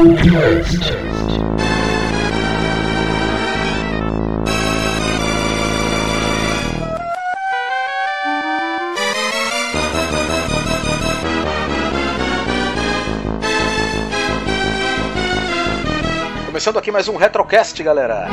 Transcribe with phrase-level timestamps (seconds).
[0.00, 0.64] it?
[16.46, 18.28] Começando aqui mais um Retrocast, galera.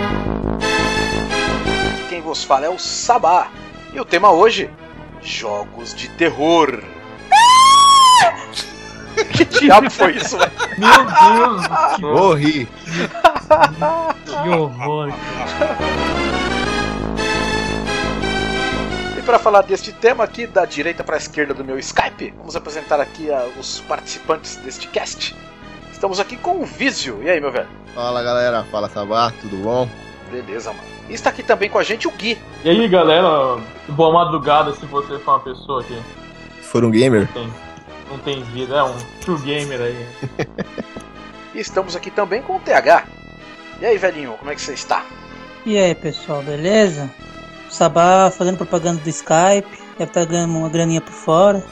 [2.09, 3.50] Quem vos fala é o Sabá.
[3.94, 4.70] E o tema hoje:
[5.22, 6.97] Jogos de Terror.
[9.46, 10.52] que diabo foi isso, velho?
[10.77, 12.68] Meu Deus, que, Morri.
[14.26, 15.14] que horror.
[19.18, 22.56] E para falar deste tema aqui, da direita para a esquerda do meu Skype, vamos
[22.56, 25.36] apresentar aqui ah, os participantes deste cast.
[25.92, 27.22] Estamos aqui com o Vizio.
[27.23, 27.67] E aí, meu velho?
[27.95, 29.90] Fala galera, fala Sabá, tudo bom?
[30.31, 30.84] Beleza, mano.
[31.09, 32.38] E está aqui também com a gente o Gui.
[32.64, 33.58] E aí, galera,
[33.90, 36.02] boa madrugada se você for uma pessoa Se
[36.62, 37.52] for um gamer, tem,
[38.09, 40.08] não tem vida, é um true gamer aí.
[41.55, 43.03] E estamos aqui também com o TH.
[43.81, 45.03] E aí, velhinho, como é que você está?
[45.66, 47.09] E aí, pessoal, beleza?
[47.67, 51.63] O Sabá fazendo propaganda do Skype, deve estar ganhando uma graninha por fora.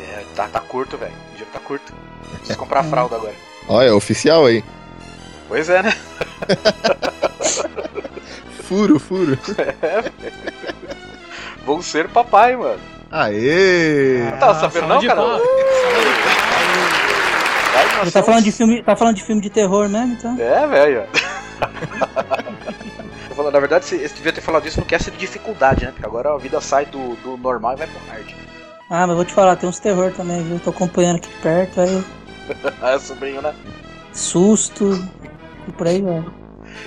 [0.00, 1.12] É, tá, tá curto, velho.
[1.12, 1.92] O dinheiro tá curto.
[2.38, 3.34] Preciso comprar a fralda agora.
[3.68, 4.64] olha, oficial aí.
[5.46, 5.92] Pois é, né?
[8.64, 9.38] Furo, furo.
[11.64, 12.80] Vou ser papai, mano.
[13.10, 14.22] Aê!
[14.30, 15.22] Não tava sabendo não, cara?
[18.04, 20.36] Você tá falando de filme, tá falando de filme de terror mesmo, então?
[20.38, 21.04] É, velho.
[23.28, 25.90] Tô falando, Na verdade, você você devia ter falado isso no cast de dificuldade, né?
[25.92, 28.28] Porque agora a vida sai do, do normal e vai pro hard.
[28.90, 30.58] Ah, mas vou te falar, tem uns terror também, viu?
[30.60, 32.04] Tô acompanhando aqui de perto, aí
[32.82, 33.54] Ah, é sobrinho, né?
[34.12, 35.08] susto
[35.68, 36.24] e por aí vai.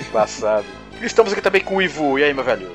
[0.08, 0.66] Engraçado.
[1.02, 2.20] E estamos aqui também com o Ivu.
[2.20, 2.70] E aí, meu velho?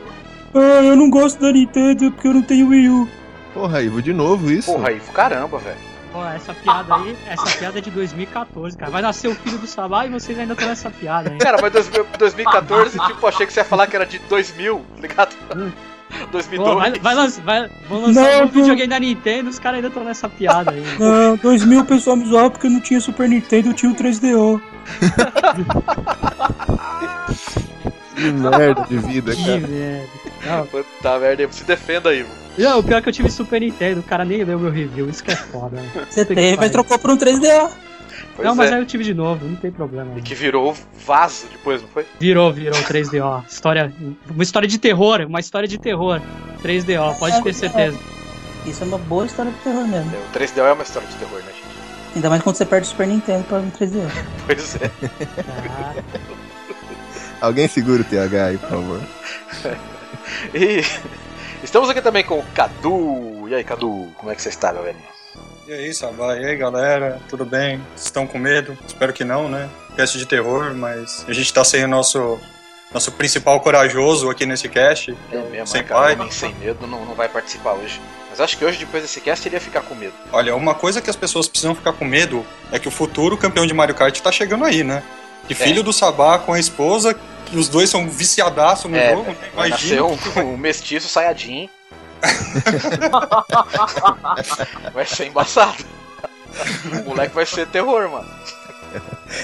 [0.54, 3.08] Ah, eu não gosto da Nintendo porque eu não tenho Wii U.
[3.56, 4.70] Porra, Ivo, de novo isso?
[4.70, 5.78] Porra, Ivo, caramba, velho.
[6.12, 8.90] Ó, essa piada aí, essa piada é de 2014, cara.
[8.90, 11.42] Vai nascer o filho do Sabá e vocês ainda estão nessa piada ainda.
[11.42, 15.00] Cara, mas 2000 2014, tipo, achei que você ia falar que era de 2000, tá
[15.00, 15.36] ligado?
[15.48, 15.54] Pô,
[16.32, 16.74] 2002.
[16.76, 20.04] vai, vai, lançar, vai, vão lançar Não, um videogame da Nintendo, os caras ainda estão
[20.04, 20.82] nessa piada aí.
[20.98, 23.94] Não, 2000 o pessoal me zoava porque eu não tinha Super Nintendo, eu tinha o
[23.94, 24.60] 3DO.
[28.16, 29.58] Que merda de vida, Que cara.
[29.68, 30.08] merda.
[30.46, 32.45] Não, Puta merda, se defenda, Ivo.
[32.58, 35.08] Não, o pior é que eu tive Super Nintendo, o cara nem leu meu review,
[35.08, 35.78] isso que é foda.
[36.08, 37.70] Você teve, mas trocou por um 3DO.
[38.34, 38.74] Pois Não, mas é.
[38.74, 40.12] aí eu tive de novo, não tem problema.
[40.16, 42.06] E que virou vaso depois, não foi?
[42.20, 43.44] Virou, virou 3DO.
[43.48, 43.92] História,
[44.28, 46.20] uma história de terror, uma história de terror.
[46.62, 47.98] 3DO, pode ter certeza.
[48.66, 50.10] Isso é uma boa história de terror mesmo.
[50.10, 51.66] O 3DO é uma história de terror, né, gente?
[52.16, 54.10] Ainda mais quando você perde o Super Nintendo para um 3DO.
[54.46, 54.88] Pois é.
[54.88, 56.04] Cara,
[57.40, 59.00] Alguém segura o TH aí, por favor.
[60.52, 60.82] E
[61.66, 63.48] estamos aqui também com o Cadu.
[63.48, 64.96] E aí, Cadu, como é que você está, meu velho?
[65.66, 66.36] E aí, Sabá?
[66.36, 67.20] E aí, galera?
[67.28, 67.78] Tudo bem?
[67.94, 68.78] Vocês Estão com medo?
[68.86, 69.68] Espero que não, né?
[69.96, 72.38] Cast de terror, mas a gente tá sem o nosso,
[72.94, 75.16] nosso principal corajoso aqui nesse cast.
[75.32, 76.16] É mesmo, sem né, cara?
[76.16, 76.30] pai.
[76.30, 78.00] Sem medo não, não vai participar hoje.
[78.30, 80.14] Mas acho que hoje, depois desse cast, ele ia ficar com medo.
[80.32, 83.66] Olha, uma coisa que as pessoas precisam ficar com medo é que o futuro campeão
[83.66, 85.02] de Mario Kart tá chegando aí, né?
[85.48, 87.16] Que filho do Sabá com a esposa,
[87.52, 89.36] os dois são viciadaço no É, jogo, né?
[89.54, 90.04] Imagina.
[90.04, 91.68] um, um mestiço Sayajin.
[94.92, 95.84] vai ser embaçado.
[97.04, 98.28] O moleque vai ser terror, mano.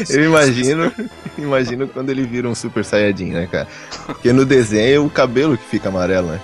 [0.08, 0.90] Eu imagino,
[1.36, 3.68] imagino quando ele vira um Super Saiyajin, né, cara?
[4.06, 6.40] Porque no desenho é o cabelo que fica amarelo, né?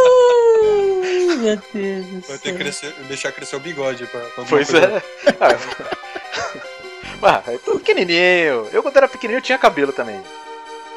[0.00, 2.38] Ai, meu Deus do Vai ter céu.
[2.38, 5.02] que crescer, deixar crescer o bigode pra, pra Pois alguma
[7.22, 7.30] é.
[7.30, 8.68] Ah, eu tô pequenininho.
[8.72, 10.20] Eu, quando era pequenininho, tinha cabelo também.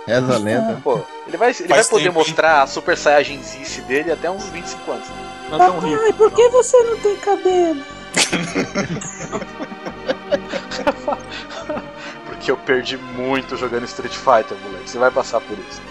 [0.07, 0.79] Reza a lenda.
[0.83, 2.25] Pô, ele vai, ele vai poder tempo, hein?
[2.25, 5.07] mostrar a Super Saiyajinzice dele até uns 25 anos.
[5.49, 5.95] Não é tão rico.
[5.95, 7.81] Papai, por que você não tem cabelo?
[12.25, 14.89] Porque eu perdi muito jogando Street Fighter, moleque.
[14.89, 15.81] Você vai passar por isso.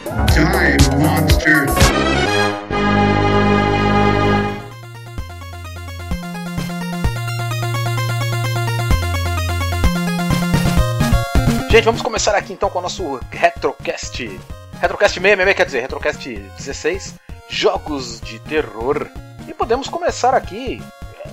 [11.72, 14.38] Gente, vamos começar aqui então com o nosso Retrocast.
[14.78, 17.14] Retrocast 666, quer dizer, Retrocast 16,
[17.48, 19.08] Jogos de Terror.
[19.48, 20.82] E podemos começar aqui,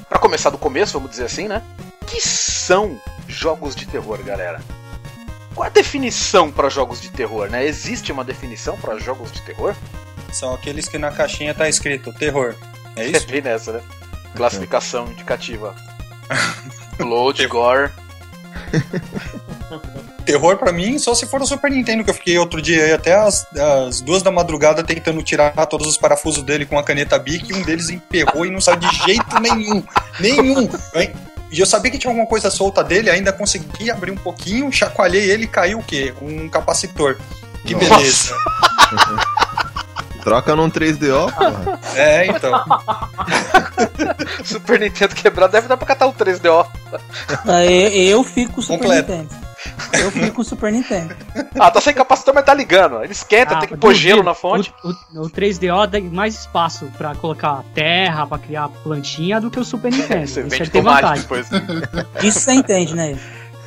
[0.07, 1.61] para começar do começo, vamos dizer assim, né?
[2.07, 2.97] Que são
[3.27, 4.61] jogos de terror, galera?
[5.53, 7.65] Qual a definição para jogos de terror, né?
[7.65, 9.75] Existe uma definição para jogos de terror?
[10.31, 12.55] São aqueles que na caixinha tá escrito terror.
[12.95, 13.27] É isso?
[13.27, 13.81] bem nessa, né?
[14.37, 15.75] Classificação indicativa.
[16.97, 17.91] Blood, gore.
[20.31, 22.93] terror pra mim só se for o Super Nintendo, que eu fiquei outro dia aí
[22.93, 27.17] até as, as duas da madrugada tentando tirar todos os parafusos dele com a caneta
[27.17, 29.83] Bic e um deles emperrou e não saiu de jeito nenhum.
[30.19, 30.69] Nenhum.
[30.93, 31.11] hein?
[31.51, 35.31] E eu sabia que tinha alguma coisa solta dele, ainda consegui abrir um pouquinho, chacoalhei
[35.31, 36.13] ele e caiu o quê?
[36.21, 37.17] Um capacitor.
[37.65, 37.89] Que Nossa.
[37.89, 38.35] beleza.
[40.23, 41.79] Troca num 3DO, porra.
[41.95, 42.63] É, então.
[44.43, 46.67] Super Nintendo quebrado deve dar pra catar o 3DO.
[47.47, 49.11] Aí eu fico com Super Completo.
[49.11, 49.48] Nintendo.
[49.93, 51.15] Eu fico com o Super Nintendo.
[51.59, 53.03] Ah, tá sem capacitor, mas tá ligando.
[53.03, 54.73] Ele esquenta, Ah, tem que pôr gelo na fonte.
[54.83, 54.89] O,
[55.19, 59.65] o- o 3DO dá mais espaço pra colocar terra, pra criar plantinha do que o
[59.65, 60.27] Super Nintendo.
[60.27, 61.21] Você Isso vende tem tomate vantagem.
[61.23, 61.47] depois.
[62.23, 63.17] Isso você entende, né?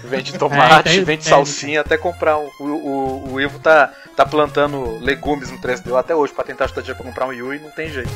[0.04, 1.30] Vende tomate, É, tem- vende tem.
[1.32, 2.48] salsinha, até comprar um.
[2.58, 6.80] O, o, o Ivo tá, tá plantando legumes no 3DO até hoje pra tentar ajudar
[6.82, 8.10] dinheiro pra comprar um Wii U e não tem jeito.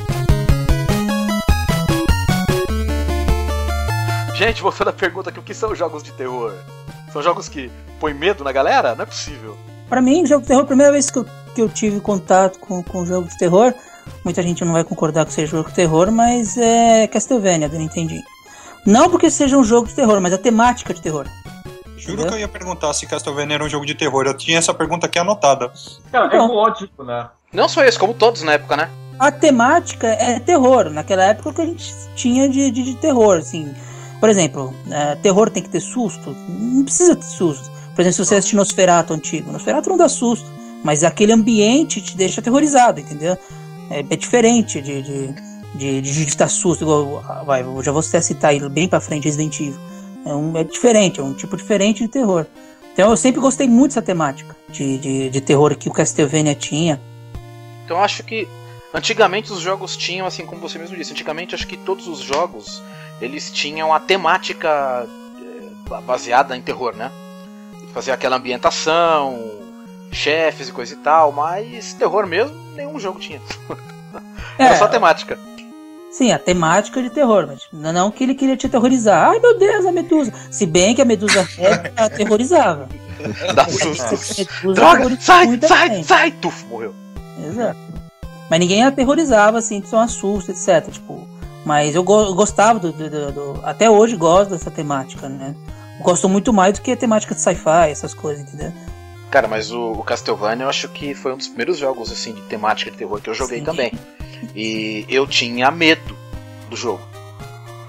[4.35, 6.53] Gente, voltando à pergunta aqui, o que são jogos de terror?
[7.17, 8.95] São jogos que põem medo na galera?
[8.95, 9.57] Não é possível.
[9.89, 12.83] Pra mim, jogo de terror, a primeira vez que eu, que eu tive contato com,
[12.83, 13.73] com jogo de terror,
[14.23, 18.23] muita gente não vai concordar que seja jogo de terror, mas é Castlevania do Nintendinho.
[18.85, 21.27] Não porque seja um jogo de terror, mas a temática de terror.
[21.97, 24.27] Juro que eu ia perguntar se Castlevania era um jogo de terror.
[24.27, 25.73] Eu tinha essa pergunta aqui anotada.
[26.13, 26.49] Cara, é Então.
[26.49, 27.31] lógico, né?
[27.51, 28.91] Não só esse, como todos na época, né?
[29.19, 30.91] A temática é terror.
[30.91, 33.75] Naquela época o que a gente tinha de, de, de terror, assim.
[34.21, 36.35] Por exemplo, é, terror tem que ter susto?
[36.49, 37.71] Não precisa ter susto.
[37.95, 40.47] Por exemplo, se você assistir Nosferatu antigo, Nosferatu não dá susto,
[40.83, 43.37] mas aquele ambiente te deixa aterrorizado, entendeu?
[43.91, 45.35] É, é diferente de, de,
[45.75, 46.83] de, de, de dar susto.
[46.83, 49.79] Igual, vai, eu já vou até citar aí bem pra frente Resident Evil.
[50.25, 52.47] É, um, é diferente, é um tipo diferente de terror.
[52.93, 57.01] Então eu sempre gostei muito dessa temática de, de, de terror que o Castlevania tinha.
[57.85, 58.49] Então eu acho que
[58.93, 62.83] antigamente os jogos tinham, assim como você mesmo disse, antigamente acho que todos os jogos
[63.21, 65.07] eles tinham a temática
[65.41, 67.11] eh, baseada em terror, né?
[67.93, 69.39] Fazer aquela ambientação,
[70.13, 73.41] chefes e coisa e tal, mas terror mesmo nenhum jogo tinha.
[74.59, 75.39] Era É, só temática.
[76.11, 79.31] Sim, a temática de terror, mas não que ele queria te aterrorizar.
[79.31, 80.33] Ai meu Deus, a medusa.
[80.51, 81.47] Se bem que a medusa
[81.97, 82.89] aterrorizava.
[83.55, 84.75] Dá susto.
[84.75, 86.07] Droga, sai, sai, gente.
[86.07, 86.95] sai, tuf, morreu.
[87.45, 87.79] Exato.
[88.49, 90.91] Mas ninguém aterrorizava, assim, ser um susto, etc.
[90.91, 91.29] Tipo,
[91.67, 95.55] mas eu, go- eu gostava do, do- do- do- Até hoje gosto dessa temática, né?
[96.01, 98.73] Gosto muito mais do que a temática de sci-fi, essas coisas, entendeu?
[99.31, 102.41] Cara, mas o, o Castlevania eu acho que foi um dos primeiros jogos assim de
[102.43, 103.65] temática de terror que eu joguei Sim.
[103.65, 103.93] também.
[104.55, 106.17] E eu tinha medo
[106.71, 107.01] do jogo.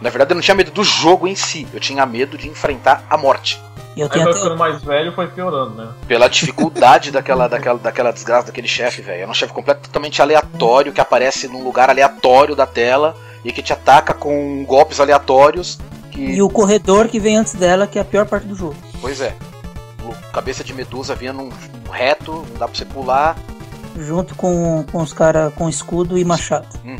[0.02, 3.04] Na verdade, eu não tinha medo do jogo em si, eu tinha medo de enfrentar
[3.10, 3.62] a morte.
[3.96, 4.34] E eu tenho até.
[4.38, 5.90] ficando mais velho foi piorando, né?
[6.08, 9.24] Pela dificuldade daquela, daquela, daquela desgraça daquele chefe, velho.
[9.24, 13.74] É um chefe completamente aleatório que aparece num lugar aleatório da tela e que te
[13.74, 15.80] ataca com golpes aleatórios.
[16.12, 18.76] Que, E o corredor que vem antes dela, que é a pior parte do jogo.
[19.02, 19.34] Pois é.
[20.04, 21.50] O Cabeça de medusa vinha num
[21.92, 23.36] reto, não dá pra você pular.
[23.98, 26.68] Junto com, com os caras com escudo e machado.
[26.86, 27.00] Uhum.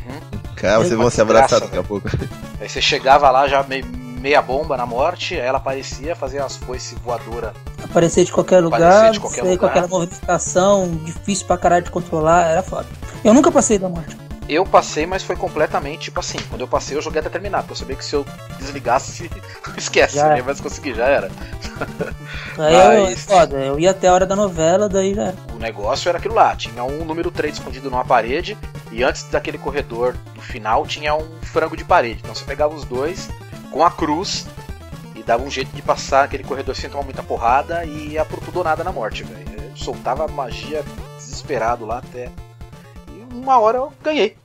[0.56, 2.10] Cara, vocês vão se abraçar daqui a pouco.
[2.60, 6.58] Aí você chegava lá já meio, meia bomba na morte, aí ela aparecia, fazia as
[6.58, 7.54] foice voadora.
[7.84, 9.70] Aparecer de qualquer Aparecer lugar, de qualquer com lugar.
[9.70, 12.88] aquela movimentação difícil pra caralho de controlar, era foda.
[13.24, 14.18] Eu nunca passei da morte.
[14.48, 16.38] Eu passei, mas foi completamente tipo assim.
[16.50, 18.26] Quando eu passei, eu joguei até terminar, porque eu sabia que se eu
[18.60, 19.30] desligasse,
[19.78, 21.30] esquece, nem mais conseguir, já era.
[22.58, 25.36] Aí eu, Mas- foda, eu ia até a hora da novela, daí já era.
[25.54, 28.58] O negócio era aquilo lá, tinha um número 3 escondido numa parede,
[28.92, 32.22] e antes daquele corredor do final tinha um frango de parede.
[32.24, 33.30] Então você pegava os dois
[33.72, 34.48] com a cruz
[35.16, 38.40] e dava um jeito de passar aquele corredor sem tomar muita porrada e ia pro
[38.42, 39.46] tudo ou nada na morte, velho.
[39.62, 40.84] Eu soltava magia
[41.18, 42.30] desesperado lá até.
[43.32, 44.36] Uma hora eu ganhei.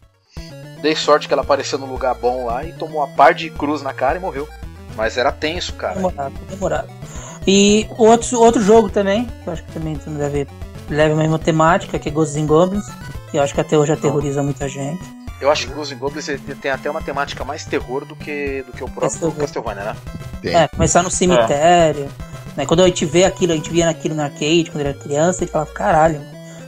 [0.80, 3.82] Dei sorte que ela apareceu num lugar bom lá e tomou uma par de cruz
[3.82, 4.48] na cara e morreu.
[4.96, 5.94] Mas era tenso, cara.
[5.94, 6.88] Demorado, demorado.
[7.46, 10.46] E outro, outro jogo também, que eu acho que também deve
[10.88, 12.84] leva a mesma temática, que é Ghosts and Goblins,
[13.30, 15.02] que eu acho que até hoje aterroriza muita gente.
[15.40, 16.26] Eu acho que Ghosts and Goblins
[16.60, 19.40] tem até uma temática mais terror do que, do que o próprio Castlevania.
[19.40, 19.96] Castlevania, né?
[20.40, 20.54] Tem.
[20.54, 22.08] É, começar no cemitério.
[22.56, 22.66] Né?
[22.66, 25.44] Quando a gente vê aquilo, a gente via naquilo no arcade, quando era criança, a
[25.44, 26.20] gente falava, caralho,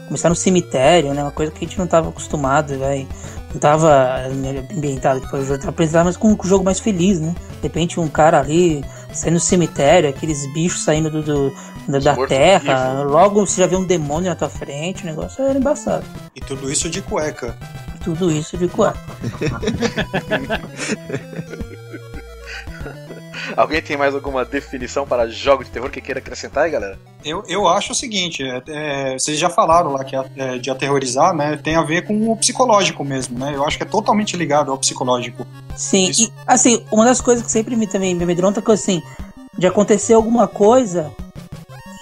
[0.06, 1.22] começar no cemitério, né?
[1.22, 3.06] Uma coisa que a gente não tava acostumado, vai.
[3.52, 7.32] Não tava né, ambientado depois do jogo, apresentado, mas com um jogo mais feliz, né?
[7.56, 11.52] De repente um cara ali saindo do cemitério, aqueles bichos saindo do, do-
[12.00, 16.04] da, terra, logo você já vê um demônio na tua frente, o negócio era embaçado.
[16.34, 17.56] E tudo isso de cueca.
[18.02, 19.00] Tudo isso de quatro.
[23.56, 26.98] Alguém tem mais alguma definição para jogo de terror que queira acrescentar aí, galera?
[27.24, 31.34] Eu, eu acho o seguinte, é, é, vocês já falaram lá que é, de aterrorizar,
[31.34, 31.56] né?
[31.56, 33.52] Tem a ver com o psicológico mesmo, né?
[33.54, 35.46] Eu acho que é totalmente ligado ao psicológico.
[35.76, 36.24] Sim, Isso.
[36.24, 39.02] e assim, uma das coisas que sempre me também me amedronta é que assim,
[39.56, 41.12] de acontecer alguma coisa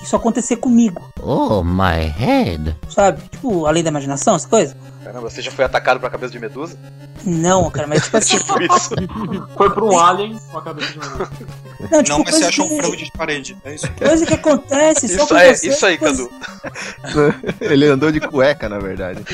[0.02, 2.76] isso acontecer comigo, Oh, my head.
[2.88, 3.22] sabe?
[3.30, 4.76] Tipo, além da imaginação, essa coisa.
[5.04, 6.78] Caramba, você já foi atacado pela cabeça de medusa?
[7.24, 8.38] Não, cara, mas tipo assim.
[8.42, 8.90] Tipo isso.
[9.56, 11.30] Foi pra um alien com a cabeça de medusa.
[11.90, 13.56] Não, tipo, Não, mas você achou um que- frango de parede.
[13.64, 13.90] É isso.
[13.92, 15.68] Coisa que acontece só Isso com aí, você.
[15.68, 17.34] isso aí, coisa- Cadu.
[17.60, 19.24] Ele andou de cueca, na verdade.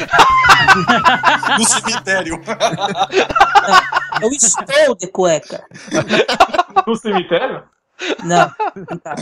[1.58, 2.40] No cemitério.
[4.22, 5.62] Eu estou de cueca.
[6.86, 7.62] No cemitério?
[8.24, 8.50] Não,
[8.90, 9.14] não tá.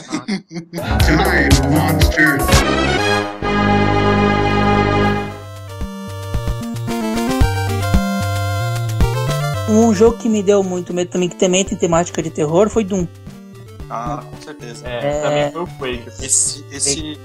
[9.68, 12.84] Um jogo que me deu muito medo também, que também tem temática de terror, foi
[12.84, 13.06] Doom.
[13.88, 14.84] Ah, com certeza.
[14.88, 15.20] É, É.
[15.22, 16.08] também foi o Quake.
[16.08, 16.24] assim.
[16.26, 17.18] Esse, esse,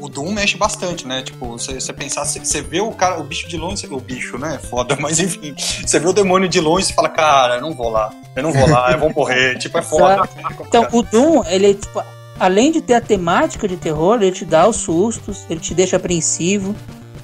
[0.00, 1.22] o Doom mexe bastante, né?
[1.22, 4.36] Tipo, você, você pensar, você, vê o cara, o bicho de longe, você- o bicho,
[4.38, 4.58] né?
[4.68, 7.88] Foda, mas enfim, você vê o demônio de longe e fala, cara, eu não vou
[7.88, 10.28] lá, eu não vou lá, eu vou morrer, tipo, é foda.
[10.66, 12.02] Então, o Doom, ele, tipo,
[12.38, 15.96] além de ter a temática de terror, ele te dá os sustos, ele te deixa
[15.96, 16.74] apreensivo,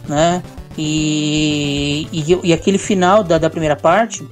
[0.09, 0.41] né?
[0.79, 4.25] E, e, e aquele final da, da primeira parte,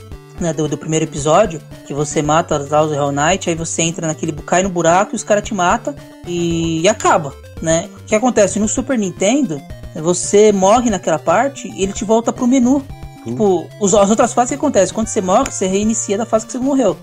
[0.42, 4.32] né, do, do primeiro episódio, que você mata os Hell Knight, aí você entra naquele,
[4.32, 5.94] cai no buraco e os caras te matam
[6.26, 7.88] e, e acaba, né?
[8.00, 8.58] O que acontece?
[8.58, 9.60] No Super Nintendo,
[9.94, 12.82] você morre naquela parte e ele te volta pro menu.
[13.24, 14.92] Tipo, os, as outras fases que acontece?
[14.92, 16.96] Quando você morre, você reinicia da fase que você morreu,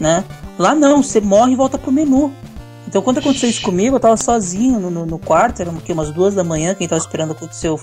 [0.00, 0.24] né?
[0.58, 2.32] Lá não, você morre e volta pro menu.
[2.88, 6.34] Então quando aconteceu isso comigo, eu tava sozinho no, no, no quarto, era umas duas
[6.34, 7.78] da manhã, quem tava esperando acontecer o,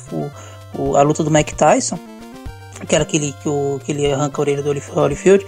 [0.77, 1.97] o- a luta do Mike Tyson,
[2.85, 5.45] que era aquele que, o, que ele arranca a orelha do Holyf- Holyfield.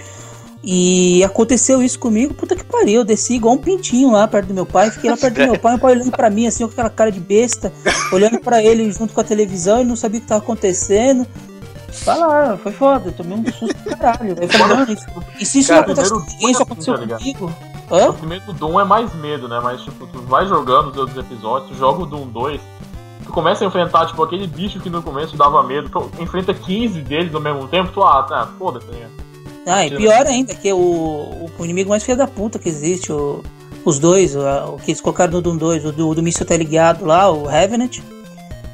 [0.64, 4.54] E aconteceu isso comigo, puta que pariu, eu desci igual um pintinho lá perto do
[4.54, 6.72] meu pai, fiquei lá perto do meu pai, meu pai olhando pra mim assim, com
[6.72, 7.72] aquela cara de besta,
[8.12, 11.26] olhando pra ele junto com a televisão, ele não sabia o que tava acontecendo.
[11.92, 14.36] Fala, foi foda, eu tomei um susto do caralho.
[14.40, 15.06] Eu falei, mano, isso,
[15.40, 17.54] e se isso Cara, não acontece com isso Doom, aconteceu tá comigo?
[17.92, 18.10] Hã?
[18.10, 19.60] O primeiro Doom é mais medo, né?
[19.64, 22.62] Mas, tipo, tu vai jogando os outros episódios, tu joga o Doom 2,
[23.30, 27.02] tu começa a enfrentar, tipo, aquele bicho que no começo dava medo, tu enfrenta 15
[27.02, 29.08] deles ao mesmo tempo, tu, ah, tá, foda-se, né?
[29.68, 33.12] Ah, e pior ainda, que o, o, o inimigo mais filho da puta que existe,
[33.12, 33.44] o-
[33.86, 37.30] os dois, o, que eles colocaram no Doom 2, o do, do míssil teleguiado lá,
[37.30, 38.00] o Revenant.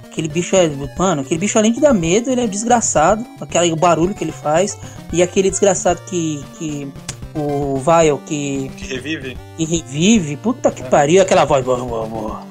[0.05, 0.69] Aquele bicho é.
[0.97, 3.25] Mano, aquele bicho além de dar medo, ele é desgraçado.
[3.41, 4.77] Aquele o barulho que ele faz.
[5.11, 6.41] E aquele desgraçado que.
[6.57, 6.87] que
[7.35, 9.37] o Vile que, Que revive.
[9.57, 10.37] que revive.
[10.37, 11.65] Puta que pariu, aquela voz.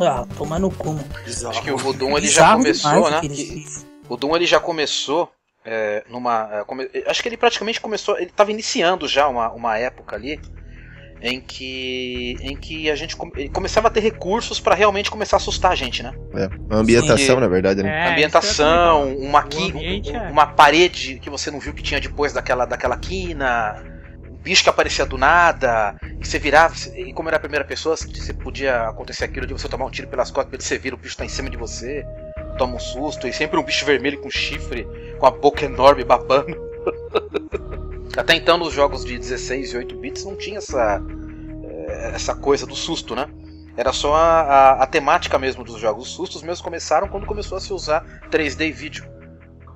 [0.01, 0.95] Ah, toma no cu.
[1.25, 1.53] Bizarro.
[1.53, 3.21] Acho que o Doom ele já começou, né?
[3.21, 3.87] bichos.
[4.09, 5.31] O Doom ele já começou
[5.65, 6.49] é, numa.
[6.53, 8.17] é, come- acho que ele praticamente começou.
[8.17, 10.39] Ele estava iniciando já uma, uma época ali
[11.23, 12.37] em que.
[12.43, 15.73] em que a gente come- ele começava a ter recursos para realmente começar a assustar
[15.73, 16.13] a gente, né?
[16.35, 17.41] É, uma ambientação, Sim.
[17.41, 18.09] na verdade, né?
[18.09, 21.83] É, Ambientação, uma, O qui- ambiente um- é- uma parede que você não viu que
[21.83, 23.83] tinha depois daquela, daquela quina.
[24.45, 28.33] Bicho que aparecia do nada, que você virava, e como era a primeira pessoa, você
[28.35, 31.25] podia acontecer aquilo de você tomar um tiro pelas costas, você vira, o bicho tá
[31.25, 32.05] em cima de você,
[32.59, 34.87] toma um susto, e sempre um bicho vermelho com chifre,
[35.19, 36.55] com a boca enorme babando.
[38.17, 41.03] Até então, nos jogos de 16 e 8 bits não tinha essa,
[41.65, 43.27] eh, essa coisa do susto, né?
[43.77, 46.07] Era só a, a- a temática mesmo dos jogos.
[46.07, 49.05] Os sustos mesmo começaram quando começou a se usar 3D e vídeo.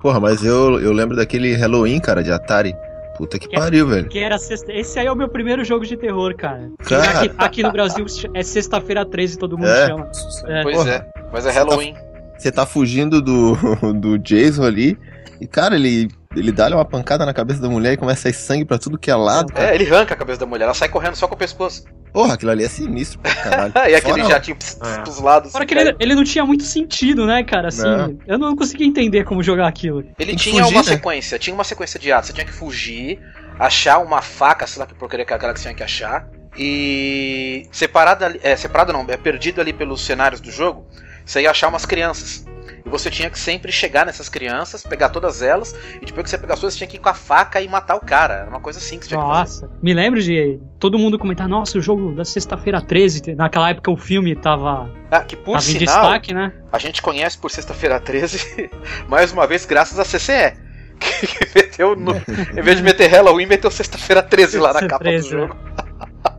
[0.01, 2.73] Porra, mas eu, eu lembro daquele Halloween, cara, de Atari.
[3.19, 4.07] Puta que Que- pariu, velho.
[4.07, 4.71] Que era sexta...
[4.71, 6.71] Esse aí é o meu primeiro jogo de terror, cara.
[6.87, 7.19] Cara.
[7.19, 9.87] Aqui, aqui no Brasil é sexta-feira 13, todo mundo É.
[9.87, 10.09] chama.
[10.47, 10.63] É.
[10.63, 10.91] Pois Porra.
[10.91, 11.93] é, mas é Halloween.
[12.37, 13.55] Você tá fugindo do,
[13.93, 14.97] do Jason ali.
[15.41, 18.33] E, cara, ele, ele dá uma pancada na cabeça da mulher e começa a sair
[18.33, 19.71] sangue pra tudo que é lado, cara.
[19.71, 21.83] É, ele arranca a cabeça da mulher, ela sai correndo só com o pescoço.
[22.11, 23.73] Porra, aquilo ali é sinistro pra caralho.
[23.91, 25.01] e aquele Fora- jatinho pss, pss, É.
[25.01, 25.51] pros lados.
[25.51, 27.67] Fora assim, que ele, ele não tinha muito sentido, né, cara?
[27.67, 28.17] Assim, Não.
[28.27, 30.03] eu não conseguia entender como jogar aquilo.
[30.17, 30.87] Ele tinha fugir, uma né?
[30.87, 32.27] sequência, tinha uma sequência de atos.
[32.27, 33.19] Você tinha que fugir,
[33.59, 36.27] achar uma faca, sei lá que porcaria que aquela que você tinha que achar.
[36.57, 40.85] E separado ali, é, separado não, é perdido ali pelos cenários do jogo,
[41.25, 42.45] você ia achar umas crianças.
[42.89, 46.39] E você tinha que sempre chegar nessas crianças, pegar todas elas, e depois que você
[46.39, 48.33] pegar as suas, você tinha que ir com a faca e matar o cara.
[48.33, 49.61] Era uma coisa assim que você tinha que fazer.
[49.61, 53.91] Nossa, me lembro de todo mundo comentar, nossa, o jogo da sexta-feira 13, naquela época
[53.91, 56.51] o filme tava, Ah, que por tava em sinal, destaque, né?
[56.73, 58.71] a gente conhece por sexta-feira 13,
[59.07, 60.57] mais uma vez, graças a CCE.
[60.99, 62.11] Que meteu no,
[62.57, 65.55] em vez de meter Halloween, meteu sexta-feira 13 lá na capa do 13, jogo.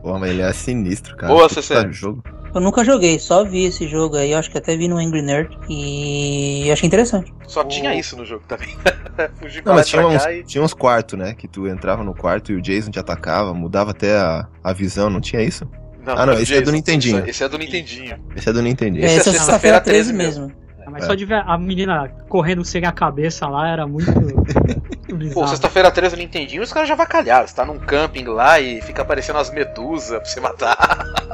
[0.03, 1.33] Porra, mas ele é sinistro, cara.
[1.33, 1.91] Boa, Puta CC.
[1.93, 2.23] jogo.
[2.53, 5.21] Eu nunca joguei, só vi esse jogo aí, eu acho que até vi no Angry
[5.21, 7.33] Nerd e achei interessante.
[7.47, 8.67] Só O- tinha isso no jogo também.
[9.39, 10.43] Fugir Não, mas e tinha uns, e...
[10.43, 11.33] tinha uns quartos, né?
[11.33, 15.09] Que tu entrava no quarto e o Jason te atacava, mudava até a, a visão,
[15.09, 15.65] não tinha isso?
[16.05, 16.71] Ah, não, é o esse é do Jason.
[16.71, 17.19] Nintendinho.
[17.19, 18.17] Esse, esse é do Nintendinho.
[18.35, 18.97] Esse é do Nintendo.
[18.97, 20.51] É, Esse é é sexta-feira sexta-feira 13 13 mesmo.
[20.89, 21.07] Mas É.
[21.07, 24.11] só de ver a menina correndo sem a cabeça lá era muito,
[25.33, 27.47] Pô, sexta-feira 13 no Nintendinho, os caras já vacalharam.
[27.47, 30.77] Você tá num camping lá e fica aparecendo as medusas pra você matar.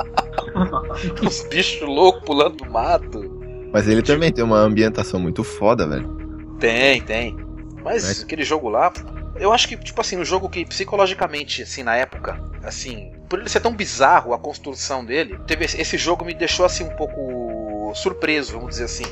[1.23, 3.37] uns bichos loucos pulando do mato.
[3.71, 6.09] Mas ele também tem uma ambientação muito foda, velho.
[6.59, 7.37] Tem, tem.
[7.83, 8.91] Mas aquele jogo lá,
[9.39, 13.49] eu acho que, tipo assim, um jogo que psicologicamente, assim, na época, assim, por ele
[13.49, 17.93] ser tão bizarro, a construção dele, teve esse, esse jogo me deixou, assim, um pouco
[17.95, 19.05] surpreso, vamos dizer assim.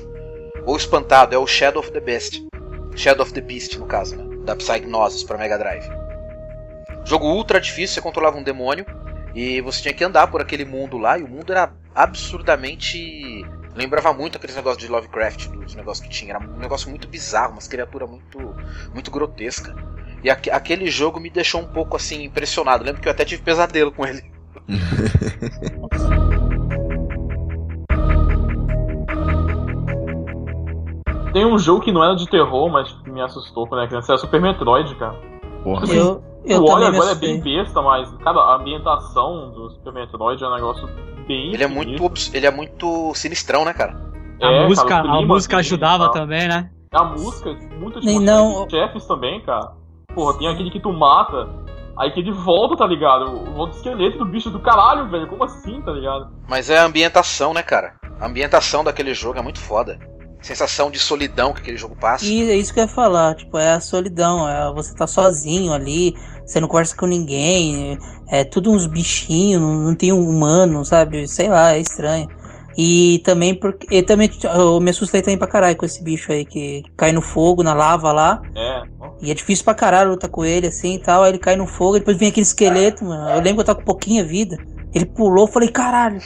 [0.66, 2.42] Ou espantado, é o Shadow of the Beast.
[2.96, 4.38] Shadow of the Beast, no caso, né?
[4.46, 5.88] Da Psygnosis pra Mega Drive.
[7.04, 8.86] Jogo ultra difícil, você controlava um demônio
[9.36, 13.46] e você tinha que andar por aquele mundo lá, e o mundo era absurdamente.
[13.76, 16.36] Lembrava muito aqueles negócios de Lovecraft, dos negócios que tinha.
[16.36, 18.56] Era um negócio muito bizarro, umas criaturas muito,
[18.94, 19.76] muito grotesca.
[20.24, 22.86] E aque- aquele jogo me deixou um pouco assim impressionado.
[22.86, 24.24] Lembro que eu até tive pesadelo com ele.
[31.34, 34.14] Tem um jogo que não era de terror, mas me assustou quando era criança.
[34.14, 35.35] Era Super Metroid, cara.
[35.66, 35.88] Porra.
[35.92, 40.44] Eu, eu o me agora é bem besta, mas, cara, a ambientação do Super Metroid
[40.44, 40.88] é um negócio
[41.28, 41.52] bem.
[41.56, 44.00] Ele é muito, obs- ele é muito sinistrão, né, cara?
[44.40, 46.70] A É, música, cara, o a clima, música assim, ajudava também, né?
[46.94, 49.72] A música, muito tipo, não- chefes também, cara.
[50.14, 51.50] Porra, tem aquele que tu mata,
[51.98, 53.26] aí que ele volta, tá ligado?
[53.26, 55.26] O outro esqueleto do bicho do caralho, velho.
[55.26, 56.28] Como assim, tá ligado?
[56.48, 57.96] Mas é a ambientação, né, cara?
[58.22, 59.98] A ambientação daquele jogo é muito foda.
[60.46, 62.24] Sensação de solidão que aquele jogo passa.
[62.24, 65.74] E é isso que eu ia falar, tipo, é a solidão, é você tá sozinho
[65.74, 67.98] ali, você não conversa com ninguém,
[68.30, 71.28] é tudo uns bichinhos, não, não tem um humano, sabe?
[71.28, 72.30] Sei lá, é estranho.
[72.78, 73.88] E também porque.
[73.90, 77.24] E também eu me assustei também pra caralho com esse bicho aí que cai no
[77.24, 78.40] fogo, na lava lá.
[78.56, 78.84] É.
[79.24, 81.24] E é difícil pra caralho lutar com ele assim e tal.
[81.24, 83.32] Aí ele cai no fogo, depois vem aquele esqueleto, mano.
[83.32, 84.58] Eu lembro que eu tava com pouquinha vida.
[84.94, 86.22] Ele pulou, eu falei, caralho.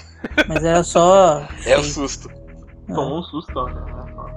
[0.45, 1.47] Mas era só.
[1.65, 2.29] É o susto.
[2.95, 3.73] Tomou um susto, né?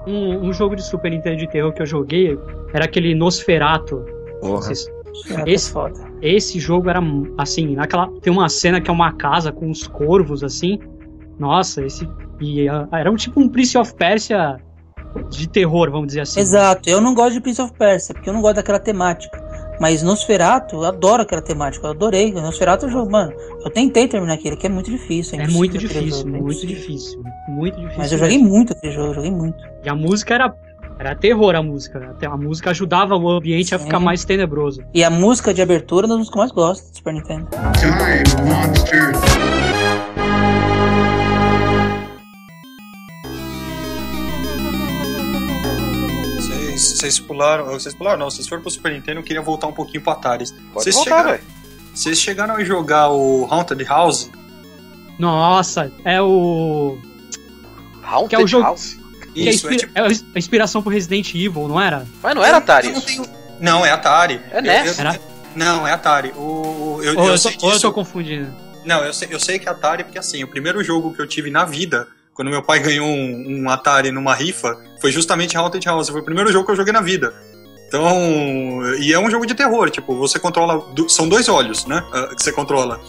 [0.07, 2.37] Um, um jogo de Super Nintendo de terror que eu joguei
[2.73, 4.03] era aquele Nosferatu.
[4.41, 4.69] Porra.
[4.71, 5.99] É, Esse- foda.
[6.21, 6.99] Esse jogo era
[7.37, 10.79] assim, naquela tem uma cena que é uma casa com uns corvos assim.
[11.37, 12.07] Nossa, esse
[12.39, 14.57] e ah, era um tipo um Prince of Persia
[15.29, 16.39] de terror, vamos dizer assim.
[16.39, 19.42] Exato, eu não gosto de Prince of Persia, porque eu não gosto daquela temática.
[19.79, 22.31] Mas Nosferatu, eu adoro aquela temática, eu adorei.
[22.31, 23.33] Nosferatu é um jogo, mano.
[23.63, 25.33] Eu tentei terminar aquele, que é muito difícil.
[25.39, 26.75] É impossível muito difícil, jogo, é muito impossível.
[26.75, 27.97] difícil, muito difícil.
[27.97, 28.49] Mas eu joguei mesmo.
[28.53, 29.57] muito aquele jogo, eu joguei muito.
[29.83, 30.55] E a música era
[30.99, 32.11] era terror a música.
[32.11, 33.85] Até A música ajudava o ambiente a Sim.
[33.85, 34.83] ficar mais tenebroso.
[34.93, 37.13] E a música de abertura é uma das músicas que eu mais gosto do Super
[37.13, 37.47] Nintendo.
[37.79, 39.62] Time monster.
[46.83, 47.65] Vocês, vocês pularam.
[47.65, 48.29] Vocês pularam, não.
[48.29, 50.45] Vocês foram pro Super Nintendo, eu queria voltar um pouquinho pro Atari.
[50.73, 51.39] Pode Vocês voltar, chegaram,
[51.93, 54.29] vocês chegaram a jogar o Haunted House?
[55.19, 56.97] Nossa, é o
[58.03, 58.97] Haunted Que é o jogo- House.
[59.33, 59.99] que é, Isso, é inspira- tipo.
[59.99, 62.05] é a inspiração pro Resident Evil, não era?
[62.21, 63.25] Mas não era Atari Eu não tenho-
[63.59, 64.41] Não, é Atari.
[64.51, 64.97] É Eu- NES.
[64.97, 65.19] eu- Era?
[65.55, 66.31] Não, é Atari.
[66.35, 68.53] O, eu, Ou eu eu, sei tô, ou eu tô confundindo.
[68.83, 71.27] Não, eu sei, eu sei que é Atari porque assim, o primeiro jogo que eu
[71.27, 75.85] tive na vida, quando meu pai ganhou um, um Atari numa rifa, foi justamente Haunted
[75.85, 76.09] House.
[76.09, 77.33] Foi o primeiro jogo que eu joguei na vida.
[77.87, 82.33] Então, e é um jogo de terror, tipo, você controla, são dois olhos, né, ah,
[82.35, 82.99] que você controla.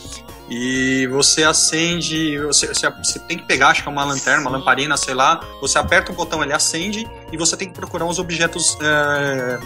[0.51, 4.51] E você acende, você, você, você tem que pegar, acho que é uma lanterna, uma
[4.51, 8.19] lamparina, sei lá, você aperta o botão, ele acende, e você tem que procurar uns
[8.19, 9.59] objetos é,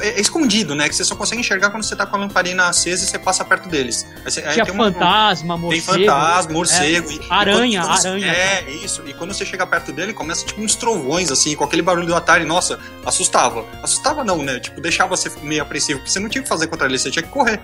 [0.00, 3.04] é escondido, né, que você só consegue enxergar quando você tá com a lamparina acesa
[3.04, 4.06] e você passa perto deles.
[4.24, 5.84] Aí você- aí Tinha tem uma- fantasma, tem morcego.
[5.86, 7.10] fantasma, morcego.
[7.10, 8.26] e- e aranha, quando- quando- aranha.
[8.32, 9.02] É, isso.
[9.06, 12.14] E quando você chega perto dele, começa tipo uns trovões, assim, com aquele barulho do
[12.14, 12.44] Atari.
[12.44, 13.64] Nossa, assustava.
[13.82, 14.58] Assustava não, né?
[14.60, 17.10] Tipo, deixava você meio apreensivo, porque você não tinha o que fazer contra ele, você
[17.10, 17.60] tinha que correr.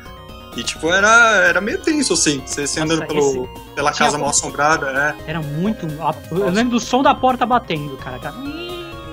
[0.59, 1.09] E, tipo, era,
[1.47, 2.43] era meio tenso, assim.
[2.45, 5.31] Você, você Nossa, andando pelo, pela tinha casa mal assombrada, é.
[5.31, 5.87] Era muito.
[6.33, 8.19] Eu lembro do som da porta batendo, cara.
[8.19, 8.35] cara.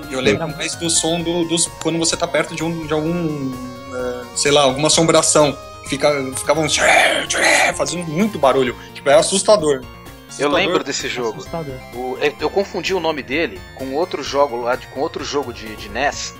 [0.10, 1.67] Eu lembro mais do som do, dos.
[1.84, 3.51] Quando você tá perto de, um, de algum.
[3.93, 5.55] é, sei lá, alguma assombração.
[5.88, 6.67] Fica, ficava um.
[7.75, 8.75] fazendo muito barulho.
[8.95, 9.84] Tipo, é assustador.
[10.39, 11.45] Eu lembro desse jogo.
[11.93, 15.53] O- eu, eu confundi o nome dele com outro jogo lá, de- com outro jogo
[15.53, 16.34] de, de NES.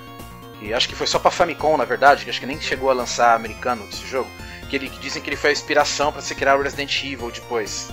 [0.60, 2.94] Que acho que foi só pra Famicom, na verdade, que acho que nem chegou a
[2.94, 4.30] lançar americano desse jogo.
[4.70, 7.32] Que, ele, que dizem que ele foi a inspiração pra se criar o Resident Evil
[7.32, 7.90] depois.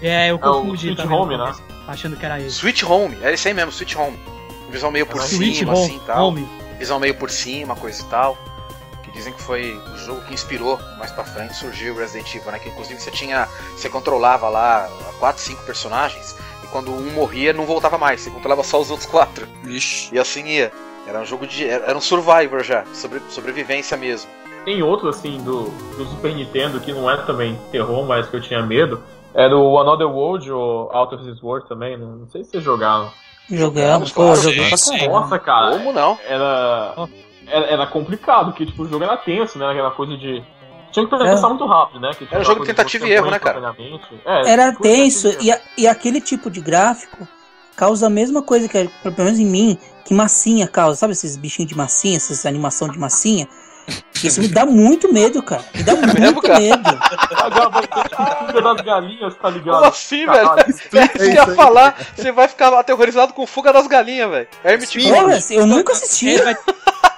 [0.00, 1.54] É, eu É o confundi Sweet Home, né?
[1.86, 2.56] Achando que era esse.
[2.58, 4.18] Sweet Home, é esse aí mesmo, Sweet Home.
[4.70, 5.84] Visão meio por Sweet cima, Home.
[5.84, 6.28] assim e tal.
[6.28, 6.48] Home.
[6.78, 8.36] Visão meio por cima, coisa e tal.
[9.02, 12.50] Que dizem que foi o jogo que inspirou mais pra frente surgiu o Resident Evil,
[12.52, 12.58] né?
[12.58, 13.46] Que inclusive você tinha.
[13.76, 16.34] Você controlava lá 4, 5 personagens.
[16.64, 18.20] E quando um morria, não voltava mais.
[18.22, 19.46] Você controlava só os outros quatro.
[19.62, 20.08] Vixe.
[20.12, 20.72] E assim ia.
[21.06, 21.68] Era um jogo de.
[21.68, 22.84] Era um survivor já.
[22.94, 24.30] Sobre, sobrevivência mesmo.
[24.64, 25.64] Tem outro, assim, do,
[25.96, 29.02] do Super Nintendo que não é também terror, mas que eu tinha medo.
[29.34, 32.04] Era o Another World ou Out of This World também, né?
[32.06, 33.10] não sei se vocês jogaram.
[33.50, 35.20] Jogamos, pô, pra caramba.
[35.20, 36.18] Nossa, cara, Como não?
[36.26, 36.94] era,
[37.48, 39.68] era, era complicado, porque tipo, o jogo era tenso, né?
[39.68, 40.42] Aquela coisa de
[40.92, 42.10] Tinha que pensar muito rápido, né?
[42.16, 43.74] Que Era um jogo de tentativa e erro, né, cara?
[44.24, 47.26] É, Era coisa tenso e, a- e aquele tipo de gráfico
[47.74, 50.96] causa a mesma coisa que, pelo menos em mim, que massinha causa.
[50.96, 53.48] Sabe esses bichinhos de massinha, essas animação de massinha?
[54.22, 55.64] Isso me dá muito medo, cara.
[55.74, 56.60] Me dá muito mesmo, cara?
[56.60, 56.98] medo.
[57.36, 59.74] Agora vai ter fuga das galinhas, tá ligado?
[59.74, 60.48] Como assim, velho?
[60.48, 60.64] Caralho.
[60.66, 61.96] É isso que eu ia falar.
[62.16, 64.48] Você vai ficar aterrorizado com fuga das galinhas, velho.
[64.64, 65.08] Hermit Sim.
[65.10, 65.48] Ghost.
[65.48, 66.36] Porra, eu nunca assisti.
[66.40, 66.56] Vai-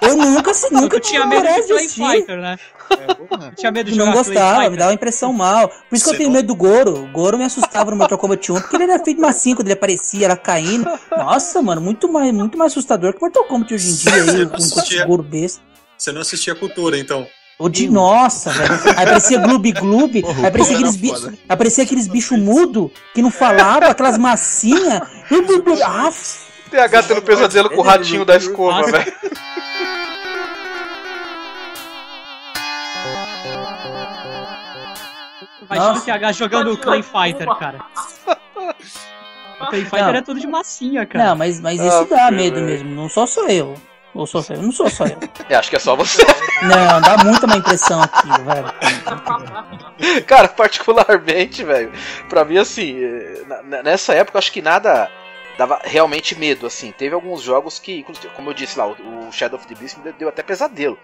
[0.01, 2.03] Eu nunca, assi- nunca Eu tinha medo de assistir.
[2.11, 2.57] Fighter, né?
[2.91, 5.67] Eu tinha medo de Não gostava, me dava uma impressão mal.
[5.69, 7.03] Por isso que eu Você tenho não- medo do Goro.
[7.03, 9.73] O Goro me assustava no Mortal Kombat 1, porque ele era feito massinho quando ele
[9.73, 10.87] aparecia, ela caindo.
[11.15, 14.55] Nossa, mano, muito mais, muito mais assustador que Mortal Kombat hoje em dia aí, com
[14.57, 15.05] assistia.
[15.05, 15.61] Goro besta.
[15.97, 17.27] Você não assistia a cultura, então.
[17.57, 18.73] O de nossa, velho.
[18.97, 21.33] Aí aparecia Gloob Gloob, o aí aparecia Goro aqueles bichos.
[21.47, 25.01] Aparecia aqueles bichos mudo que não falavam, aquelas massinhas.
[25.85, 26.45] Aff.
[26.69, 29.13] TH tendo pesadelo com o ratinho da escova, velho.
[35.61, 36.01] Imagina Nossa.
[36.01, 37.79] o TH jogando Clay Fighter, cara.
[39.59, 40.15] O Clay Fighter Não.
[40.15, 41.29] é tudo de massinha, cara.
[41.29, 42.89] Não, mas, mas Ah, isso dá medo mesmo.
[42.89, 43.75] Não sou só eu.
[44.15, 44.61] Ou sou só eu?
[44.61, 45.17] Não sou só eu.
[45.49, 46.25] É, acho que é só você.
[46.63, 48.73] Não, dá muita má impressão aquilo, velho.
[50.25, 51.91] Cara, particularmente, velho,
[52.29, 53.43] pra mim, assim, eh,
[53.83, 55.09] nessa época, eu acho que nada
[55.57, 56.91] dava realmente medo, assim.
[56.91, 58.03] Teve alguns jogos que,
[58.35, 60.97] como eu disse lá, o, Shadow of the Beast me deu- deu até pesadelo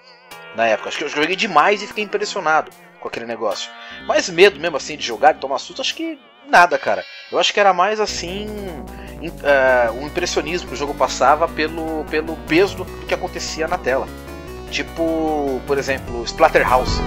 [0.55, 0.89] na época.
[0.89, 3.69] Acho que eu joguei demais e fiquei impressionado com aquele negócio.
[4.07, 6.17] Mas medo mesmo, assim, de jogar, de tomar susto, acho que
[6.51, 7.05] nada, cara.
[7.31, 8.47] Eu acho que era mais, assim,
[9.21, 13.77] im- eh, o impressionismo que o jogo passava pelo, pelo peso do que acontecia na
[13.77, 14.07] tela.
[14.69, 16.99] Tipo, por exemplo, Splatterhouse.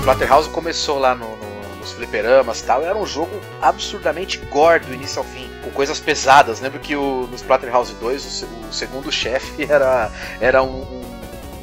[0.00, 5.18] Splatterhouse começou lá no, no- nos fliperamas tal, era um jogo absurdamente gore do início
[5.18, 6.60] ao fim, com coisas pesadas.
[6.60, 11.16] Lembro que o, no Splatterhouse 2 o, o segundo chefe era, era um- um-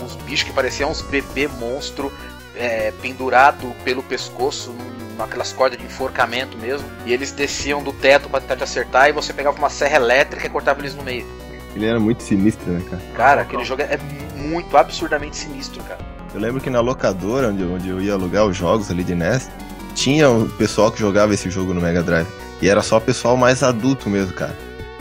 [0.03, 2.11] uns bichos que pareciam uns bebê monstro
[2.63, 4.73] é, pendurado pelo pescoço
[5.17, 9.11] naquelas cordas de enforcamento mesmo, e eles desciam do teto pra tentar te acertar e
[9.11, 11.25] você pegava uma serra elétrica e cortava eles no meio.
[11.75, 13.03] Ele era muito sinistro, né, cara?
[13.15, 13.99] Cara, aquele jogo é
[14.35, 15.99] muito absurdamente sinistro, cara.
[16.33, 19.49] Eu lembro que na locadora, onde, onde eu ia alugar os jogos ali de NES,
[19.93, 22.27] tinha o pessoal que jogava esse jogo no Mega Drive.
[22.61, 24.55] E era só pessoal mais adulto mesmo, cara.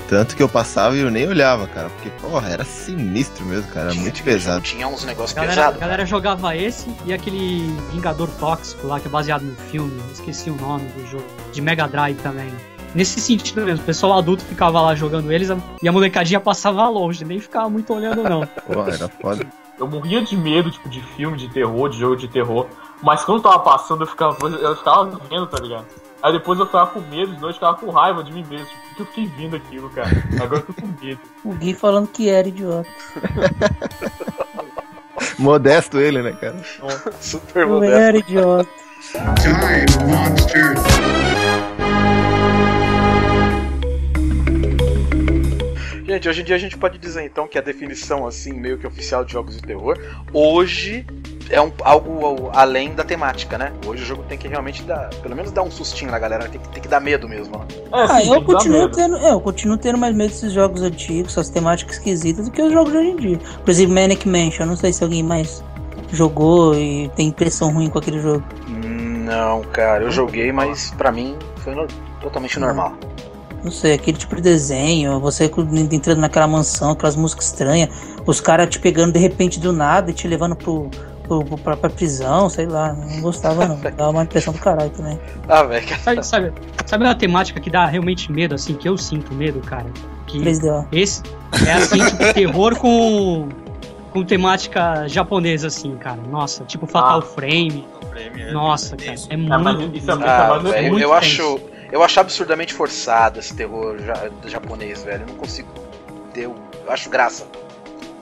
[0.08, 1.88] Tanto que eu passava e eu nem olhava, cara.
[1.90, 3.90] Porque, porra, era sinistro mesmo, cara.
[3.90, 4.60] Era muito pesado.
[4.60, 5.76] Tinha uns negócios A galera, pesados.
[5.76, 10.50] a galera jogava esse e aquele Vingador Tóxico lá, que é baseado no filme, esqueci
[10.50, 12.52] o nome do jogo, de Mega Drive também.
[12.94, 15.48] Nesse sentido mesmo, o pessoal adulto ficava lá jogando eles
[15.82, 18.46] e a molecadinha passava longe, nem ficava muito olhando não.
[18.66, 19.46] Porra, era foda.
[19.78, 22.66] Eu morria de medo, tipo, de filme de terror, de jogo de terror.
[23.02, 25.86] Mas quando tava passando, eu ficava, eu ficava vendo, tá ligado?
[26.22, 28.68] Aí depois eu ficava com medo, de noite eu ficava com raiva de mim mesmo.
[28.92, 30.10] Por que eu fiquei vendo aquilo, cara?
[30.40, 31.20] Agora eu tô com medo.
[31.44, 32.88] O Gui falando que era idiota.
[35.38, 36.56] Modesto ele, né, cara?
[37.20, 37.96] Super Eu moderno.
[37.96, 38.68] era idiota.
[39.40, 40.74] Time monster.
[46.04, 48.86] Gente, hoje em dia a gente pode dizer então que a definição assim meio que
[48.86, 49.98] oficial de jogos de terror
[50.32, 51.06] hoje
[51.50, 53.72] é um, algo além da temática, né?
[53.86, 56.60] Hoje o jogo tem que realmente dar, pelo menos dar um sustinho na galera, tem
[56.60, 57.58] que, tem que dar medo mesmo.
[57.58, 57.64] Né?
[57.70, 59.16] É, Ah, sim, eu continuo tendo.
[59.18, 62.92] Eu continuo tendo mais medo desses jogos antigos, essas temáticas esquisitas, do que os jogos
[62.92, 63.38] de hoje em dia.
[63.64, 65.62] Por exemplo, Manic Mansion, eu não sei se alguém mais
[66.12, 68.42] jogou e tem impressão ruim com aquele jogo.
[68.68, 71.86] Não, cara, eu joguei, mas pra mim foi no-
[72.20, 72.94] totalmente normal.
[73.64, 75.48] Não sei, aquele tipo de desenho, você
[75.92, 77.90] entrando naquela mansão, aquelas músicas estranhas,
[78.26, 80.90] os caras te pegando de repente do nada e te levando pro,
[81.40, 82.92] pro, pro- pra, pra prisão, sei lá.
[82.92, 83.76] Não gostava não.
[83.80, 85.18] Dava uma impressão do caralho também.
[85.48, 85.86] Ah, velho.
[86.02, 86.52] Sabe, sabe,
[86.86, 89.86] sabe uma temática que dá realmente medo, assim, que eu sinto medo, cara?
[90.26, 90.86] Que 3DO.
[90.92, 91.22] esse
[91.66, 93.48] é assim, tipo, terror com,
[94.12, 96.18] com temática japonesa, assim, cara.
[96.30, 97.22] Nossa, tipo Fatal Ah.
[97.22, 97.86] Frame.
[98.52, 99.96] Nossa, cara, é É, mas muito.
[99.98, 103.96] isso é muito Ah, mais velho, muito eu acho, eu acho absurdamente forçado esse terror
[104.04, 105.22] ja- japonês, velho.
[105.22, 105.68] Eu não consigo
[106.32, 106.54] ter, o-
[106.86, 107.46] eu acho graça.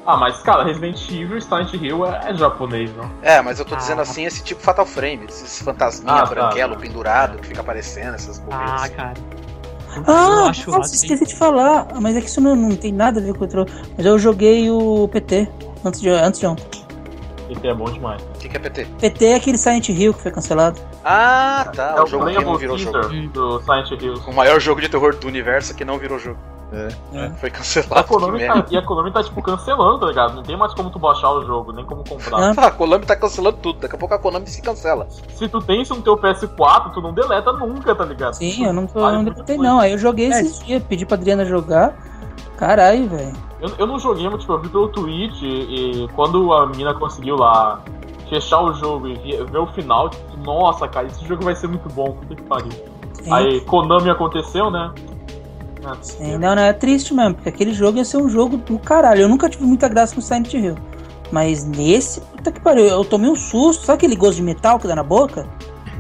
[0.07, 3.11] Ah, mas cara, Resident Evil e Silent Hill é, é japonês, não?
[3.23, 3.79] É, mas eu tô Ah.
[3.79, 6.27] dizendo assim, esse tipo Fatal Frame, esses fantasminha Ah, tá.
[6.35, 8.83] branquelo pendurado que fica aparecendo, essas bobeiras.
[8.83, 9.15] Ah, cara.
[9.97, 10.95] Eu Ah, acho nossa, assim.
[11.07, 11.89] esqueci de falar.
[12.01, 13.67] Mas é que isso não, não tem nada a ver com o outro.
[13.97, 15.49] Mas eu joguei o PT
[15.85, 16.81] antes de, antes de ontem.
[17.51, 18.23] Esse é bom demais.
[18.23, 18.85] O que, que é PT?
[19.01, 20.81] PT é aquele Silent Hill que foi cancelado.
[21.05, 21.95] Ah, tá.
[21.97, 22.99] é o o jogo que não virou jogo.
[23.33, 24.15] Do Silent Hill.
[24.29, 26.39] O maior jogo de terror do universo que não virou jogo.
[26.73, 27.31] É.
[27.31, 28.03] Foi A cancelado.
[28.05, 28.63] que Konami, merda.
[28.63, 30.35] tá, e a Konami tá, tipo, cancelando, tá ligado?
[30.37, 32.39] Não tem mais como tu baixar o jogo, nem como comprar.
[32.39, 32.55] Ah.
[32.57, 33.81] Ah, a Konami tá cancelando tudo.
[33.81, 35.07] Daqui a pouco a Konami se cancela.
[35.35, 38.35] Se tu tem isso no teu PS4, tu não deleta nunca, tá ligado?
[38.35, 39.81] Sim, eu não, tô, Vale não deletei não.
[39.81, 40.41] Aí eu joguei É.
[40.41, 41.95] esses dias, pedi pra Adriana jogar.
[42.57, 43.33] Caralho, velho.
[43.61, 46.95] Eu, eu não joguei, mas tipo, eu vi pelo Twitch e, e quando a mina
[46.95, 47.81] conseguiu lá
[48.29, 51.67] fechar o jogo e ver, ver o final, tipo, nossa, cara, esse jogo vai ser
[51.67, 52.71] muito bom, puta que pariu.
[53.15, 53.33] Sim.
[53.33, 54.93] Aí Konami aconteceu, né?
[55.85, 58.79] Ah, Sim, não, não, é triste mesmo, porque aquele jogo ia ser um jogo do
[58.79, 59.23] caralho.
[59.23, 60.77] Eu nunca tive muita graça com Silent Hill.
[61.33, 63.87] Mas nesse, puta que pariu, eu tomei um susto.
[63.87, 65.47] Sabe aquele gosto de metal que dá na boca?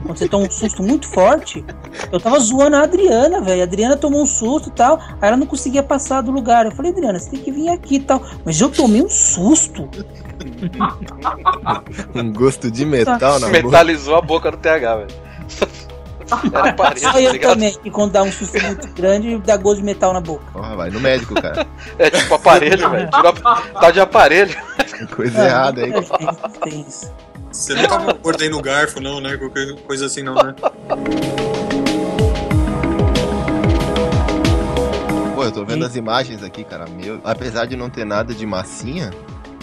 [0.02, 1.64] Quando você toma um susto muito forte.
[2.10, 3.60] Eu tava zoando a Adriana, velho.
[3.60, 4.98] A Adriana tomou um susto e tal.
[5.20, 6.64] Aí ela não conseguia passar do lugar.
[6.64, 8.22] Eu falei, Adriana, você tem que vir aqui e tal.
[8.44, 9.88] Mas eu tomei um susto.
[12.14, 13.62] Um gosto de metal na boca.
[13.62, 15.30] Metalizou a boca do TH, velho.
[16.52, 17.52] Era parede, Só tá eu ligado?
[17.54, 20.44] também, que quando dá um susto muito grande, dá gosto de metal na boca.
[20.52, 21.66] Porra, vai no médico, cara.
[21.98, 23.08] É tipo aparelho, velho.
[23.80, 24.56] Tá de aparelho.
[25.16, 25.92] Coisa errada aí.
[25.92, 26.00] É,
[26.64, 27.10] tem- isso.
[27.50, 29.36] Você não tava mordendo o garfo, não, né?
[29.36, 30.54] Qualquer coisa assim, não, né?
[35.34, 36.84] Pô, eu tô vendo as imagens aqui, cara.
[36.86, 39.10] Meu, apesar de não ter nada de massinha,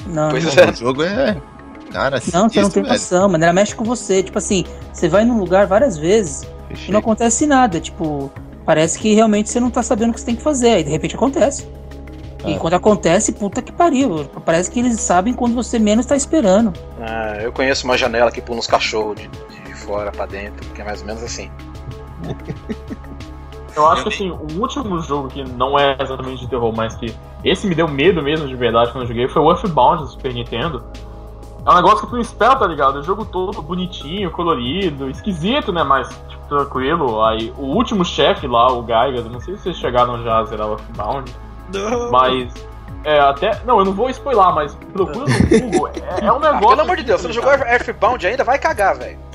[0.07, 0.63] Não, Pois não.
[0.63, 0.69] é.
[0.69, 1.37] o jogo é.
[1.91, 2.93] Cara, Não, você não tem velho.
[2.95, 3.43] noção, mano.
[3.43, 4.21] Ela mexe com você.
[4.21, 6.91] Tipo assim, você vai num lugar várias vezes e Fechei.
[6.91, 7.79] não acontece nada.
[7.79, 8.31] Tipo,
[8.65, 10.69] parece que realmente você não tá sabendo o que você tem que fazer.
[10.71, 11.67] Aí de repente acontece.
[12.45, 12.59] E Ah.
[12.59, 14.25] quando acontece, puta que pariu.
[14.45, 16.71] Parece que eles sabem quando você menos tá esperando.
[17.01, 20.81] Ah, eu conheço uma janela que pula uns cachorros de, de fora pra dentro, que
[20.81, 21.49] é mais ou menos assim.
[23.75, 27.13] Eu acho que assim, o último jogo que não é exatamente de terror, mas que
[27.43, 30.33] esse me deu medo mesmo de verdade quando eu joguei foi o Earthbound do Super
[30.33, 30.83] Nintendo.
[31.67, 32.99] É um negócio que tu não espera, tá ligado?
[32.99, 35.83] O jogo todo bonitinho, colorido, esquisito, né?
[35.83, 37.21] Mas, tipo, tranquilo.
[37.25, 40.67] Aí, o último chefe lá, o Geiger, não sei se vocês chegaram já a zerar
[40.67, 41.35] o Earthbound,
[41.73, 42.09] Não.
[42.09, 42.53] mas.
[43.03, 43.61] É, até.
[43.65, 45.89] Não, eu não vou spoiler, mas procura no Google.
[45.89, 46.69] É, é um negócio.
[46.69, 48.45] Pelo amor de Deus, você não jogou Earthbound ainda?
[48.45, 49.26] Vai cagar, velho.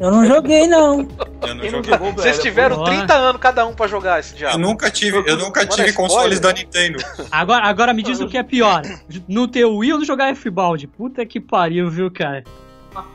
[0.00, 1.00] Eu não joguei, não.
[1.00, 1.06] Eu,
[1.48, 1.90] não não joguei.
[1.92, 2.14] jogou, velho?
[2.22, 2.88] Vocês tiveram Boa.
[2.88, 4.58] 30 anos cada um pra jogar esse eu diabo.
[4.58, 6.98] nunca tive, eu nunca Mano, tive é consoles da Nintendo.
[7.30, 8.82] Agora, agora me diz o que é pior.
[9.28, 10.86] No teu Wii ou no jogar F-Balde?
[10.86, 12.42] Puta que pariu, viu, cara?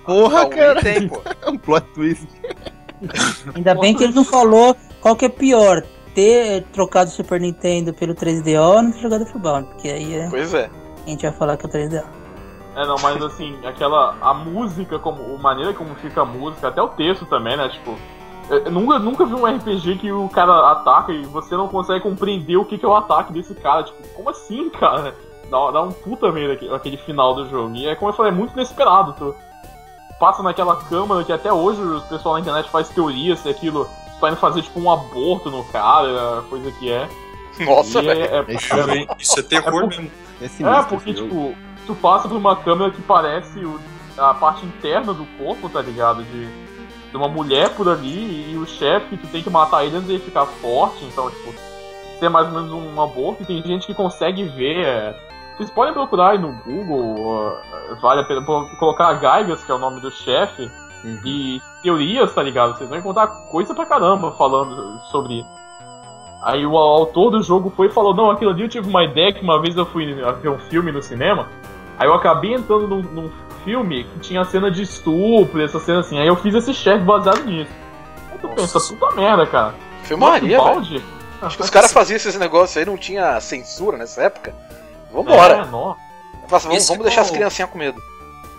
[0.06, 0.82] Porra, Ah, cara.
[0.82, 1.22] tem, pô.
[1.46, 2.28] É um plot twist.
[3.56, 5.84] Ainda bem que ele não falou qual que é pior.
[6.14, 9.64] Ter trocado o Super Nintendo pelo 3DO ou não ter jogado futebol.
[9.64, 10.70] Porque aí é- Pois é.
[11.06, 12.04] a gente vai falar que é o 3DO.
[12.76, 14.16] É, não, mas assim, aquela.
[14.22, 17.70] A música, como, a maneira como fica a música, até o texto também, né?
[17.70, 17.96] Tipo.
[18.50, 22.02] Eu eu nunca, nunca vi um RPG que o cara ataca e você não consegue
[22.02, 23.84] compreender o que, que é o ataque desse cara.
[23.84, 25.16] Tipo, como assim, cara?
[25.50, 27.76] Dá, dá um puta medo aquele, aquele final do jogo.
[27.76, 29.14] E é como eu falei, é muito inesperado.
[29.14, 29.36] Tu
[30.20, 33.88] passa naquela câmara que até hoje o pessoal na internet faz teoria se aquilo
[34.20, 37.08] tá indo fazer tipo um aborto no cara, coisa que é.
[37.66, 38.22] Nossa, E velho.
[38.22, 40.12] é, é- é- Isso é terror É, mesmo.
[40.42, 40.46] é
[40.80, 41.56] é, porque, tipo,
[41.86, 43.80] tu passa por uma câmera que parece o-
[44.18, 46.24] a parte interna do corpo, tá ligado?
[46.24, 46.46] De,
[47.12, 50.20] de uma mulher por ali e o chefe, tu tem que matar ele antes dele
[50.20, 51.54] ficar forte, então, tipo,
[52.20, 53.44] ser mais ou menos um aborto.
[53.44, 54.86] E tem gente que consegue ver.
[54.86, 55.16] é,
[55.58, 58.42] Vocês podem procurar aí no Google, uh, vale a pena
[58.80, 60.70] colocar Gaigas, que é o nome do chefe,
[61.04, 61.20] Uhum.
[61.24, 62.76] e teorias, tá ligado?
[62.78, 65.46] Vocês vão encontrar coisa pra caramba falando sobre.
[66.42, 69.32] Aí o autor do jogo foi e falou: Não, aquilo ali eu tive uma ideia
[69.32, 71.48] que uma vez eu fui ver um filme no cinema.
[71.98, 73.32] Aí eu acabei entrando num, num
[73.64, 76.20] filme que tinha cena de estupro, essa cena assim.
[76.20, 77.72] Aí eu fiz esse chefe baseado nisso.
[78.32, 79.76] Aí tu pensa, puta merda, cara.
[80.04, 81.04] Filmaria, balde?
[81.42, 84.54] Acho que os caras faziam esses negócios aí, não tinha censura nessa época.
[85.12, 85.62] Vambora.
[85.62, 85.66] É.
[85.66, 85.98] Fala
[86.58, 88.02] assim, vamos, vamos deixar as qual- criancinhas com medo.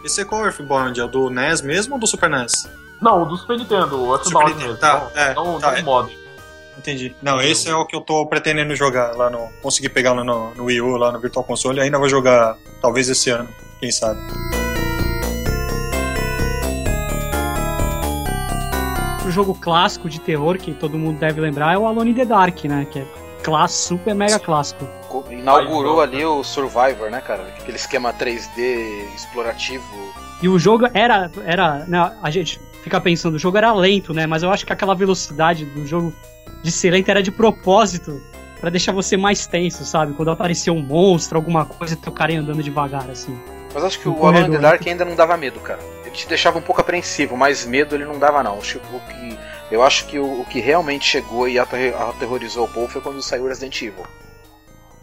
[0.04, 1.00] Esse é qual Earthbound?
[1.00, 2.68] É o do NES mesmo ou do Super NES?
[3.00, 4.80] Não, o do Super Nintendo, o Earthbound Nintendo, mesmo.
[4.80, 5.82] tá, não, é, não, tá, não é.
[5.82, 6.18] mod.
[6.78, 7.14] Entendi.
[7.22, 9.48] Não, esse é o que eu tô pretendendo jogar lá no.
[9.62, 13.08] Consegui pegar lá no, no Wii U, lá no Virtual Console, ainda vou jogar talvez
[13.08, 13.48] esse ano,
[13.80, 14.20] quem sabe.
[19.26, 22.24] O jogo clássico de terror que todo mundo deve lembrar é o Alone in the
[22.24, 22.86] Dark, né?
[22.90, 23.06] Que é
[23.42, 24.86] clássico, super mega clássico.
[25.08, 27.42] Co- Inaugurou ali o Survivor, né, cara?
[27.58, 29.84] Aquele esquema 3D explorativo.
[30.42, 31.30] E o jogo era.
[31.44, 34.26] era né, a gente fica pensando, o jogo era lento, né?
[34.26, 36.12] Mas eu acho que aquela velocidade do jogo
[36.62, 38.20] de ser lento era de propósito.
[38.60, 40.14] Pra deixar você mais tenso, sabe?
[40.14, 43.38] Quando aparecia um monstro, alguma coisa, teu cara ia andando devagar, assim.
[43.74, 44.58] Mas acho que o Alone in the.
[44.58, 45.78] Dark ainda não dava medo, cara.
[46.02, 48.58] Ele te deixava um pouco apreensivo, mas medo ele não dava, não.
[48.58, 49.38] Acho que o que,
[49.70, 53.46] eu acho que o, o que realmente chegou e aterrorizou o povo foi quando saiu
[53.46, 54.06] Resident Evil.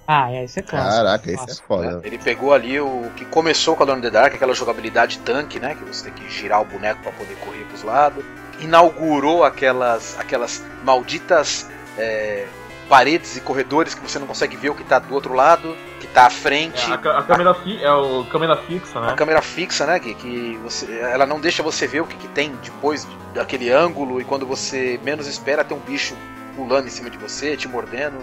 [0.08, 0.96] Ah, é, esse é clássico.
[0.96, 1.68] Caraca, esse é Clássico.
[1.68, 1.92] foda.
[1.92, 2.02] né?
[2.04, 5.60] Ele pegou ali o que começou com a Alone in the Dark, aquela jogabilidade tanque,
[5.60, 5.76] né?
[5.76, 8.26] Que você tem que girar o boneco para poder correr pros lados.
[8.64, 12.48] Inaugurou aquelas, aquelas malditas é,
[12.88, 16.08] paredes e corredores que você não consegue ver o que tá do outro lado, que
[16.08, 16.92] tá à frente.
[16.92, 19.10] É, a, a câmera fi, é o câmera fixa, né?
[19.10, 20.14] A câmera fixa, né, Gui?
[20.14, 24.24] Que você, ela não deixa você ver o que, que tem depois daquele ângulo e
[24.24, 26.16] quando você menos espera tem um bicho
[26.56, 28.18] pulando em cima de você, te mordendo.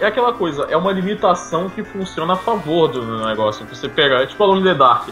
[0.00, 3.66] é aquela coisa, é uma limitação que funciona a favor do negócio.
[3.66, 5.08] Você pega, é tipo Alone in the Dark.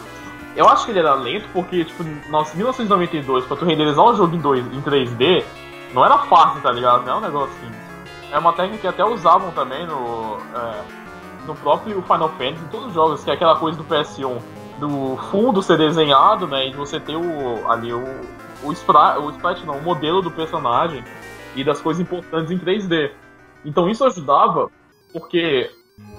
[0.57, 2.21] Eu acho que ele era lento porque, tipo, em
[2.57, 5.45] 1992, pra tu renderizar um jogo em, 2, em 3D,
[5.93, 7.05] não era fácil, tá ligado?
[7.05, 7.71] Não é um negócio assim.
[8.33, 10.83] É uma técnica que até usavam também no, é,
[11.47, 14.41] no próprio Final Fantasy, em todos os jogos, que é aquela coisa do PS1,
[14.81, 18.05] do fundo ser desenhado, né, e de você ter o, ali o,
[18.65, 21.05] o, sprite, o sprite, não, o modelo do personagem
[21.55, 23.13] e das coisas importantes em 3D.
[23.65, 24.71] Então isso ajudava,
[25.13, 25.71] porque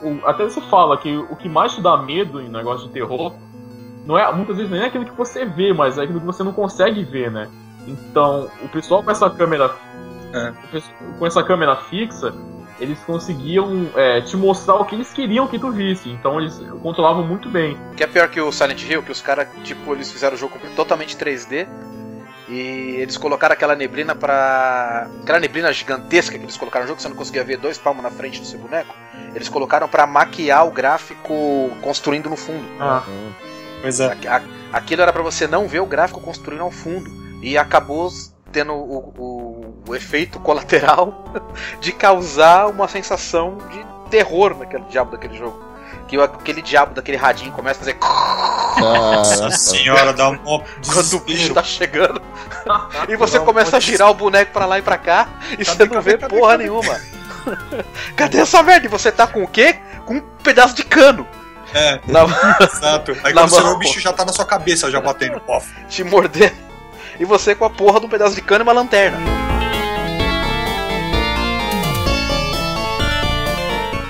[0.01, 3.33] o, até você fala que o que mais te dá medo em negócio de terror
[4.07, 6.43] não é muitas vezes nem é aquilo que você vê, mas é aquilo que você
[6.43, 7.47] não consegue ver, né?
[7.87, 9.71] Então, o pessoal com essa câmera
[10.33, 10.53] É.
[11.19, 12.33] com essa câmera fixa,
[12.79, 16.09] eles conseguiam é, te mostrar o que eles queriam que tu visse.
[16.09, 17.77] Então eles controlavam muito bem.
[17.95, 20.57] Que é pior que o Silent Hill, que os caras, tipo, eles fizeram o jogo
[20.75, 21.67] totalmente 3D
[22.49, 25.07] e eles colocaram aquela neblina pra.
[25.23, 28.03] aquela neblina gigantesca que eles colocaram no jogo, que você não conseguia ver dois palmos
[28.03, 28.93] na frente do seu boneco.
[29.33, 31.33] Eles colocaram pra maquiar o gráfico
[31.81, 32.63] construindo no fundo.
[32.79, 33.03] Ah,
[33.81, 34.15] Pois é.
[34.73, 37.09] Aquilo era pra você não ver o gráfico construindo ao fundo.
[37.41, 38.09] E acabou
[38.51, 41.23] tendo o, o- o efeito colateral
[41.79, 45.63] de causar uma sensação de terror naquele diabo daquele jogo.
[46.07, 47.97] Que o- aquele diabo daquele radinho começa a fazer
[48.79, 50.37] Nossa senhora, dá um
[50.85, 52.21] quando o bicho tá chegando.
[53.07, 55.85] E você começa a girar o boneco pra lá e pra cá e Cadê, você
[55.85, 56.63] não cadê, vê cadê, porra cadê?
[56.63, 56.99] nenhuma.
[58.15, 58.85] Cadê essa merda?
[58.85, 59.77] E você tá com o quê?
[60.05, 61.25] Com um pedaço de cano
[61.73, 62.23] É, na,
[62.63, 63.11] exato.
[63.23, 65.41] Aí Na quando você vê o bicho já tá na sua cabeça, já batendo.
[65.47, 66.55] Ó, te mordendo.
[67.19, 69.17] E você com a porra de um pedaço de cano e uma lanterna.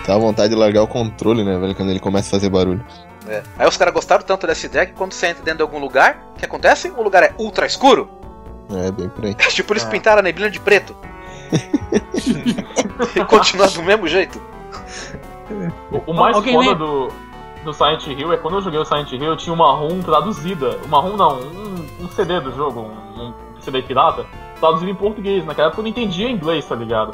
[0.06, 2.84] Dá vontade de largar o controle, né, velho, quando ele começa a fazer barulho.
[3.28, 3.44] É.
[3.60, 6.18] Aí os caras gostaram tanto dessa ideia que quando você entra dentro de algum lugar,
[6.34, 6.90] o que acontece?
[6.96, 8.10] O lugar é ultra escuro.
[8.74, 9.34] É, bem por aí.
[9.52, 9.90] tipo, eles Ah.
[9.90, 10.96] pintaram a neblina de preto.
[13.16, 14.42] e continua do mesmo jeito.
[15.92, 16.86] O, o mais Alguém foda lembra?
[16.86, 17.12] do,
[17.68, 20.78] do Silent Hill é quando eu joguei o Silent Hill, eu tinha uma ROM traduzida.
[20.86, 24.26] Uma ROM não, um, um CD do jogo, um, um CD pirata,
[24.60, 25.46] traduzido em português.
[25.46, 27.14] Naquela época eu não entendia inglês, tá ligado?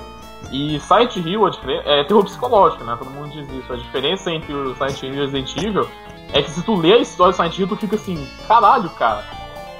[0.52, 2.96] E Silent Hill a diferen- é terror psicológico, né?
[3.00, 3.74] Todo mundo diz isso.
[3.74, 5.88] A diferença entre o Silent Hill e o Resident Evil
[6.32, 9.24] é que se tu lê a história do Silent Hill, tu fica assim, caralho, cara.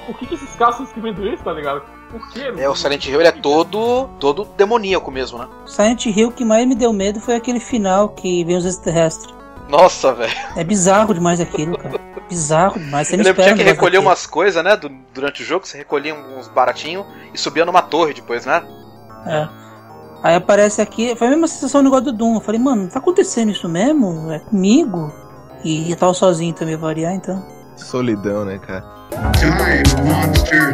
[0.06, 1.82] Por que, que esses caras estão escrevendo isso, tá ligado?
[2.10, 2.52] Por quê?
[2.58, 5.48] É, o Silent Hill ele é todo, todo demoníaco mesmo, né?
[5.66, 9.32] Silent Hill que mais me deu medo foi aquele final que vem os extraterrestres.
[9.68, 10.32] Nossa, velho.
[10.56, 11.98] É bizarro demais aquilo, cara.
[12.28, 13.08] Bizarro demais.
[13.08, 14.76] Você Eu não lembro tinha que recolher umas coisas, né?
[14.76, 18.62] du- durante o jogo, você recolhia uns baratinhos e subia numa torre depois, né?
[19.26, 19.48] É.
[20.22, 22.34] Aí aparece aqui, foi a mesma sensação do negócio do Doom.
[22.36, 24.30] Eu falei, mano, tá acontecendo isso mesmo?
[24.30, 25.12] É comigo?
[25.64, 27.44] E eu tava sozinho também, variar, então.
[27.76, 28.84] Solidão, né, cara?
[29.38, 30.72] Die, monster.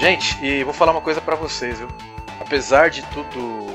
[0.00, 1.88] Gente, e vou falar uma coisa pra vocês, viu?
[2.40, 3.66] Apesar de tudo,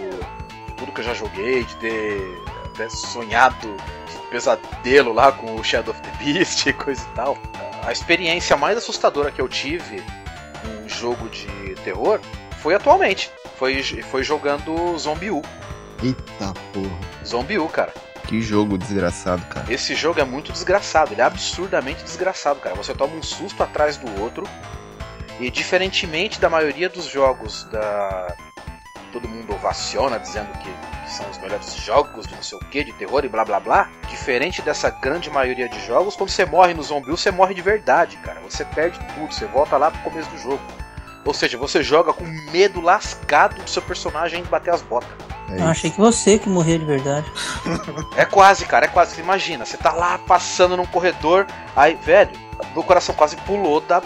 [0.66, 5.64] de tudo que eu já joguei, de ter até sonhado de pesadelo lá com o
[5.64, 7.38] Shadow of the Beast e coisa e tal,
[7.84, 10.04] a experiência mais assustadora que eu tive
[10.66, 12.20] em jogo de terror
[12.60, 13.30] foi atualmente.
[13.60, 15.44] Foi, foi jogando Zombie U.
[16.02, 16.98] Eita porra.
[17.24, 17.94] Zombie U, cara.
[18.28, 19.72] Que jogo desgraçado, cara.
[19.72, 22.76] Esse jogo é muito desgraçado, ele é absurdamente desgraçado, cara.
[22.76, 24.44] Você toma um susto atrás do outro.
[25.40, 28.36] E diferentemente da maioria dos jogos da.
[29.12, 32.84] Todo mundo ovaciona dizendo que, que são os melhores jogos de não sei o que,
[32.84, 33.90] de terror e blá blá blá.
[34.10, 38.18] Diferente dessa grande maioria de jogos, quando você morre no zombi, você morre de verdade,
[38.18, 38.42] cara.
[38.42, 40.62] Você perde tudo, você volta lá pro começo do jogo.
[41.24, 45.10] Ou seja, você joga com medo lascado do seu personagem bater as botas.
[45.50, 45.66] É Eu isso.
[45.68, 47.32] achei que você que morreu de verdade.
[48.18, 49.20] É quase, cara, é quase.
[49.22, 51.46] Imagina, você tá lá passando num corredor,
[51.76, 52.32] aí, velho,
[52.74, 54.02] meu coração quase pulou da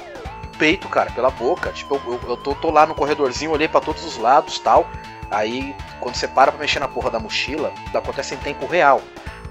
[0.60, 1.72] peito, cara, pela boca.
[1.72, 4.88] Tipo, eu, eu- tô, tô lá no corredorzinho, olhei pra todos os lados tal.
[5.32, 9.02] Aí, quando você para pra mexer na porra da mochila, acontece em tempo real.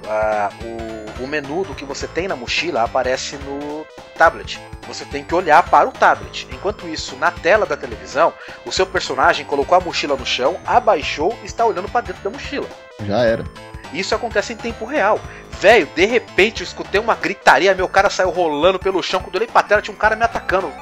[0.07, 0.51] Ah,
[1.19, 3.85] o, o menu do que você tem na mochila aparece no
[4.17, 4.61] tablet.
[4.87, 6.47] Você tem que olhar para o tablet.
[6.53, 8.33] Enquanto isso, na tela da televisão,
[8.65, 12.31] o seu personagem colocou a mochila no chão, abaixou e está olhando para dentro da
[12.31, 12.67] mochila.
[13.05, 13.45] Já era.
[13.93, 15.21] Isso acontece em tempo real.
[15.61, 19.21] Velho, de repente eu escutei uma gritaria, meu cara saiu rolando pelo chão.
[19.21, 20.73] Quando eu olhei pra tela, tinha um cara me atacando.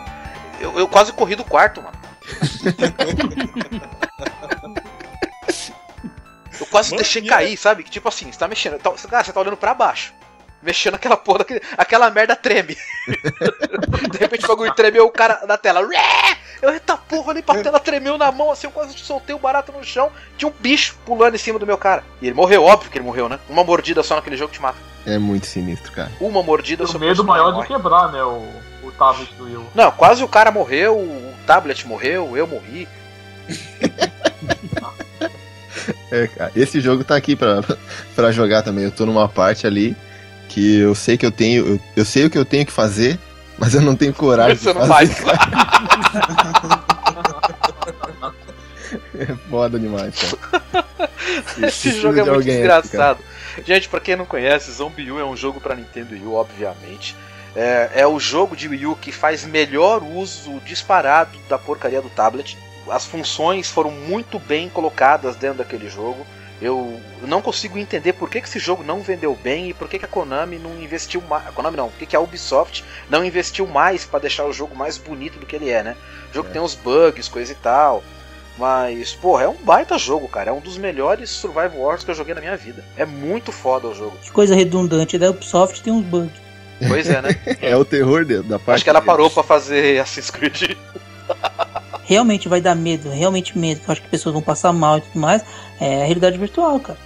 [0.61, 1.97] Eu, eu quase corri do quarto, mano.
[6.59, 7.83] Eu quase Mano, deixei cair, sabe?
[7.85, 8.79] Que tipo assim, você tá mexendo.
[8.79, 10.15] tá- Cara, você tá olhando pra baixo.
[10.63, 12.77] Mexendo aquela porra, daquele- aquela merda treme.
[14.11, 15.87] de repente o bagulho tremeu o cara na tela.
[16.63, 19.71] Eu, eita porra, olhei pra tela, tremeu na mão, assim, eu quase soltei o barato
[19.71, 20.11] no chão.
[20.39, 22.03] Tinha um bicho pulando em cima do meu cara.
[22.23, 23.39] E ele morreu, óbvio que ele morreu, né?
[23.51, 24.79] Uma mordida só naquele jogo te mata.
[25.07, 26.11] É muito sinistro, cara.
[26.19, 27.69] Uma mordida O seu medo maior de morre.
[27.69, 28.23] quebrar, né?
[28.23, 28.63] O, o
[28.99, 29.67] tablet do Wii U.
[29.75, 32.89] Não, quase o cara morreu, o tablet morreu, eu morri.
[36.11, 37.63] É, cara, esse jogo tá aqui pra,
[38.15, 38.85] pra jogar também.
[38.85, 39.97] Eu tô numa parte ali
[40.49, 41.67] que eu sei que eu tenho.
[41.67, 43.19] Eu, eu sei o que eu tenho que fazer,
[43.59, 45.11] mas eu não tenho coragem Você de não faz.
[49.19, 50.87] É foda demais, cara.
[51.67, 53.19] Esse jogo é muito desgraçado.
[53.67, 57.17] Gente, pra quem não conhece, Zombie U é um jogo pra Nintendo Wii U, obviamente.
[57.57, 62.11] É, é o jogo de Wii U que faz melhor uso disparado da porcaria do
[62.11, 62.57] tablet.
[62.89, 66.27] As funções foram muito bem colocadas dentro daquele jogo.
[66.61, 69.99] Eu não consigo entender por que, que esse jogo não vendeu bem e por que,
[69.99, 71.49] que a Konami não investiu mais.
[71.55, 74.97] Konami não, por que, que a Ubisoft não investiu mais pra deixar o jogo mais
[74.99, 75.97] bonito do que ele é, né?
[76.31, 76.53] O jogo É.
[76.53, 78.03] tem uns bugs, coisa e tal.
[78.59, 80.51] Mas, porra, é um baita jogo, cara.
[80.51, 82.83] É um dos melhores Survival Wars que eu joguei na minha vida.
[82.97, 84.17] É muito foda o jogo.
[84.23, 85.19] Que coisa redundante.
[85.19, 86.46] Da Ubisoft tem uns bugs.
[86.89, 87.37] Pois é, né?
[87.61, 88.77] É o terror de- da parte.
[88.77, 89.13] Acho que ela deles.
[89.13, 90.77] parou pra fazer Assassin's Creed.
[92.05, 93.81] Realmente vai dar medo, realmente medo.
[93.81, 95.43] Que eu acho que pessoas vão passar mal e tudo mais.
[95.81, 96.97] É a realidade virtual, cara.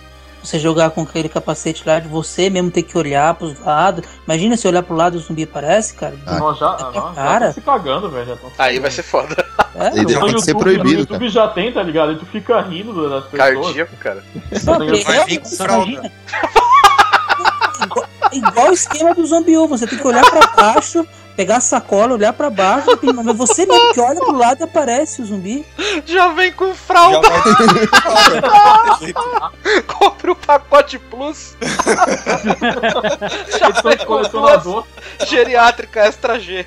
[0.44, 4.04] Você jogar com aquele capacete lá de você mesmo ter que olhar pros lados.
[4.26, 6.14] Imagina se olhar pro lado e o zumbi aparece, cara.
[6.26, 6.38] Ah.
[6.38, 7.44] Nós já, É, já cara.
[7.46, 8.26] tão se cagando, velho.
[8.26, 9.42] já se Aí vai ser foda.
[9.74, 12.12] É, Ele ser YouTube- proibido, No YouTube já tem, tá ligado?
[12.12, 13.54] E tu fica rindo das pessoas.
[13.64, 14.22] Cardíaco, cara.
[14.62, 16.12] Só Vai vir com fralda.
[18.33, 21.07] igual, o esquema do Zombie U, você tem que olhar pra baixo,
[21.37, 25.22] pegar a sacola, olhar pra baixo, mas você mesmo que olha pro lado e aparece
[25.22, 25.64] o zumbi.
[26.05, 27.28] Já vem com fralda.
[29.87, 31.57] Compre o pacote Plus.
[33.59, 34.85] Já vem com colecionador.
[35.26, 36.66] geriátrica extra G.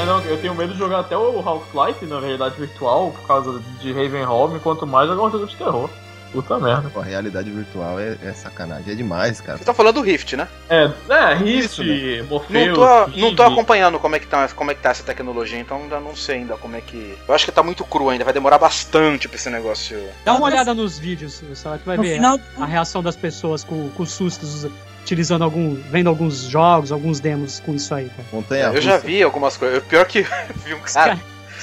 [0.00, 3.60] É, não, eu tenho medo de jogar até o Half-Life na realidade virtual por causa
[3.80, 5.90] de Ravenholm, quanto mais jogar um jogo de terror.
[6.32, 6.88] Puta merda.
[6.88, 9.58] Pô, a realidade virtual é, é sacanagem, é demais, cara.
[9.58, 10.48] Vocês estão falando do Rift, né?
[10.70, 12.22] É, é, Rift, Isso, né?
[12.22, 15.02] Morpheus, Não tô, não tô acompanhando como é, que tá, como é que tá essa
[15.02, 17.18] tecnologia, então ainda não sei ainda como é que.
[17.28, 20.00] Eu acho que tá muito cru ainda, vai demorar bastante pra esse negócio.
[20.24, 23.90] Dá uma olhada nos vídeos, que vai No ver final, a reação das pessoas com,
[23.90, 24.66] com sustos,
[25.10, 25.74] utilizando algum.
[25.74, 28.28] vendo alguns jogos, alguns demos com isso aí, cara.
[28.32, 29.82] Montanha eu já vi algumas coisas.
[29.84, 30.22] Pior que
[30.64, 31.18] vi um cara.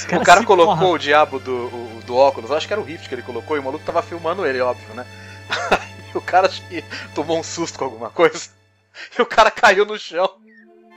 [0.07, 0.91] cara- O cara colocou porram.
[0.91, 3.59] o diabo do, o- do óculos, acho que era o Rift que ele colocou, e
[3.59, 5.05] o maluco tava filmando ele, óbvio, né?
[6.13, 6.83] O cara acho que
[7.13, 8.49] tomou um susto com alguma coisa.
[9.17, 10.27] E o cara caiu no chão.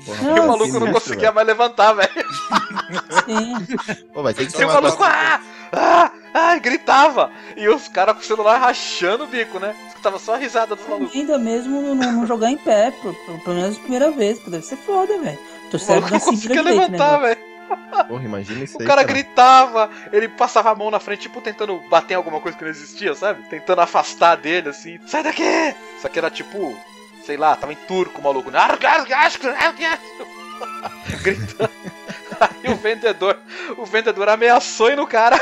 [0.07, 1.35] Porra, E o maluco sinistro, não conseguia velho.
[1.35, 2.11] mais levantar, velho.
[3.27, 4.05] sim.
[4.15, 5.41] Pô, vai ter que E o maluco, ah,
[5.73, 7.31] ah, ah, gritava.
[7.57, 9.75] E os caras com o celular rachando o bico, né?
[10.03, 11.15] Tava só a risada dos malucos.
[11.15, 13.15] Ainda mesmo não, não jogar em pé, pelo,
[13.55, 15.39] menos a primeira vez, porque deve ser foda, velho.
[15.73, 17.41] O cérebro não conseguia né, levantar, velho?
[18.09, 18.87] Porra, imagina isso O aí.
[18.87, 22.65] cara gritava, ele passava a mão na frente, tipo, tentando bater em alguma coisa que
[22.65, 23.43] não existia, sabe?
[23.49, 25.75] Tentando afastar dele, assim, sai daqui!
[26.01, 26.77] Só que era tipo,
[27.25, 28.51] sei lá, tava em turco o maluco.
[28.51, 28.59] né?
[31.23, 31.71] Gritando.
[32.41, 33.39] Aí o vendedor,
[33.77, 35.39] o vendedor ameaçou ir no cara.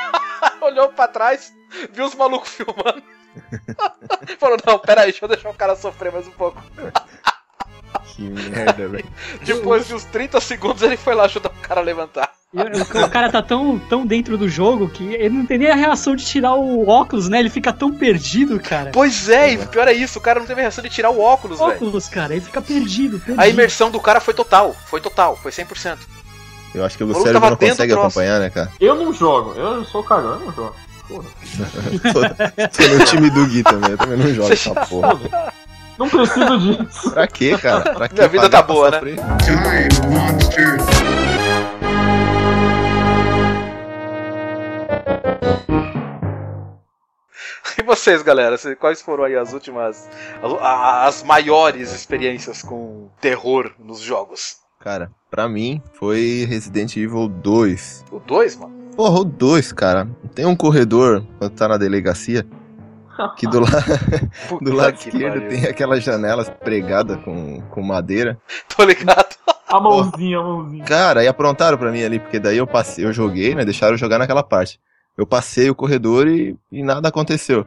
[0.60, 1.52] Olhou pra trás,
[1.92, 3.02] viu os malucos filmando.
[4.38, 6.62] Falou, não, pera aí, deixa eu deixar o cara sofrer mais um pouco.
[8.16, 9.04] Que merda, velho.
[9.42, 12.30] Depois de uns 30 segundos ele foi lá ajudar o cara a levantar.
[12.52, 15.74] O- O cara tá tão, tão dentro do jogo que ele não tem nem a
[15.74, 17.38] reação de tirar o óculos, né?
[17.38, 18.90] Ele fica tão perdido, cara.
[18.92, 21.58] Pois é, e pior é isso, o cara não teve reação de tirar o óculos,
[21.58, 21.70] velho.
[21.72, 23.40] óculos, cara, ele fica perdido, perdido.
[23.40, 25.96] A imersão do cara foi total, foi total, foi 100%.
[26.74, 28.70] Eu acho que o cérebro tava não consegue acompanhar, né, cara?
[28.80, 30.76] Eu não jogo, eu sou cagão, eu não jogo.
[31.12, 31.28] Porra.
[32.70, 35.52] Tô no time do Gui também, eu também não jogo essa porra.
[35.98, 37.10] Não preciso disso.
[37.10, 37.92] Pra quê, cara?
[37.92, 39.00] Pra quê Minha vida tá boa, né?
[39.00, 40.76] Time monster.
[47.78, 50.08] E vocês, galera, quais foram aí as últimas,
[50.60, 54.58] as maiores experiências com terror nos jogos?
[54.78, 58.04] Cara, pra mim foi Resident Evil 2.
[58.12, 58.81] O 2, mano?
[58.96, 60.08] Porra, o 2, cara.
[60.34, 62.46] Tem um corredor, quando tá na delegacia,
[63.36, 63.68] que do, la...
[64.60, 65.48] Do lado que esquerdo pariu.
[65.48, 68.38] tem aquelas janelas pregadas com, com madeira.
[68.74, 69.36] Tô ligado.
[69.68, 70.84] A mãozinha, a mãozinha.
[70.84, 73.64] Cara, e aprontaram pra mim ali, porque daí eu passei, eu joguei, né?
[73.64, 74.78] Deixaram eu jogar naquela parte.
[75.16, 77.66] Eu passei o corredor e, e nada aconteceu.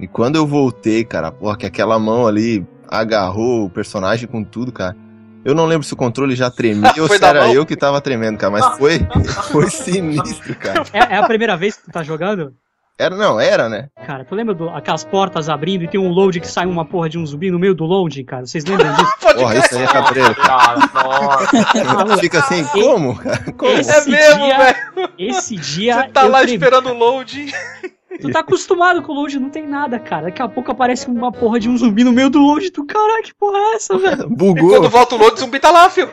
[0.00, 4.72] E quando eu voltei, cara, porra, que aquela mão ali agarrou o personagem com tudo,
[4.72, 4.96] cara.
[5.44, 7.52] Eu não lembro se o controle já tremia ou Foi se era mão?
[7.54, 8.50] eu que tava tremendo, cara.
[8.52, 9.00] Mas foi,
[9.50, 10.84] foi sinistro, cara.
[10.92, 12.54] É, é a primeira vez que tu tá jogando?
[12.98, 13.88] Era, não, era, né?
[14.06, 17.08] Cara, tu lembra do, aquelas portas abrindo e tem um load que sai uma porra
[17.08, 18.46] de um zumbi no meio do loading, cara?
[18.46, 19.12] Vocês lembram disso?
[19.34, 20.34] Porra, isso aí é cabreiro.
[20.36, 22.18] Cara, nossa.
[22.18, 23.52] Fica assim, como, cara?
[23.56, 23.72] Como?
[23.72, 25.10] Esse É mesmo, dia- velho.
[25.18, 26.02] Esse dia.
[26.02, 26.52] Você tá lá tremi.
[26.54, 27.50] esperando o loading.
[28.20, 30.26] Tu tá acostumado com o load, não tem nada, cara.
[30.26, 32.70] Daqui a pouco aparece uma porra de um zumbi no meio do load.
[32.70, 34.28] Tu, caralho, que porra é essa, velho?
[34.32, 34.70] E Bugou.
[34.70, 36.12] quando volta o load, o zumbi tá lá, filho.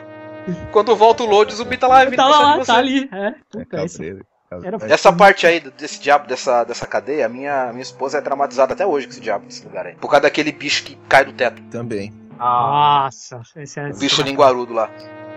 [0.72, 2.04] Quando volta o load, o zumbi tá lá.
[2.04, 2.66] e Tá puxando lá, você.
[2.66, 3.08] tá ali.
[3.12, 4.26] É, É puta, cabreiro.
[4.64, 8.72] Era Essa parte aí desse diabo, dessa, dessa cadeia, a minha, minha esposa é traumatizada
[8.72, 9.94] até hoje com esse diabo desse lugar aí.
[9.94, 11.62] Por causa daquele bicho que cai do teto.
[11.70, 12.12] Também.
[12.36, 13.90] Ah, Nossa, esse é.
[13.90, 14.90] O bicho linguarudo lá.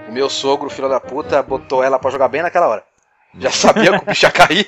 [0.10, 2.84] O meu sogro, filho da puta, botou ela pra jogar bem naquela hora.
[3.38, 4.68] Já sabia que o bicho ia cair.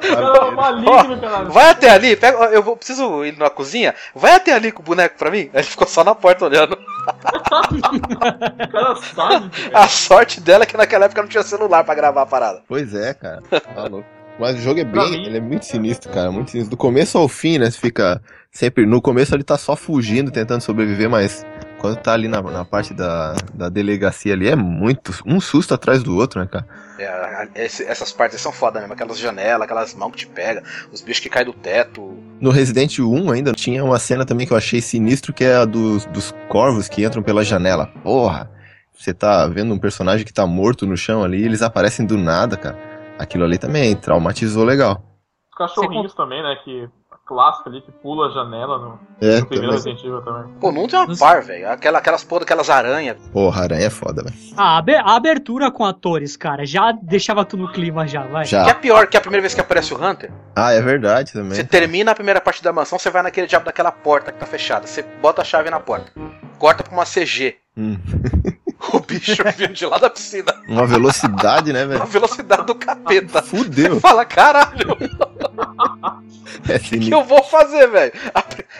[0.00, 1.20] Cara, maligno.
[1.50, 3.94] Vai até ali, pega, eu vou, preciso ir na cozinha.
[4.14, 5.50] Vai até ali com o boneco pra mim.
[5.52, 6.76] Aí ele ficou só na porta olhando.
[8.70, 9.50] Cara sabe.
[9.72, 12.62] A sorte dela é que naquela época não tinha celular pra gravar a parada.
[12.68, 13.42] Pois é, cara.
[13.50, 14.06] Tá louco.
[14.38, 15.10] Mas o jogo é bem.
[15.10, 16.30] mim- Ele é muito sinistro, cara.
[16.30, 16.70] Muito sinistro.
[16.70, 17.70] Do começo ao fim, né?
[17.70, 18.20] Você fica.
[18.50, 18.86] Sempre.
[18.86, 21.44] No começo ele tá só fugindo, tentando sobreviver, mas
[21.80, 25.12] quando tá ali na, na parte da, da delegacia ali, é muito.
[25.24, 26.66] Um susto atrás do outro, né, cara?
[26.98, 28.92] É, esse- essas partes são foda mesmo.
[28.92, 30.62] Aquelas janelas, aquelas mãos que te pegam,
[30.92, 32.16] os bichos que caem do teto.
[32.40, 35.64] No Resident 1 ainda tinha uma cena também que eu achei sinistro, que é a
[35.64, 37.86] dos, dos corvos que entram pela janela.
[38.02, 38.50] Porra!
[38.92, 42.54] Você tá vendo um personagem que tá morto no chão ali, eles aparecem do nada,
[42.58, 42.76] cara.
[43.18, 45.02] Aquilo ali também traumatizou legal.
[45.50, 46.54] Os cachorrinhos também, né?
[46.62, 46.86] Que.
[47.30, 49.92] A clássica ali que pula a janela no, É, no primeiro também.
[49.94, 50.52] Resident Evil também.
[50.60, 51.70] Pô, não tem uma par, velho.
[51.70, 53.16] Aquela, aquelas porra daquelas aranhas.
[53.32, 54.34] Porra, aranha é foda, velho.
[54.56, 58.44] Ah, a abe- a abertura com atores, cara, já deixava tu no clima já, vai.
[58.46, 58.74] Que é Já.
[58.74, 60.30] pior que a primeira vez que aparece o Hunter.
[60.56, 61.54] Ah, é verdade também.
[61.54, 64.46] Você termina a primeira parte da mansão, você vai naquele diabo daquela porta que tá
[64.46, 64.86] fechada.
[64.86, 66.10] Você bota a chave na porta.
[66.58, 67.56] Corta pra uma CG.
[67.76, 67.96] Hum.
[68.92, 70.54] O bicho vindo de lá da piscina.
[70.68, 72.06] Uma velocidade, né, A velho?
[72.06, 73.42] velocidade do capeta.
[73.42, 73.94] Fudeu.
[73.94, 74.96] Você fala, caralho,
[76.68, 78.12] É o que eu vou fazer, velho?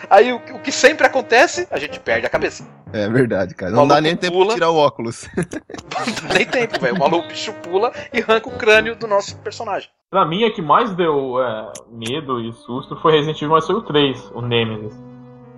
[0.09, 2.65] Aí o, o que sempre acontece, a gente perde a cabeça.
[2.93, 3.71] É verdade, cara.
[3.71, 4.49] O Não dá nem tempo pula.
[4.49, 5.27] de tirar o óculos.
[5.37, 6.95] Não dá nem tempo, velho.
[6.95, 9.89] O maluco bicho pula e arranca o crânio do nosso personagem.
[10.09, 13.75] Pra mim, a que mais deu é, medo e susto foi Resident Evil, mas foi
[13.75, 14.93] o 3, o Nemesis.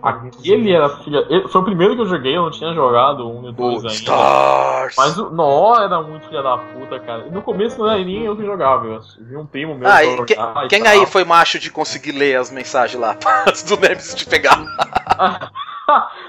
[0.04, 1.26] Aquele era filha.
[1.48, 3.88] Foi o primeiro que eu joguei, eu não tinha jogado um e dois ainda.
[3.88, 4.96] Stars.
[4.98, 7.26] Mas o Nó era muito filha da puta, cara.
[7.32, 10.34] No começo não era nem eu que jogava, eu vi um primo meu Ah, que-
[10.34, 10.92] e quem tal.
[10.92, 13.16] aí foi macho de conseguir ler as mensagens lá
[13.48, 14.60] antes do Nemesis te pegar?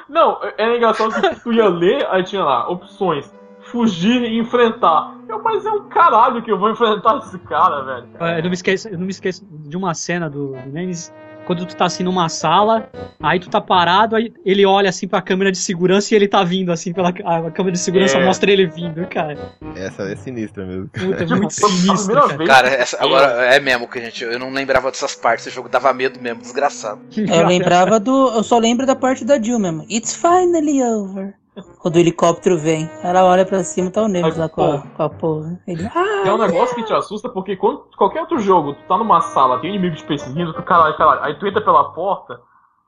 [0.09, 3.33] Não, era engraçado que tu ia ler, aí tinha lá, opções.
[3.61, 5.14] Fugir e enfrentar.
[5.29, 8.09] Eu, mas é um caralho que eu vou enfrentar esse cara, velho.
[8.37, 11.12] Eu não me esqueço, eu não me esqueço de uma cena do, do Nemesis.
[11.47, 12.88] Quando tu tá assim numa sala,
[13.22, 16.42] aí tu tá parado, aí ele olha assim pra câmera de segurança e ele tá
[16.42, 18.24] vindo assim pela a câmera de segurança É.
[18.24, 19.38] mostra ele vindo, cara.
[19.76, 20.88] Essa é sinistra mesmo.
[20.88, 22.47] Puta, é muito foi a sinistro, primeira cara.
[22.47, 24.24] Cara, essa, agora é mesmo que a gente.
[24.24, 25.47] Eu não lembrava dessas partes.
[25.47, 27.01] Esse jogo dava medo mesmo, desgraçado.
[27.16, 28.28] Eu lembrava do.
[28.34, 29.84] Eu só lembro da parte da Jill mesmo.
[29.90, 31.34] It's finally over.
[31.79, 34.79] Quando o helicóptero vem, ela olha pra cima, tá o Neves Aí, lá com a,
[34.81, 35.61] com a porra.
[35.69, 35.85] Ele,
[36.25, 39.21] É um ah, negócio que te assusta porque quando qualquer outro jogo, tu tá numa
[39.21, 42.41] sala, tem um inimigo te perseguindo, tu caralho, caralho, aí tu entra pela porta,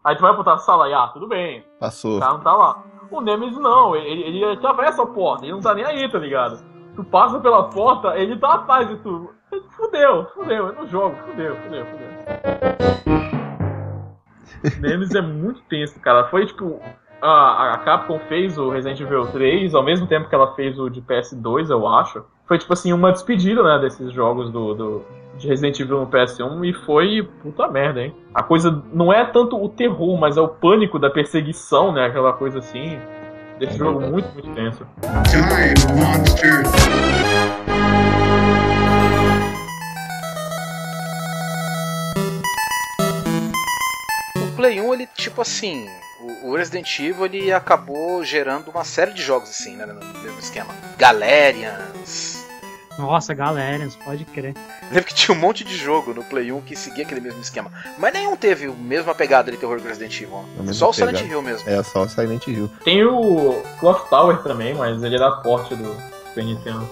[0.03, 2.19] aí tu vai pra outra sala e ah, tudo bem, o Passou.
[2.19, 2.83] cara não tá lá.
[3.09, 6.59] O Nemesis não, ele, ele atravessa a porta, ele não tá nem aí, tá ligado?
[6.97, 9.31] Tu passa pela porta, ele tá atrás de tu.
[9.77, 12.09] Fudeu, fudeu, eu não jogo, fudeu, fudeu, fudeu.
[14.81, 16.29] Nemesis é muito tenso, cara.
[16.29, 16.81] Foi tipo.
[17.23, 20.89] A, a Capcom fez o Resident Evil 3 ao mesmo tempo que ela fez o
[20.91, 22.23] de PS2, eu acho.
[22.47, 25.03] Foi tipo assim, uma despedida, né, desses jogos do, do-
[25.39, 28.15] de Resident Evil no PS1 e foi puta merda, hein?
[28.35, 32.07] A coisa não é tanto o terror, mas é o pânico da perseguição, né?
[32.07, 32.99] Aquela coisa assim.
[33.59, 34.13] Desse É jogo verdade.
[34.13, 34.87] muito, muito tenso.
[35.31, 37.67] Die, monster.
[44.37, 45.87] O Play 1, ele, tipo assim.
[46.21, 49.87] O o Resident Evil ele acabou gerando uma série de jogos assim, né?
[49.87, 50.75] No mesmo esquema.
[50.97, 52.45] Galerians.
[52.99, 54.55] Nossa, galera, pode crer.
[54.91, 57.71] Lembro que tinha um monte de jogo no Play 1 que seguia aquele mesmo esquema.
[57.99, 60.45] Mas nenhum teve a mesma pegada de terror que Resident Evil.
[60.73, 61.21] Só o Silent.
[61.21, 61.69] Hill mesmo.
[61.69, 62.71] É só o Silent Hill.
[62.85, 65.95] Tem o Clock Tower também, mas ele era forte do
[66.29, 66.89] Super Nintendo.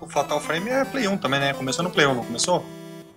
[0.00, 1.54] O Fatal Frame é Play 1 também, né?
[1.54, 2.64] Começou no Play 1, não começou?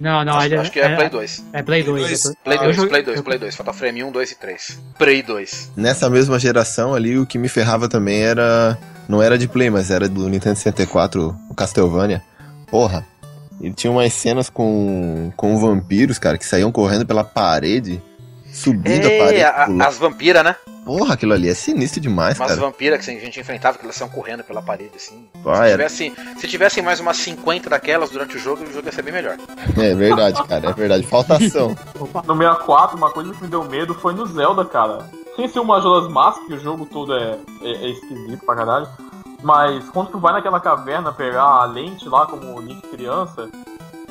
[0.02, 1.46] Não, não, acho, ele acho que é, Play 2.
[1.54, 2.00] É Play 2.
[2.02, 2.36] Play dois.
[2.44, 3.56] Play eu 2, joguei- Play 2, eu- Play 2.
[3.56, 4.80] Fatal Frame 1, 2 e 3.
[4.98, 5.72] Play 2.
[5.78, 8.78] Nessa mesma geração ali, o que me ferrava também era.
[9.08, 12.22] Não era de Play, mas era do Nintendo 64, o Castlevania.
[12.70, 13.06] Porra.
[13.62, 18.02] Ele tinha umas cenas com, com vampiros, cara, que saíam correndo pela parede,
[18.52, 19.36] subindo a parede.
[19.42, 20.56] É, a- as vampiras, né?
[20.86, 22.62] Porra, aquilo ali é sinistro demais, Umas cara.
[22.62, 25.28] vampiras que a gente enfrentava, que elas saiam correndo pela parede, assim.
[25.46, 28.92] Ah, se, tivessem, se tivessem mais umas 50 daquelas durante o jogo, o jogo ia
[28.92, 29.38] ser bem melhor.
[29.78, 31.06] é verdade, cara, é verdade.
[31.06, 31.76] Falta ação.
[32.26, 35.10] No 64, uma coisa que me deu medo foi no Zelda, cara.
[35.36, 38.88] Sem ser o Majora's Mask, que o jogo todo é, é, é esquisito pra caralho.
[39.44, 43.50] Mas quando tu vai naquela caverna pegar a lente lá como o Link criança,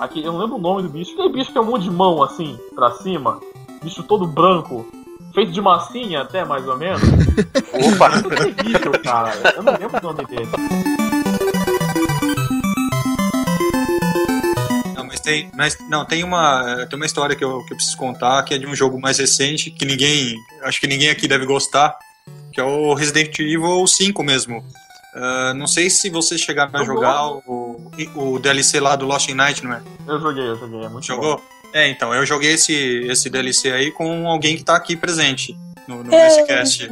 [0.00, 1.12] Aqui, eu não lembro o nome do bicho.
[1.12, 3.38] Aquele bicho que é um monte de mão assim, pra cima.
[3.82, 4.86] Bicho todo branco.
[5.34, 7.00] Feito de massinha até, mais ou menos.
[7.94, 8.06] Opa!
[8.06, 9.32] Aquele bicho, cara.
[9.56, 10.48] Eu não lembro o nome dele.
[14.96, 17.96] Não, mas tem, mas, não, tem uma, tem uma história que eu, que eu preciso
[17.96, 21.46] contar, que é de um jogo mais recente, que ninguém, acho que ninguém aqui deve
[21.46, 21.96] gostar,
[22.52, 24.64] que é o Resident Evil 5 mesmo.
[25.14, 26.94] Ah, não sei se vocês chegaram a Jogou?
[26.94, 29.82] jogar o, o DLC lá do Lost in Night, não é?
[30.06, 30.84] Eu joguei, eu joguei.
[30.84, 31.40] É muito bom.
[31.72, 32.72] É, então, eu joguei esse,
[33.08, 35.56] esse DLC aí com alguém que tá aqui presente
[35.86, 36.88] no, no É, cast.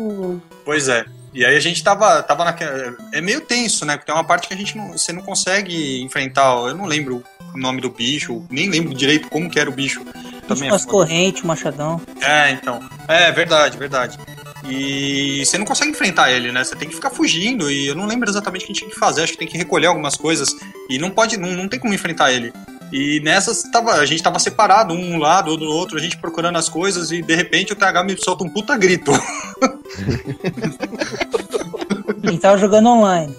[0.64, 1.04] Pois é.
[1.34, 2.96] E aí a gente tava, tava naquela.
[3.12, 3.96] É meio tenso, né?
[3.96, 6.54] Porque tem uma parte que a gente não, você não consegue enfrentar.
[6.66, 7.22] Eu não lembro
[7.54, 10.04] o nome do bicho, nem lembro direito como que era o bicho.
[10.46, 10.92] Também é Umas foda.
[10.92, 12.00] correntes, machadão.
[12.20, 12.80] É, então.
[13.06, 14.18] É, verdade, verdade.
[14.68, 16.64] E você não consegue enfrentar ele, né?
[16.64, 17.70] Você tem que ficar fugindo.
[17.70, 19.22] E eu não lembro exatamente o que a gente tinha que fazer.
[19.22, 20.48] Acho que tem que recolher algumas coisas.
[20.88, 22.52] E não pode, não, não tem como enfrentar ele.
[22.92, 26.56] E nessas tava, a gente tava separado, um lado, outro do outro, a gente procurando
[26.56, 29.10] as coisas, e de repente o TH me solta um puta grito.
[32.22, 33.34] Ele tava jogando online.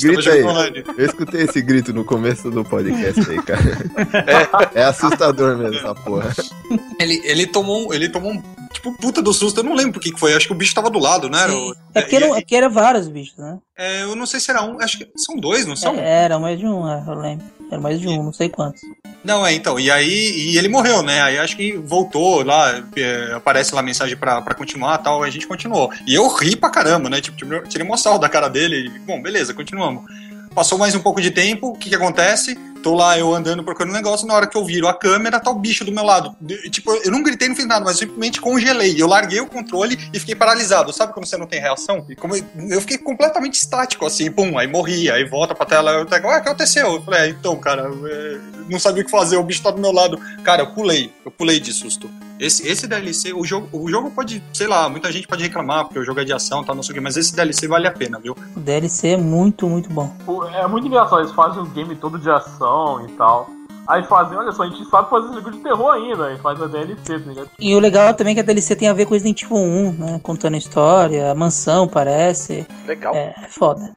[0.00, 0.42] Grita aí.
[0.42, 0.84] online.
[0.96, 4.70] Eu escutei esse grito no começo do podcast aí, cara.
[4.74, 6.32] É, assustador mesmo essa porra.
[6.98, 8.42] Ele, ele tomou, um- ele tomou um
[8.72, 9.60] tipo puta do susto.
[9.60, 10.34] Eu não lembro o que foi.
[10.34, 11.42] Acho que o bicho tava do lado, né?
[11.42, 13.58] Era o- É porque, era, é era vários bichos, né?
[13.76, 14.80] é, eu não sei se era um.
[14.80, 15.94] Acho que são dois, não são?
[15.96, 17.44] É, era mais de um, é, eu lembro.
[17.74, 18.82] Era mais de um, não sei quantos.
[19.24, 19.80] Não, é, então.
[19.80, 21.20] E aí e ele morreu, né?
[21.22, 25.22] Aí acho que voltou lá, é, aparece lá a mensagem pra, pra continuar e tal,
[25.24, 25.90] a gente continuou.
[26.06, 27.20] E eu ri pra caramba, né?
[27.20, 27.36] Tipo,
[27.68, 30.04] tirei- uma sal da cara dele e, bom, beleza, continuamos.
[30.54, 32.54] Passou mais um pouco de tempo, o que que acontece?
[32.80, 35.50] Tô lá eu andando procurando um negócio, na hora que eu viro a câmera, tá
[35.50, 36.36] o bicho do meu lado.
[36.40, 38.94] De- Tipo, eu não gritei, não fiz nada, mas simplesmente congelei.
[39.00, 40.92] Eu larguei o controle e fiquei paralisado.
[40.92, 42.06] Sabe quando você não tem reação?
[42.20, 46.06] Como eu, eu fiquei completamente estático, assim, pum, aí morri, aí volta pra tela, eu
[46.06, 46.92] pego, ué, o que aconteceu?
[46.94, 48.38] Eu falei, é, então, cara, é,
[48.70, 50.20] não sabia o que fazer, o bicho tá do meu lado.
[50.44, 52.08] Cara, eu pulei, eu pulei de susto.
[52.38, 55.98] Esse, esse DLC, o jogo, o jogo pode, sei lá, muita gente pode reclamar, porque
[55.98, 57.86] o jogo é de ação e tal, não sei o que, mas esse DLC vale
[57.86, 58.36] a pena, viu?
[58.56, 60.12] O DLC é muito, muito bom.
[60.54, 63.48] É muito engraçado, eles fazem um game todo de ação e tal.
[63.86, 66.66] Aí fazem, olha só, a gente sabe fazer jogo de terror ainda, e faz a
[66.66, 67.50] DLC, tá ligado?
[67.58, 69.92] E o legal também é que a DLC tem a ver com Resident Evil 1,
[69.92, 70.20] né?
[70.22, 72.66] Contando a história, a mansão parece.
[72.86, 73.14] Legal.
[73.14, 73.92] É, é foda.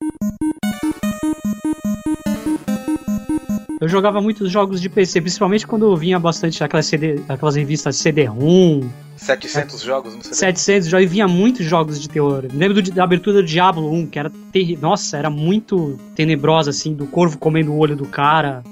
[3.79, 8.89] Eu jogava muitos jogos de PC, principalmente quando vinha bastante aquelas, CD, aquelas revistas CD-ROM,
[9.15, 10.35] 700 jogos no CD.
[10.35, 12.45] 700, já vinha muitos jogos de terror.
[12.45, 14.81] Eu Lembro do- da abertura do Diablo 1, que era terrível.
[14.89, 18.63] Nossa, era muito tenebrosa, assim, do corvo comendo o olho do cara.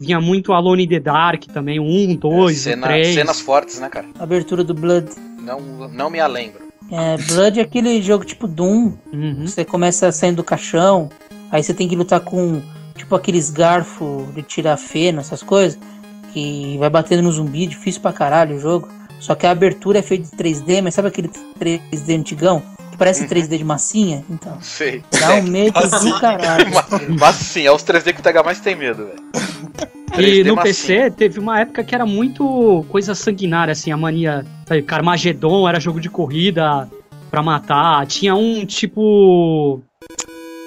[0.00, 3.14] Vinha muito Alone in the Dark também, o 1, 2, o Cena- 3.
[3.14, 4.06] cenas fortes, né, cara?
[4.18, 5.08] Abertura do Blood.
[5.40, 6.60] Não, não me a lembro.
[6.90, 8.92] É, Blood é aquele jogo tipo Doom.
[9.12, 9.46] Uhum.
[9.46, 11.08] Você começa saindo do caixão,
[11.50, 12.60] aí você tem que lutar com
[12.96, 15.78] tipo aqueles garfos de tirar feno, essas coisas,
[16.32, 18.88] que vai batendo no zumbi, difícil pra caralho o jogo.
[19.20, 21.28] Só que a abertura é feita de 3D, mas sabe aquele
[21.58, 22.62] 3D antigão?
[22.90, 23.28] Que parece Uhum.
[23.28, 24.24] 3D de massinha?
[24.28, 25.02] Então, Sei.
[25.18, 26.66] dá um medo do caralho.
[26.72, 29.22] mas, mas sim, é os 3D que o TH mais tem medo, velho.
[30.12, 31.02] E 3D no massinha.
[31.04, 34.44] PC teve uma época que era muito coisa sanguinária, assim, a mania.
[34.66, 36.88] sabe, Carmageddon era jogo de corrida
[37.30, 38.06] pra matar.
[38.06, 39.80] Tinha um tipo.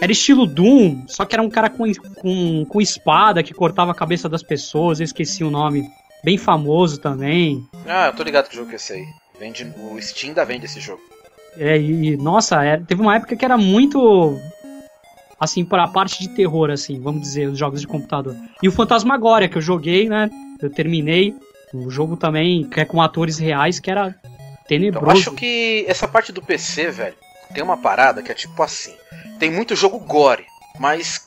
[0.01, 1.83] Era estilo Doom, só que era um cara com,
[2.15, 5.89] com, com espada que cortava a cabeça das pessoas, eu esqueci o nome.
[6.23, 7.65] Bem famoso também.
[7.85, 9.05] Ah, eu tô ligado que jogo que é esse aí.
[9.39, 11.01] Vende, o Steam ainda vende esse jogo.
[11.57, 14.37] É, e, nossa, é, teve uma época que era muito.
[15.39, 18.35] Assim, para a parte de terror, assim, vamos dizer, os jogos de computador.
[18.61, 20.29] E o Fantasmagória, que eu joguei, né?
[20.61, 21.33] Eu terminei.
[21.73, 25.11] O jogo também, que é com atores reais, que era Eu tenebroso.
[25.11, 27.15] acho que essa parte do PC, velho,
[27.53, 28.95] tem uma parada que é tipo assim.
[29.39, 30.45] Tem muito jogo gore,
[30.79, 31.25] mas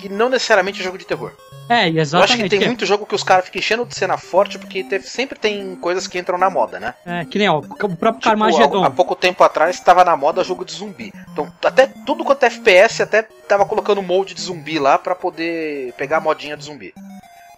[0.00, 1.32] que não necessariamente é jogo de terror.
[1.68, 2.32] É, Eu exatamente.
[2.32, 4.82] acho que tem é- muito jogo que os caras ficam enchendo de cena forte, porque
[4.82, 6.94] teve- sempre tem coisas que entram na moda, né?
[7.06, 8.82] É, que nem, ó, o próprio Tipo, Carmageddon.
[8.82, 11.12] há, há pouco tempo atrás estava na moda jogo de zumbi.
[11.32, 15.92] Então, até tudo quanto é FPS até tava colocando molde de zumbi lá pra poder
[15.96, 16.92] pegar a modinha de zumbi.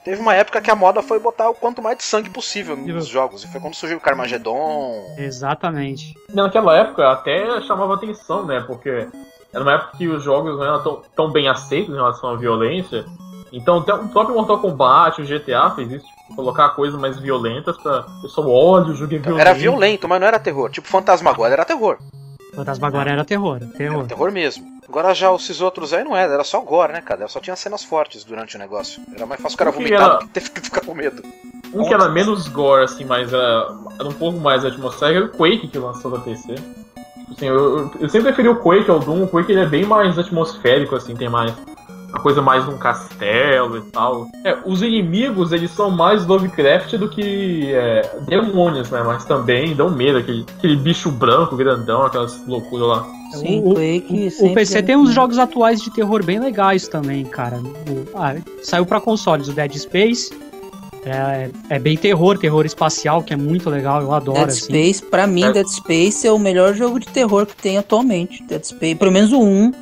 [0.04, 3.06] Teve uma época que a moda foi botar o quanto mais de sangue possível nos
[3.06, 3.44] jogos.
[3.44, 5.14] E foi quando surgiu o Carmageddon.
[5.16, 6.14] Exatamente.
[6.32, 8.60] Naquela época até chamava atenção, né?
[8.66, 9.06] Porque
[9.52, 12.36] era uma época que os jogos não eram tão, tão bem aceitos em relação à
[12.36, 13.04] violência.
[13.52, 17.76] Então até o próprio Mortal Kombat, o GTA fez isso, tipo, colocar coisas mais violentas
[17.76, 19.40] pra o pessoal, olha, o jogo é violento.
[19.40, 20.70] Era violento, mas não era terror.
[20.70, 21.98] Tipo, Fantasmagória era terror.
[22.54, 23.98] Fantasmagória era terror, terror.
[24.00, 24.66] Era terror mesmo.
[24.92, 27.26] Agora já esses outros aí não era, era só gore, né, cara?
[27.26, 29.00] Só tinha cenas fortes durante o negócio.
[29.16, 31.22] Era mais fácil o cara vomitar era- do que ter que ficar com medo.
[31.72, 33.68] Um que era menos gore, assim, mas era,
[33.98, 36.56] era um pouco mais atmosférico, era o Quake que lançou da PC.
[36.56, 39.66] Tipo assim, eu, eu- eu sempre preferi o Quake ao Doom, o Quake ele é
[39.66, 41.54] bem mais atmosférico, assim, tem mais
[42.12, 44.28] uma coisa mais num castelo e tal.
[44.44, 49.02] É, os inimigos, eles são mais Lovecraft do que é, demônios, né?
[49.02, 53.06] Mas também dão medo, aquele, aquele bicho branco, grandão, aquelas loucuras lá.
[53.32, 57.24] Sim, o, Quake o- o PC tem uns jogos atuais de terror bem legais também,
[57.24, 57.56] cara.
[57.58, 60.30] O- ah, saiu pra consoles o Dead Space.
[61.04, 64.60] É, é bem terror, terror espacial, que é muito legal, eu adoro, Dead assim.
[64.66, 65.52] Space, pra mim, É.
[65.52, 68.40] Dead Space é o melhor jogo de terror que tem atualmente.
[68.44, 69.72] Dead Space, pelo menos o 1.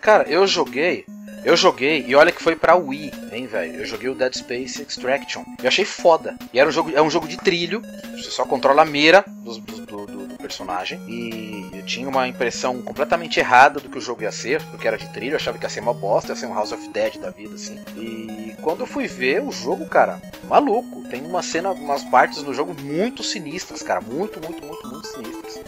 [0.00, 1.04] Cara, eu joguei.
[1.44, 3.80] Eu joguei, e olha que foi pra Wii, hein, velho?
[3.80, 5.42] Eu joguei o Dead Space Extraction.
[5.60, 6.36] Eu achei foda.
[6.52, 7.82] E era um jogo, é um jogo de trilho.
[8.16, 11.00] Você só controla a mira dos- do, do- do- personagem.
[11.08, 14.98] E eu tinha uma impressão completamente errada do que o jogo ia ser, porque era
[14.98, 15.32] de trilho.
[15.32, 17.54] Eu achava que ia ser uma bosta, ia ser um House of Dead da vida,
[17.54, 17.78] assim.
[17.96, 21.02] E quando eu fui ver o jogo, cara, maluco.
[21.08, 24.00] Tem uma cena, umas partes no jogo muito sinistras, cara.
[24.00, 25.60] Muito, muito, muito, muito sinistras.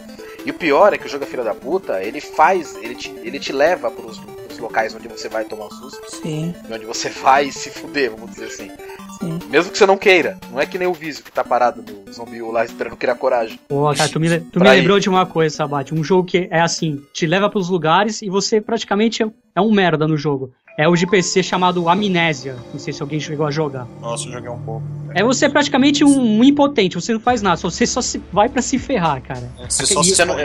[0.45, 3.09] E o pior é que o jogo é filho da puta, ele faz, ele te,
[3.23, 4.19] ele te leva pros,
[4.59, 8.45] locais onde você vai tomar um susto, Sim, onde você vai se fuder, vamos dizer
[8.45, 8.71] assim.
[9.19, 9.39] sim.
[9.49, 10.37] Mesmo que você não queira.
[10.51, 13.59] Não é que nem o Vísio que tá parado no zumbi lá esperando criar coragem.
[13.67, 14.69] Pô, cara, tu me, tu me ir.
[14.71, 15.93] lembrou de uma coisa, Sabate.
[15.93, 19.71] Um jogo que é assim, te leva pros lugares e você praticamente é, é um
[19.71, 20.51] merda no jogo.
[20.77, 22.57] É o de PC chamado Amnésia.
[22.73, 23.87] Não sei se alguém chegou a jogar.
[24.01, 24.83] Nossa, eu joguei um pouco.
[25.13, 28.61] É você praticamente um, um impotente, você não faz nada, você só se vai pra
[28.61, 29.49] se ferrar, cara.
[29.69, 30.35] Você Aquele- só se você não-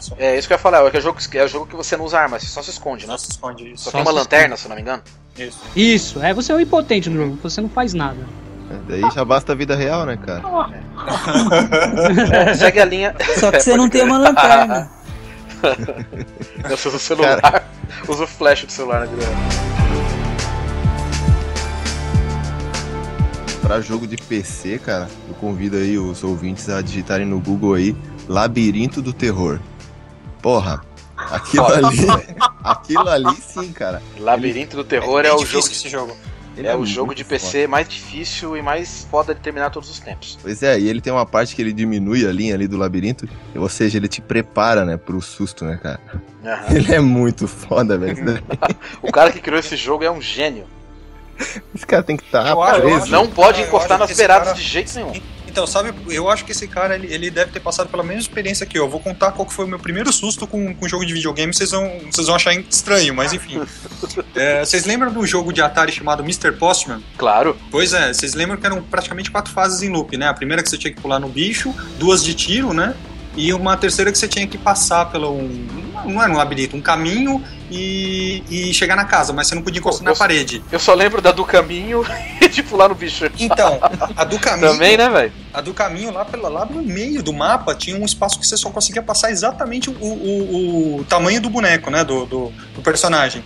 [0.00, 0.22] esconde.
[0.22, 2.04] É isso que eu ia falar, é o jogo, é o jogo que você não
[2.04, 3.12] usa arma, você só se esconde, né?
[3.12, 3.84] Só se esconde isso.
[3.84, 5.02] Só, Só tem uma se lanterna, se eu não me engano.
[5.38, 5.58] Isso.
[5.76, 8.26] Isso, é você é um impotente no jogo, você não faz nada.
[8.70, 10.42] É, Daí já basta a vida real, né, cara?
[12.32, 13.14] É, segue a linha.
[13.38, 14.90] Só que você não tem uma lanterna.
[16.70, 17.70] Você usa o celular,
[18.08, 19.36] usa o flash do celular na grana.
[23.60, 27.94] Pra jogo de PC, cara, eu convido aí os ouvintes a digitarem no Google aí
[28.26, 29.60] Labirinto do Terror.
[30.42, 30.82] Porra,
[31.16, 31.86] aquilo Foda.
[31.88, 32.06] ali.
[32.64, 34.02] aquilo ali sim, cara.
[34.18, 35.66] Labirinto do Terror é, bem o jogo.
[35.66, 36.16] esse jogo.
[36.56, 37.36] Ele É o muito jogo de foda.
[37.38, 40.36] PC mais difícil e mais foda de terminar todos os tempos.
[40.42, 43.28] Pois é, e ele tem uma parte que ele diminui a linha ali do labirinto,
[43.54, 46.00] ou seja, ele te prepara, né, pro susto, né, cara?
[46.44, 46.74] Aham.
[46.76, 48.42] Ele é muito foda, velho.
[49.00, 50.66] O cara que criou esse jogo é um gênio.
[51.74, 53.06] Esse cara tem que estar eu preso.
[53.10, 55.12] Não pode encostar nas que beiradas cara- de jeito nenhum.
[55.50, 58.64] Então, sabe, eu acho que esse cara, ele, ele deve ter passado pela mesma experiência
[58.64, 58.88] que eu.
[58.88, 61.72] Vou contar qual que foi o meu primeiro susto com, com jogo de videogame, vocês
[61.72, 63.60] vão, vocês vão achar estranho, mas enfim.
[64.34, 66.52] É, vocês lembram do jogo de Atari chamado Mr.
[66.52, 67.02] Postman?
[67.16, 67.56] Claro.
[67.70, 70.28] Pois é, vocês lembram que eram praticamente quatro fases em loop, né?
[70.28, 72.94] A primeira que você tinha que pular no bicho, duas de tiro, né?
[73.36, 75.66] E uma terceira que você tinha que passar pelo um.
[76.04, 79.78] Não era um labirinto, um caminho e, e chegar na casa, mas você não podia
[79.78, 80.64] encostar Pô, na eu- parede.
[80.72, 82.04] Eu só lembro da do caminho
[82.40, 83.30] e de pular no bicho.
[83.38, 83.78] Então,
[84.16, 84.72] a do caminho.
[84.72, 85.32] Também, né, velho?
[85.52, 88.56] A do caminho lá, pela, lá no meio do mapa tinha um espaço que você
[88.56, 92.02] só conseguia passar exatamente o, o, o tamanho do boneco, né?
[92.02, 93.44] Do, do, do personagem.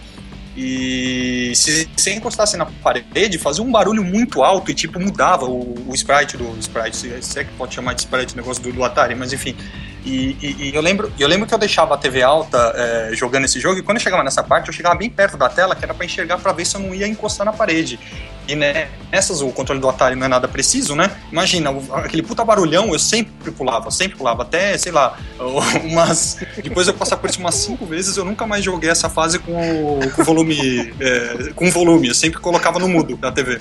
[0.57, 5.75] E se você encostasse na parede, fazia um barulho muito alto e tipo mudava o,
[5.89, 8.73] o sprite do sprite, se se é que pode chamar de sprite o negócio do,
[8.73, 9.57] do Atari, mas enfim.
[10.05, 13.47] E, e- e eu, lembro, eu lembro que eu deixava a TV alta é, jogando
[13.47, 15.83] esse jogo, e quando eu chegava nessa parte, eu chegava bem perto da tela, que
[15.85, 17.99] era pra enxergar pra ver se eu não ia encostar na parede.
[18.47, 21.11] E né, nessas o controle do Atari não é nada preciso, né?
[21.33, 25.17] Imagina, aquele puta barulhão, eu sempre pulava, sempre pulava, até, sei lá,
[25.83, 26.37] umas.
[26.63, 29.99] Depois eu passar por isso umas cinco vezes, eu nunca mais joguei essa fase com
[29.99, 30.95] o com volume.
[31.01, 33.59] é, com volume, eu sempre colocava no mudo da TV.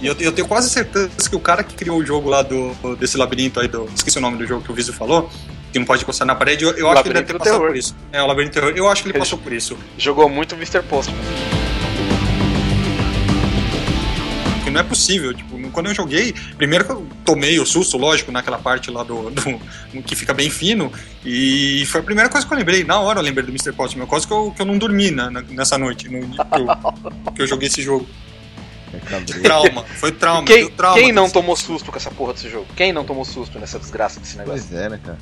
[0.00, 2.74] E eu, eu tenho quase certeza que o cara que criou o jogo lá do,
[2.96, 5.30] desse labirinto aí, do, esqueci o nome do jogo que o Vizio falou,
[5.72, 7.68] que não pode encostar na parede, eu, eu acho que ele deve ter passado Terror.
[7.68, 7.96] por isso.
[8.12, 8.72] É, o labirinto terror.
[8.76, 9.78] Eu acho que ele Ele- passou por isso.
[9.96, 10.82] Jogou muito Mr.
[10.82, 11.18] Postman.
[14.70, 15.34] Não é possível.
[15.34, 19.30] Tipo, quando eu joguei, primeiro que eu tomei o susto, lógico, naquela parte lá do,
[19.30, 20.92] do- que fica bem fino.
[21.24, 22.84] E foi a primeira coisa que eu lembrei.
[22.84, 23.72] Na hora eu lembrei do Mr.
[23.72, 24.06] Postman.
[24.06, 27.42] Quase que eu, que eu não dormi na- na- nessa noite no, que, eu, que
[27.42, 28.06] eu joguei esse jogo.
[28.92, 29.40] É.
[29.42, 29.84] Trauma.
[29.84, 30.44] Foi trauma.
[30.44, 32.66] Quem, trauma quem não tomou susto com essa porra desse jogo?
[32.76, 34.66] Quem não tomou susto nessa desgraça desse negócio?
[34.68, 35.18] Pois é, né, cara?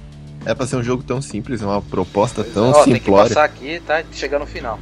[0.46, 3.28] É pra ser um jogo tão simples, uma proposta tão Ó, tem que simplória.
[3.28, 4.03] passar aqui, tá?
[4.12, 4.78] Chegar no final.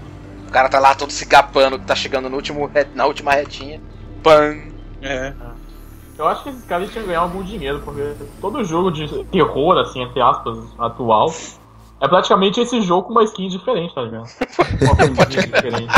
[0.46, 3.80] O cara tá lá todo se gapando, que tá chegando no último, na última retinha.
[4.26, 4.56] Pan!
[5.02, 5.32] É.
[6.18, 8.02] Eu acho que esses caras tinham que ganhar algum dinheiro, porque
[8.40, 11.32] todo jogo de terror, assim, entre aspas, atual,
[12.00, 14.26] é praticamente esse jogo com uma skin diferente, tá ligado?
[15.14, 15.92] Uma diferente.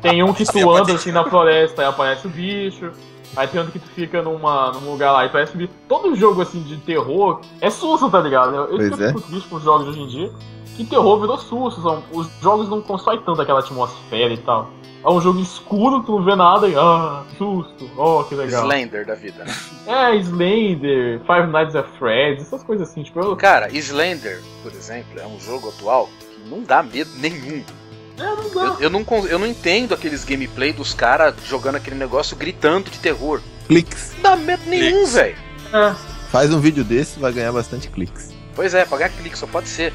[0.00, 2.92] Tem um que tu anda assim na floresta e aparece o bicho.
[3.36, 5.72] Aí tem outro que tu fica numa, num lugar lá e parece bicho.
[5.88, 8.54] Todo jogo assim de terror é susto, tá ligado?
[8.54, 9.12] Eu, Pois fico é.
[9.12, 10.32] triste com os jogos de hoje em dia.
[10.80, 11.82] Que terror virou susto.
[11.82, 14.70] São, os jogos não constroem tanto aquela atmosfera e tal.
[15.04, 16.74] É um jogo escuro, tu não vê nada e.
[16.74, 17.90] Ah, susto.
[17.98, 18.62] Oh, que legal.
[18.62, 19.54] Slender da vida, né?
[19.86, 23.34] É, Slender, Five Nights at Freddy's, essas coisas assim, tipo, eu...
[23.36, 27.62] Cara, Slender, por exemplo, é um jogo atual que não dá medo nenhum.
[28.18, 28.64] É, não dá.
[28.64, 32.98] Eu, eu não, eu não entendo aqueles gameplay dos caras jogando aquele negócio gritando de
[32.98, 33.42] terror.
[33.66, 34.12] Cliques.
[34.14, 35.36] Não dá medo nenhum, velho.
[35.74, 35.94] É.
[36.30, 38.30] Faz um vídeo desse, vai ganhar bastante cliques.
[38.54, 39.92] Pois é, pagar clique só pode ser.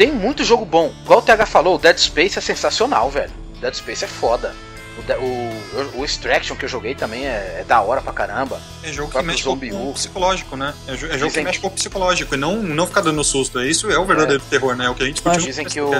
[0.00, 0.90] Tem muito jogo bom.
[1.04, 3.30] Igual o TH falou, o Dead Space é sensacional, velho.
[3.60, 4.54] Dead Space é foda.
[4.98, 8.58] O, de- o, o Extraction que eu joguei também é, é da hora pra caramba.
[8.82, 10.72] É jogo que mexe Zombie com o psicológico, né?
[10.88, 13.02] É, jo- é jogo Dizem que mexe que- com o psicológico e não, não ficar
[13.02, 13.60] dando susto.
[13.62, 14.86] Isso é o verdadeiro terror, né?
[14.86, 15.90] É o que a gente discutiu Dizem que o.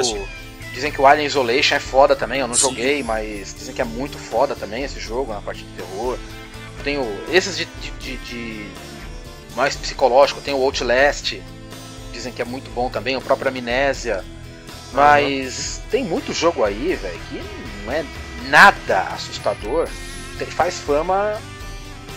[0.72, 2.60] Dizem que o Alien Isolation é foda também, eu não Sim.
[2.62, 6.16] joguei, mas dizem que é muito foda também esse jogo, na parte de terror.
[6.82, 8.66] Tem o, esses de, de, de- de
[9.54, 11.34] mais psicológico, tem o Outlast,
[12.20, 14.24] dizem que é muito bom também, o próprio Amnésia.
[14.92, 17.42] Mas tem muito jogo aí, velho, que
[17.84, 18.04] não é
[18.48, 19.88] nada assustador.
[20.50, 21.36] Faz fama.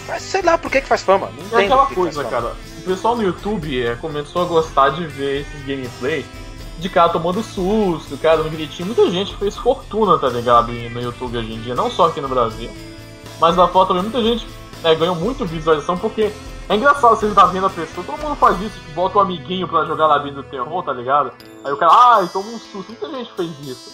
[0.08, 1.30] Faz, sei lá por que, que faz fama.
[1.51, 2.56] Não É aquela coisa, cara.
[2.80, 6.26] O pessoal no YouTube é, começou a gostar de ver esses gameplays
[6.80, 8.88] de cara tomando susto, cara dando gritinho.
[8.88, 10.72] Muita gente fez fortuna, tá ligado?
[10.72, 12.70] No YouTube hoje em dia, não só aqui no Brasil.
[13.39, 14.47] Mas lá fora também muita gente
[14.82, 16.32] né, ganhou muito visualização porque
[16.70, 19.68] é engraçado você estar vendo a pessoa, todo mundo faz isso, tipo, bota o amiguinho
[19.68, 21.32] pra jogar labirinto do terror, tá ligado?
[21.64, 23.91] Aí o cara, ai, toma um susto, muita gente fez isso.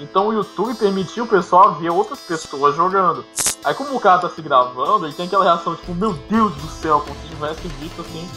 [0.00, 3.24] Então o YouTube permitiu o pessoal ver outras pessoas jogando.
[3.64, 6.68] Aí como o cara tá se gravando, ele tem aquela reação tipo, meu Deus do
[6.68, 8.28] céu, como se tivesse visto assim,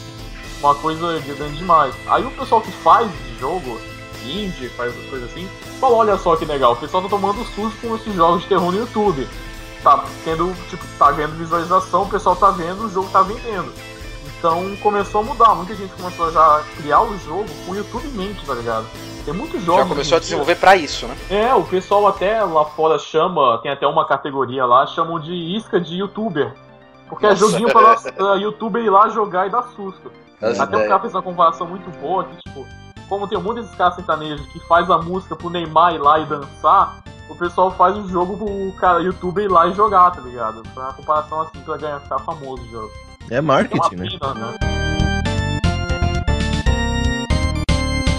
[0.59, 1.95] uma coisa grande demais.
[2.07, 3.79] Aí o pessoal que faz de jogo,
[4.23, 5.47] indie, faz coisas assim,
[5.79, 8.71] fala, olha só que legal, o pessoal tá tomando susto com esses jogos de terror
[8.71, 9.27] no YouTube.
[9.83, 13.71] Tá tendo, tipo, tá ganhando visualização, o pessoal tá vendo, o jogo tá vendendo.
[14.37, 18.07] Então começou a mudar, muita gente começou a já criar o jogo com o YouTube
[18.07, 18.85] em mente, tá ligado?
[19.23, 19.83] Tem muitos jogos.
[19.83, 21.15] Já começou a desenvolver pra isso, né?
[21.29, 25.79] é, o pessoal até lá fora chama, tem até uma categoria lá, chamam de isca
[25.79, 26.53] de youtuber.
[27.07, 27.41] Porque é Nossa.
[27.41, 30.11] joguinho pra, pra youtuber ir lá jogar e dar susto.
[30.41, 30.87] As até o ideias.
[30.87, 32.65] cara fez uma comparação muito boa que, tipo,
[33.07, 36.19] como tem um monte desses caras sertanejos que faz a música pro Neymar ir lá
[36.19, 40.21] e dançar, o pessoal faz um jogo pro cara youtuber ir lá e jogar, tá
[40.21, 40.61] ligado?
[40.75, 42.91] Uma comparação assim pra ganhar, ficar famoso o jogo.
[43.29, 44.07] É É marketing, né?
[44.19, 44.57] pena, né?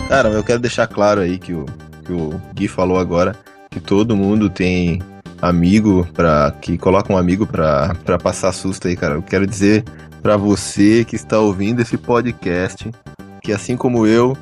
[0.08, 1.66] Cara, eu quero deixar claro aí que o,
[2.04, 3.36] que o Gui falou agora,
[3.70, 5.02] que todo mundo tem
[5.40, 9.14] amigo para que coloca um amigo pra, pra passar susto aí, cara.
[9.14, 9.84] Eu quero dizer
[10.22, 12.90] pra você que está ouvindo esse podcast,
[13.42, 14.36] que assim como eu,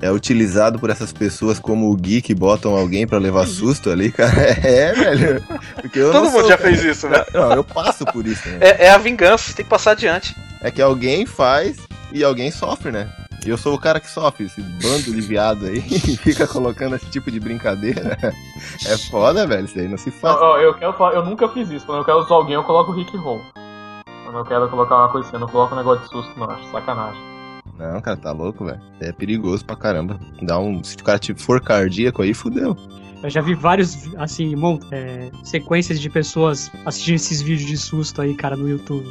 [0.00, 4.10] é utilizado por essas pessoas como o Gui que botam alguém pra levar susto ali,
[4.12, 4.32] cara.
[4.62, 5.44] É, velho.
[5.80, 7.24] Porque eu Todo não mundo sou, já fez isso, velho.
[7.32, 8.58] Não, eu passo por isso, né?
[8.60, 10.34] É, é a vingança, você tem que passar adiante.
[10.60, 11.76] É que alguém faz
[12.12, 13.08] e alguém sofre, né?
[13.44, 16.96] E eu sou o cara que sofre, esse bando de viado aí, que fica colocando
[16.96, 18.16] esse tipo de brincadeira.
[18.86, 20.34] É foda, velho, isso aí não se faz.
[20.36, 21.84] Eu, eu- eu quero falar, eu nunca fiz isso.
[21.84, 23.42] Quando eu quero usar alguém, eu coloco o Rick Roll.
[24.24, 26.50] Quando eu quero colocar uma coisa assim, eu não coloco um negócio de susto, não.
[26.50, 27.20] Acho sacanagem.
[27.78, 28.80] Não, cara, tá louco, velho.
[29.00, 30.18] É perigoso pra caramba.
[30.42, 30.82] Dá um.
[30.84, 32.76] Se o cara tipo, for cardíaco aí, fudeu.
[33.22, 38.20] Eu já vi vários, assim, mon- é, sequências de pessoas assistindo esses vídeos de susto
[38.20, 39.08] aí, cara, no YouTube.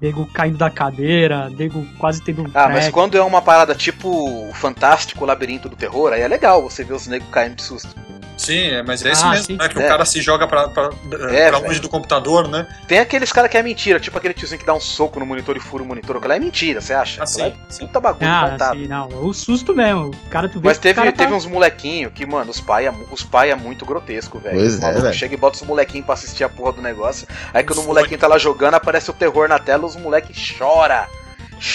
[0.00, 2.92] Nego caindo da cadeira, nego quase tendo um Ah, mas crack.
[2.92, 4.08] quando é uma parada tipo
[4.48, 7.94] o Fantástico Labirinto do Terror, aí é legal você ver os negros caindo de susto.
[8.36, 9.56] Sim, é, mas é isso Ah, mesmo, sim.
[9.56, 9.66] né?
[9.66, 9.84] Que É.
[9.86, 10.90] o cara se joga pra, pra,
[11.30, 12.66] É, pra longe do computador, né?
[12.86, 15.56] Tem aqueles caras que é mentira, tipo aquele tiozinho que dá um soco no monitor
[15.56, 16.16] e fura o monitor.
[16.16, 17.22] Aquilo lá é mentira, você acha?
[17.22, 17.86] Ah, sim, é sim.
[17.86, 18.72] puta bagulho Ah, montado.
[18.76, 19.08] assim, não.
[19.08, 20.08] O susto mesmo.
[20.10, 21.34] O cara, tu vê Mas que o teve, cara teve tá...
[21.36, 24.58] uns molequinhos que, mano, os pai é, os pai é muito grotesco, velho.
[24.58, 25.14] Pois é, velho.
[25.14, 27.26] chega e bota os molequinhos pra assistir a porra do negócio.
[27.54, 31.08] Aí quando o molequinho tá lá jogando, aparece o terror na tela, os moleques chora.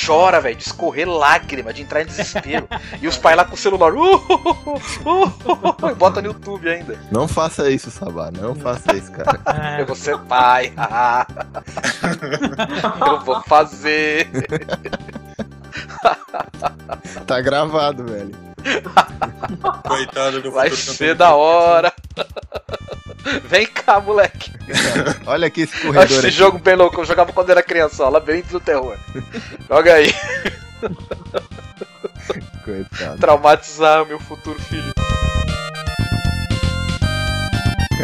[0.06, 2.68] Chora, velho, de escorrer lágrima, de entrar em desespero.
[3.02, 3.92] e os pais lá com o celular.
[3.94, 7.00] Uh, uh, uh, uh, uh, e bota no YouTube ainda.
[7.12, 8.30] Não faça isso, Sabá.
[8.32, 9.40] Não faça isso, cara.
[9.78, 10.72] É, Eu vou ser pai.
[13.08, 14.30] Eu vou fazer.
[17.26, 18.32] Tá gravado, velho.
[19.88, 21.92] Coitado do Vai ser da hora.
[23.46, 24.52] Vem cá, moleque.
[25.26, 26.36] Olha aqui esse Olha corredor esse aqui.
[26.36, 28.98] jogo bem louco, eu jogava quando era criança, ó, Labirinto do Terror.
[29.70, 30.14] Joga aí,
[32.66, 33.18] Coitado.
[33.20, 34.94] traumatizar meu futuro filho.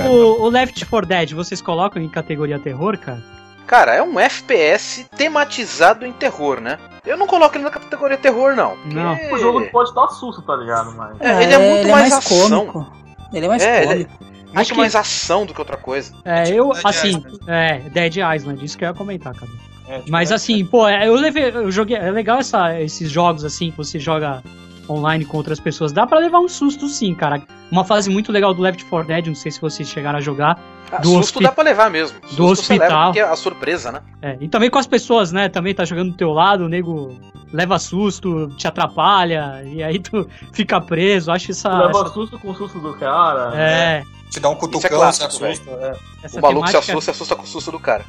[0.08, 3.22] o, o Left 4 Dead, vocês colocam em categoria terror, cara?
[3.68, 6.80] Cara, é um FPS tematizado em terror, né?
[7.06, 8.78] Eu não coloco ele na categoria terror, não.
[8.78, 9.14] porque- Não.
[9.34, 10.94] O jogo que pode dar susto, tá ligado?
[10.96, 11.20] Mas.
[11.20, 12.66] É, ele é muito mais ação.
[12.66, 12.92] cômico.
[13.34, 14.12] Ele é mais É, ele é- cômico.
[14.48, 16.14] Muito Acho que- mais ação do que outra coisa.
[16.24, 17.40] É, eu, Dead assim, Island.
[17.48, 19.52] é, Dead Island, isso que eu ia comentar, cara.
[19.90, 23.12] É, tipo, Mas é- assim, pô, é, eu levei, eu joguei, é legal essa, esses
[23.12, 24.42] jogos assim, que você joga
[24.90, 27.42] online com outras pessoas, dá pra levar um susto sim, cara.
[27.72, 30.58] Uma fase muito legal do Left 4 Dead, não sei se vocês chegaram a jogar,
[30.90, 32.18] Ah, Do susto dá pra levar mesmo.
[32.22, 33.04] Susto do leva hospital.
[33.08, 34.02] Porque é a surpresa, né?
[34.22, 37.14] é, e também com as pessoas, né, também tá jogando do teu lado, o nego
[37.52, 41.30] leva susto, te atrapalha, e aí tu fica preso.
[41.32, 41.70] Acho essa.
[41.70, 43.52] Leva essa- susto com o susto do cara.
[43.56, 45.70] é, Te dá um é cutucão, clássico, se assusta.
[45.72, 46.38] é.
[46.38, 48.06] O maluco se temática- assusta, se assusta com o susto do cara.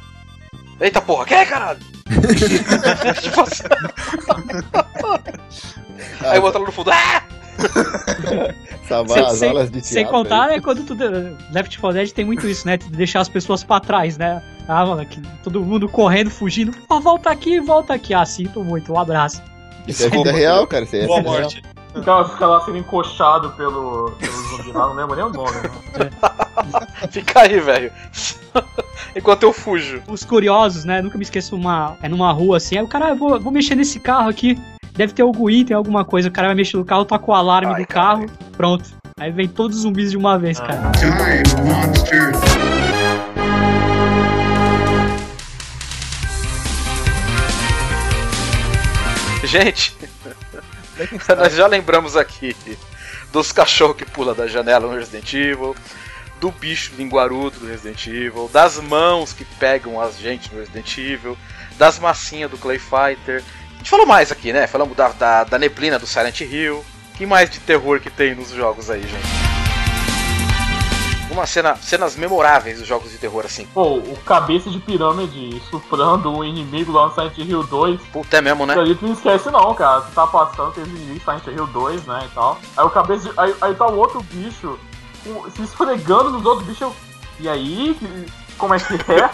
[0.79, 1.79] Eita porra, quem é caralho?
[3.21, 3.63] Tipo assim.
[6.21, 6.91] Aí o outro lá no fundo.
[6.91, 7.21] Ah!
[8.87, 10.11] Salvar Sem, as sem- aulas de sem teatro.
[10.17, 10.55] contar, aí.
[10.55, 10.95] é quando tu.
[11.53, 12.77] Left 4 Dead tem muito isso, né?
[12.77, 14.41] De deixar as pessoas pra trás, né?
[14.67, 16.73] Ah, mano, que todo mundo correndo, fugindo.
[16.89, 18.13] Ah, volta aqui, volta aqui.
[18.13, 19.41] Ah, sinto muito, um abraço.
[19.87, 20.85] Isso é vida real, cara.
[20.85, 21.33] Isso é Boa real.
[21.41, 21.61] morte.
[21.95, 25.51] O cara fica lá sendo encoxado pelo, pelo zumbi lá, não lembro nem o nome.
[25.57, 26.09] Né?
[27.11, 27.91] Fica aí, velho.
[29.15, 30.01] Enquanto eu fujo.
[30.07, 31.01] Os curiosos, né?
[31.01, 31.97] Nunca me esqueço uma.
[32.01, 32.77] É numa rua assim.
[32.77, 34.57] Aí o cara, ah, vou, vou mexer nesse carro aqui.
[34.93, 36.27] Deve ter algum item, alguma coisa.
[36.27, 38.25] O cara vai mexer no carro, toca o alarme Ai, do carro.
[38.55, 38.85] Pronto.
[39.19, 40.91] Aí vem todos os zumbis de uma vez, cara.
[40.91, 41.07] Die,
[41.63, 42.31] monster.
[49.43, 49.95] Gente,
[51.37, 52.55] nós já lembramos aqui
[53.31, 55.75] dos cachorros que pula da janela no Resident Evil,
[56.39, 61.37] do bicho linguarudo do Resident Evil, das mãos que pegam as gente no Resident Evil,
[61.77, 63.43] das massinhas do Clay Fighter.
[63.73, 64.67] A gente falou mais aqui, né?
[64.67, 66.83] Falamos da, da, da neblina do Silent Hill.
[67.15, 69.49] que mais de terror que tem nos jogos aí, gente?
[71.31, 73.67] Uma cena, cenas memoráveis dos jogos de terror assim.
[73.73, 78.01] Pô, o cabeça de pirâmide suprando o inimigo lá no Silent Hill 2.
[78.11, 78.73] Puta, é mesmo, né?
[78.77, 80.01] Aí tu não esquece não, cara.
[80.01, 82.57] Tu tá passando, teve início Silent Hill 2, né, e tal.
[82.75, 83.39] Aí o cabeça de...
[83.39, 84.79] aí, aí tá o outro bicho
[85.55, 86.93] se esfregando nos outros bichos.
[87.39, 87.95] E aí?
[88.57, 89.29] Como é que é?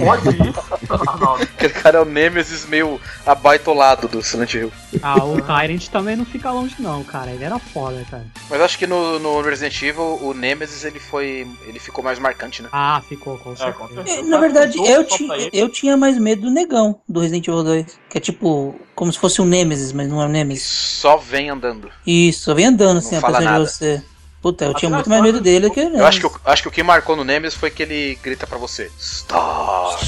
[0.00, 0.64] Pode isso?
[1.42, 4.72] Aquele cara é o Nemesis meio abaitolado do Silent Hill.
[5.02, 7.30] Ah, o Tyrant também não fica longe, não, cara.
[7.30, 8.24] Ele era foda, cara.
[8.48, 11.46] Mas acho que no, no Resident Evil o Nemesis ele foi.
[11.66, 12.70] ele ficou mais marcante, né?
[12.72, 13.78] Ah, ficou, com É, certeza.
[13.78, 14.22] com É, certeza.
[14.22, 17.98] Na verdade, eu, ti, eu tinha mais medo do negão do Resident Evil 2.
[18.08, 20.64] Que é tipo, como se fosse um Nemesis, mas não é um Nemesis.
[20.66, 21.90] só vem andando.
[22.06, 24.04] Isso, só vem andando assim, Não apesar de nada.
[24.42, 26.32] Puta, eu tinha Até muito mais medo dele do que o Eu acho que, o,
[26.44, 29.98] acho que o que marcou no Nemesis foi que ele grita pra você: Star!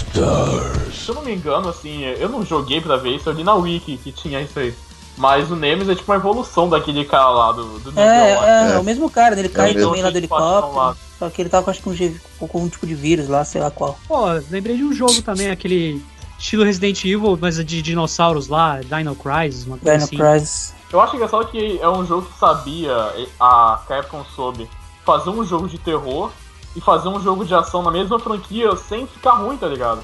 [0.93, 3.55] Se eu não me engano, assim, eu não joguei pra ver isso, eu li na
[3.55, 4.75] Wiki que tinha isso aí.
[5.17, 8.67] Mas o Nemesis é tipo uma evolução daquele cara lá do, do negão lá.
[8.67, 8.79] É, é, É.
[8.79, 9.89] o mesmo cara, ele cai mesmo.
[9.89, 10.97] também lá do helicóptero.
[11.19, 13.45] Só que ele tava com, acho que um, G- com um tipo de vírus lá,
[13.45, 13.99] sei lá qual.
[14.07, 16.01] Pô, lembrei de um jogo também, aquele
[16.39, 20.17] estilo Resident Evil, mas de dinossauros lá, Dino Crisis, uma coisa Dino assim.
[20.39, 20.75] Crisis.
[20.93, 22.95] Eu acho engraçado que é um jogo que sabia,
[23.39, 24.69] a Capcom soube,
[25.05, 26.31] fazer um jogo de terror
[26.75, 30.03] e fazer um jogo de ação na mesma franquia sem ficar ruim, tá ligado?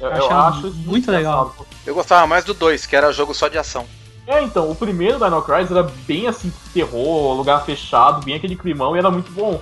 [0.00, 1.54] Eu, eu acho isso muito legal.
[1.86, 3.86] Eu gostava mais do 2, que era jogo só de ação.
[4.26, 8.96] É, então, o primeiro Dino Crisis era bem assim, terror, lugar fechado, bem aquele climão
[8.96, 9.60] e era muito bom.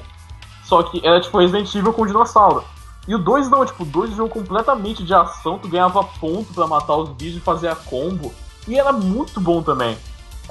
[0.64, 2.64] Só que era tipo Resident Evil com dinossauro.
[3.06, 6.04] E o 2 não, tipo, o 2 é um jogo completamente de ação, tu ganhava
[6.04, 8.32] ponto pra matar os bichos e fazer a combo.
[8.68, 9.98] E era muito bom também.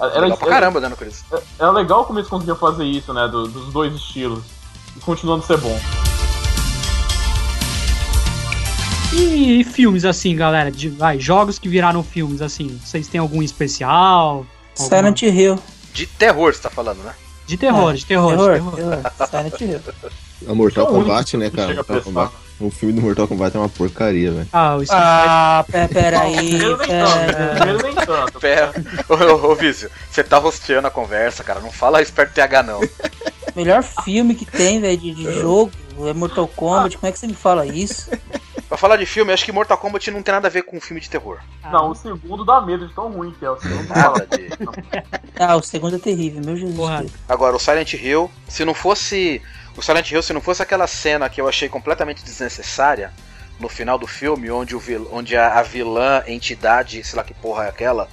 [0.02, 1.24] Era, Legal pra caramba, Dano Cris.
[1.60, 3.28] era legal como eles conseguiam fazer isso, né?
[3.28, 4.43] do- dos dois estilos.
[4.97, 5.80] E continuando a ser bom.
[9.14, 14.45] E, filmes assim, galera, de, vai, jogos que viraram filmes assim, vocês têm algum especial?
[14.80, 15.60] Alguma- Silent Hill.
[15.93, 17.14] De terror, você tá falando, né?
[17.45, 18.97] De terror, É, de terror, de Terror, terror.
[19.02, 19.28] terror.
[19.30, 19.82] Silent Hill.
[20.49, 21.74] A Mortal É Kombat, né, cara?
[21.76, 22.02] Mortal.
[22.02, 22.32] Kombat.
[22.62, 24.47] O filme do Mortal Kombat é uma porcaria, velho.
[24.53, 26.49] Ah, o Street Ah, pera, pera aí.
[26.59, 27.09] Primeiro nem tanto?
[27.28, 27.55] Pera.
[27.55, 28.39] primeiro nem tanto.
[28.39, 28.72] Pera.
[29.09, 31.59] Ô, ô, ô Vício, você tá rosteando a conversa, cara.
[31.59, 32.80] Não fala esperto TH, não.
[33.55, 35.72] Melhor filme que tem, velho, de, de jogo
[36.07, 36.97] é Mortal Kombat.
[36.97, 38.09] Como é que você me fala isso?
[38.72, 41.01] Pra falar de filme, acho que Mortal Kombat não tem nada a ver com filme
[41.01, 41.39] de terror.
[41.74, 43.49] Não, o segundo dá medo de tão ruim que é.
[43.51, 44.47] O segundo Nada de.
[45.38, 46.78] Ah, o segundo é terrível, meu Jesus.
[46.78, 47.05] Porra.
[47.28, 49.41] Agora, o Silent Hill, se não fosse.
[49.76, 53.11] O Silent Hill, se não fosse aquela cena que eu achei completamente desnecessária
[53.59, 57.34] no final do filme, onde, o vil, onde a, a vilã, entidade, sei lá que
[57.34, 58.07] porra é aquela,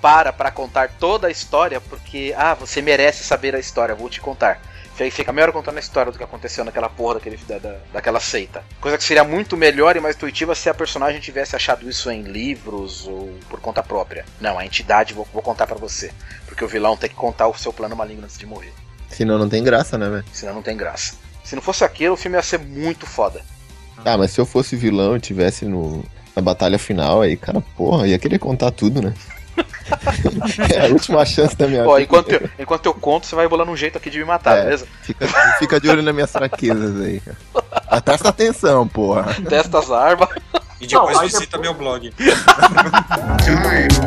[0.00, 4.20] para pra contar toda a história, porque, ah, você merece saber a história, vou te
[4.20, 4.60] contar.
[4.98, 7.76] Aí fica meia hora contando a história do que aconteceu naquela porra daquele, da, da-
[7.90, 8.62] daquela seita.
[8.82, 12.20] Coisa que seria muito melhor e mais intuitiva se a personagem tivesse achado isso em
[12.20, 14.26] livros ou por conta própria.
[14.38, 16.12] Não, a entidade vou, vou contar pra você.
[16.44, 18.74] Porque o vilão tem que contar o seu plano maligno antes de morrer.
[19.08, 20.24] Senão não tem graça, né, velho?
[20.34, 21.14] Senão não tem graça.
[21.44, 23.40] Se não fosse aquilo, o filme ia ser muito foda.
[24.04, 26.04] Ah, mas se eu fosse vilão e tivesse no,
[26.36, 29.14] na batalha final, aí, cara, porra, ia querer contar tudo, né?
[30.72, 32.02] é a última chance da minha Ó, vida.
[32.02, 34.64] enquanto eu, enquanto eu conto, você vai bolando um jeito aqui de me matar, É.
[34.64, 34.86] beleza?
[35.02, 35.26] Fica,
[35.58, 37.20] fica de olho nas minhas fraquezas aí,
[38.04, 39.34] Presta atenção, porra.
[39.48, 40.28] Testa as armas.
[40.80, 42.10] E depois Não, visita depois- meu blog.
[42.10, 42.26] Die,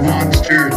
[0.01, 0.69] monster.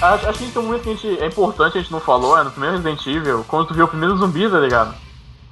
[0.00, 2.44] Acho que tem um momento que a gente, é importante, a gente não falou, é
[2.44, 4.94] no primeiro Resident Evil, quando tu vê o primeiro zumbi, tá ligado?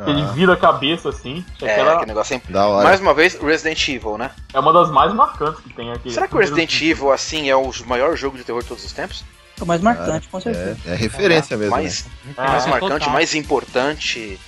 [0.05, 1.45] Que ele vira a cabeça assim.
[1.61, 2.85] É, Aquela aquele negócio é Da hora.
[2.85, 4.31] Mais uma vez, Resident Evil, né?
[4.53, 6.11] é uma das mais marcantes que tem aqui.
[6.11, 8.93] Será que o Resident Evil, assim, é o maior jogo de terror de todos os
[8.93, 9.25] tempos?
[9.61, 10.77] É o mais marcante, com certeza.
[10.87, 11.73] É, é referência mesmo.
[11.73, 12.35] mais né?
[12.37, 13.11] mais É, marcante, total.
[13.11, 14.39] mais importante.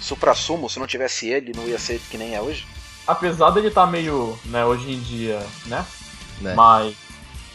[0.00, 2.66] Supra-sumo, se não tivesse ele, não ia ser que nem é hoje.
[3.06, 5.84] Apesar dele estar meio, né, hoje em dia, né?
[6.40, 6.54] Né?
[6.54, 6.94] Mas,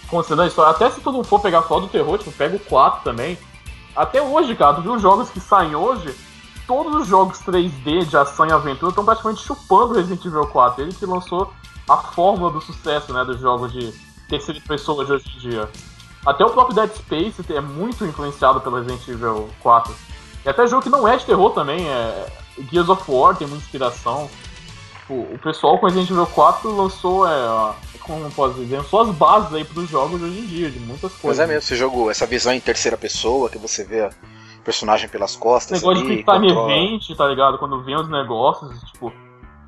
[0.08, 2.60] considerando a história, até se tu não for pegar só do terror, tipo, pega o
[2.60, 3.38] 4 também.
[3.96, 6.14] Até hoje, cara, tu viu os jogos que saem hoje?
[6.68, 10.82] Todos os jogos 3D de ação e aventura estão praticamente chupando Resident Evil 4.
[10.82, 11.53] Ele que lançou
[11.89, 13.93] a fórmula do sucesso, né, dos jogos de
[14.30, 15.70] terceira pessoa de hoje em dia.
[16.26, 19.93] Até o próprio Dead Space é muito influenciado pelo Resident Evil 4.
[20.45, 22.26] E até jogo que não é de terror também, é
[22.72, 24.30] Gears of War tem muita inspiração.
[25.09, 29.66] O pessoal com Resident Evil 4 lançou, é, como posso dizer, lançou as bases aí
[29.66, 31.39] pros jogos de hoje em dia, de muitas coisas.
[31.39, 34.09] é mesmo, esse jogo, essa visão em terceira pessoa, que você vê
[34.64, 35.82] personagem pelas costas.
[35.82, 37.57] negócio ali, de time controla- event, tá ligado?
[37.57, 39.11] Quando vem os negócios, tipo.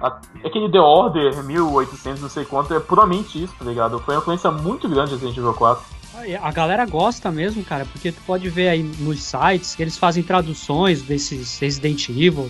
[0.02, 3.98] a- aquele The Order 1800, não sei quanto, é puramente isso, tá ligado?
[4.00, 5.84] Foi uma influência muito grande do Resident Evil 4.
[6.16, 9.98] Aí, A galera gosta mesmo, cara, porque tu pode ver aí nos sites que eles
[9.98, 12.50] fazem traduções desses Resident Evil.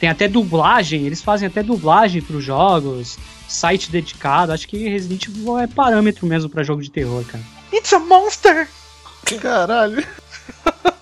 [0.00, 3.16] Tem até dublagem, eles fazem até dublagem pros jogos,
[3.48, 4.52] site dedicado.
[4.52, 7.42] Acho que Resident Evil é parâmetro mesmo pra jogo de terror, cara.
[7.72, 8.68] It's a monster!
[9.40, 10.04] Caralho.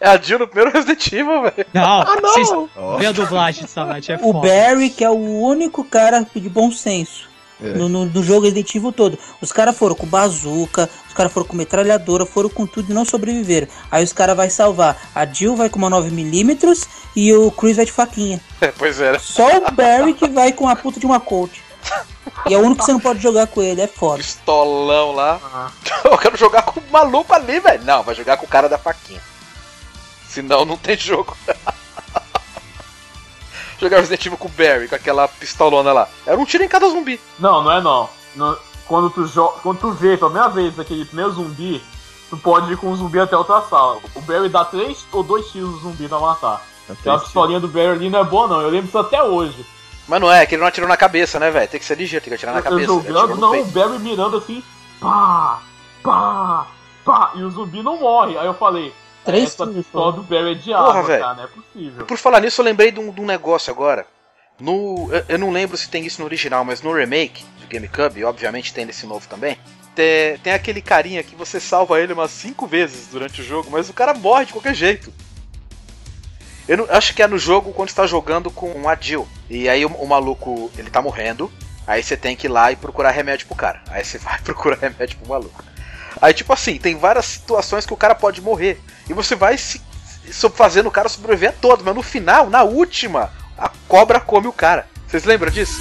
[0.00, 1.66] É a Jill no primeiro Resident Evil, velho.
[1.72, 4.48] Não, vocês Ó, vê a dublagem dessa match, é O foda.
[4.48, 7.28] Barry, que é o único cara de bom senso
[7.62, 7.68] É.
[7.68, 9.18] no, no, no jogo Resident Evil todo.
[9.40, 13.04] Os caras foram com bazuca, os caras foram com metralhadora, foram com tudo e não
[13.04, 13.68] sobreviveram.
[13.90, 15.00] Aí os caras vai salvar.
[15.14, 18.40] A Jill vai com uma 9mm e o Chris vai de faquinha.
[18.60, 19.18] É, pois é.
[19.18, 21.52] Só o Barry que vai com a puta de uma Colt.
[22.46, 24.18] E é o único que você não pode jogar com ele, é foda.
[24.18, 25.38] Pistolão lá.
[25.52, 25.70] Ah.
[26.08, 27.84] Eu quero jogar com o maluco ali, velho.
[27.84, 29.20] Não, vai jogar com o cara da faquinha.
[30.32, 31.36] Senão não tem jogo.
[33.78, 36.08] jogar Resident Evil com o Barry, com aquela pistolona lá.
[36.26, 37.20] Era um tiro em cada zumbi.
[37.38, 38.08] Não, não é não.
[38.34, 38.56] No-
[38.86, 39.28] quando, tu
[39.62, 41.82] quando tu vê pela primeira vez aquele primeiro zumbi,
[42.30, 44.00] tu pode ir com o zumbi até outra sala.
[44.14, 46.64] O Barry dá três ou dois tiros no zumbi pra matar.
[46.88, 49.66] Aquela pistolinha do Barry ali não é boa não, eu lembro disso até hoje.
[50.08, 51.68] Mas não é, que ele não atirou na cabeça, né, velho?
[51.68, 52.86] Tem que ser ligeiro, tem que atirar na eu cabeça.
[52.86, 53.70] Jogando, não, o peito.
[53.70, 54.62] Barry mirando assim,
[54.98, 55.60] pá,
[56.02, 56.66] pá,
[57.04, 58.38] pá, e o zumbi não morre.
[58.38, 58.92] Aí eu falei,
[59.24, 60.20] Três tiros, pistola pô.
[60.20, 61.22] do Barry é de Porra, água, velho.
[61.22, 62.06] cara, não é possível.
[62.06, 64.06] Por falar nisso, eu lembrei de um, de um negócio agora.
[64.60, 68.24] No, eu, eu não lembro se tem isso no original, mas no remake do GameCube,
[68.24, 69.56] obviamente tem nesse novo também.
[69.94, 73.88] Tem, tem aquele carinha que você salva ele umas 5 vezes durante o jogo, mas
[73.88, 75.12] o cara morre de qualquer jeito.
[76.68, 79.26] Eu não- acho que é no jogo quando você tá jogando com a Jill.
[79.50, 81.50] E aí o, o maluco, ele tá morrendo.
[81.86, 83.82] Aí você tem que ir lá e procurar remédio pro cara.
[83.90, 85.62] Aí você vai procurar remédio pro maluco.
[86.22, 88.80] Aí, tipo assim, tem várias situações que o cara pode morrer.
[89.10, 89.80] E você vai se,
[90.54, 91.84] fazendo o cara sobreviver a todos.
[91.84, 94.86] Mas no final, na última, a cobra come o cara.
[95.08, 95.80] Vocês lembram disso?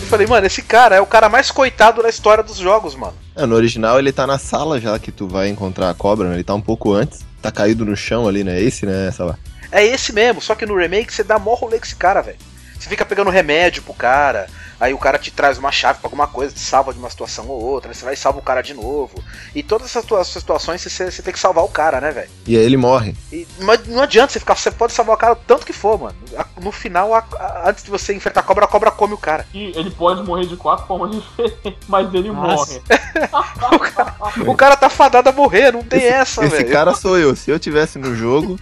[0.00, 3.12] Eu falei, mano, esse cara é o cara mais coitado da história dos jogos, mano.
[3.36, 6.36] É, no original ele tá na sala já que tu vai encontrar a cobra, né?
[6.36, 7.20] Ele tá um pouco antes.
[7.42, 8.58] Tá caído no chão ali, né?
[8.58, 9.10] Esse, né?
[9.10, 9.36] Sei lá.
[9.70, 12.38] É esse mesmo, só que no remake você dá mó rolê com esse cara, velho.
[12.78, 14.46] Você fica pegando remédio pro cara,
[14.80, 17.46] aí o cara te traz uma chave pra alguma coisa, te salva de uma situação
[17.48, 19.22] ou outra, aí você vai e salva o cara de novo.
[19.54, 22.28] E todas essas tua- situações você, você tem que salvar o cara, né, velho?
[22.46, 23.14] E aí ele morre.
[23.32, 25.98] E não, não adianta você ficar, você pode salvar o cara o tanto que for,
[26.00, 26.16] mano.
[26.60, 29.46] No final, a- a- antes de você enfrentar a cobra, a cobra come o cara.
[29.54, 32.74] E ele pode morrer de quatro formas diferentes, mas ele Nossa.
[32.74, 32.82] morre.
[34.46, 36.72] O cara tá fadado a morrer, não tem essa, esse velho.
[36.72, 37.34] cara sou eu.
[37.36, 38.58] Se eu tivesse no jogo,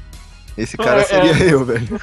[0.57, 1.53] esse cara É, seria é.
[1.53, 1.89] eu, velho.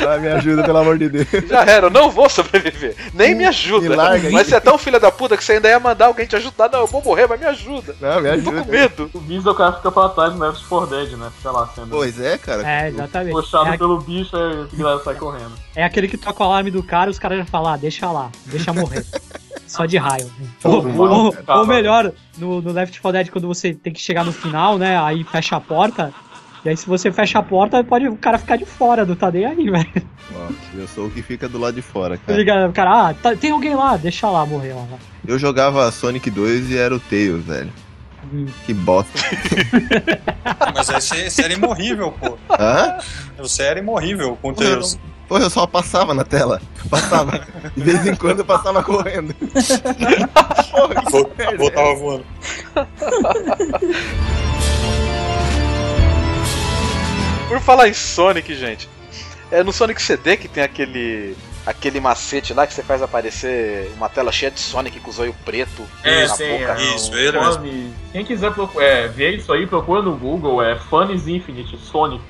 [0.00, 1.26] Ah, me ajuda, pelo amor de Deus.
[1.48, 2.96] Já era, eu não vou sobreviver.
[3.12, 3.88] Nem me ajuda.
[3.88, 4.32] Me larga aí.
[4.32, 6.70] mas você é tão filha da puta que você ainda ia mandar alguém te ajudar.
[6.70, 7.94] Não, eu vou morrer, mas me ajuda.
[8.00, 8.70] Não, me Eu tô com ajuda.
[8.72, 9.10] medo.
[9.12, 11.30] O bicho o cara fica pra trás no Left 4 Dead, né?
[11.36, 12.66] Fica lá sendo Pois é, cara.
[12.68, 13.32] É, exatamente.
[13.32, 15.52] puxado É, pelo bicho e a galera sai correndo.
[15.76, 18.10] é aquele que toca o alarme do cara e os caras já falam, ah, deixa
[18.10, 19.04] lá, deixa morrer.
[19.66, 20.30] Só de raio.
[20.64, 21.58] Ou, Pô, ou- cara.
[21.60, 24.98] ou melhor, no, no Left 4 Dead, quando você tem que chegar no final, né?
[25.02, 26.12] Aí fecha a porta.
[26.64, 29.30] E aí, se você fecha a porta, pode o cara ficar de fora, não tá
[29.32, 30.02] nem aí, velho.
[30.74, 32.38] Eu sou o que fica do lado de fora, Tá cara.
[32.38, 32.70] ligado?
[32.70, 34.86] O cara, ah, tá- tem alguém lá, deixa lá morrer lá.
[35.26, 37.72] Eu jogava Sonic 2 e era o Tails, velho.
[38.32, 38.46] Hum.
[38.64, 39.10] Que bosta.
[40.74, 42.38] Mas esse, esse era imorrível, pô.
[42.58, 42.96] Hã?
[43.38, 44.96] Você era imorrível com o Tails.
[45.28, 46.62] porra, eu só passava na tela.
[46.88, 47.44] Passava.
[47.76, 49.34] De vez em quando eu passava correndo.
[50.70, 51.58] Porra, merda.
[51.58, 52.24] Voltava voando.
[57.52, 58.88] Por falar em Sonic, gente.
[59.50, 61.36] É no Sonic CD que tem aquele.
[61.66, 65.34] aquele macete lá que você faz aparecer uma tela cheia de Sonic com o zóio
[65.44, 66.72] preto É, na sim, boca.
[66.80, 71.28] é, Isso, ele Funny- Quem quiser é, ver isso aí, procura no Google, é Funny's
[71.28, 72.24] Infinite Sonic.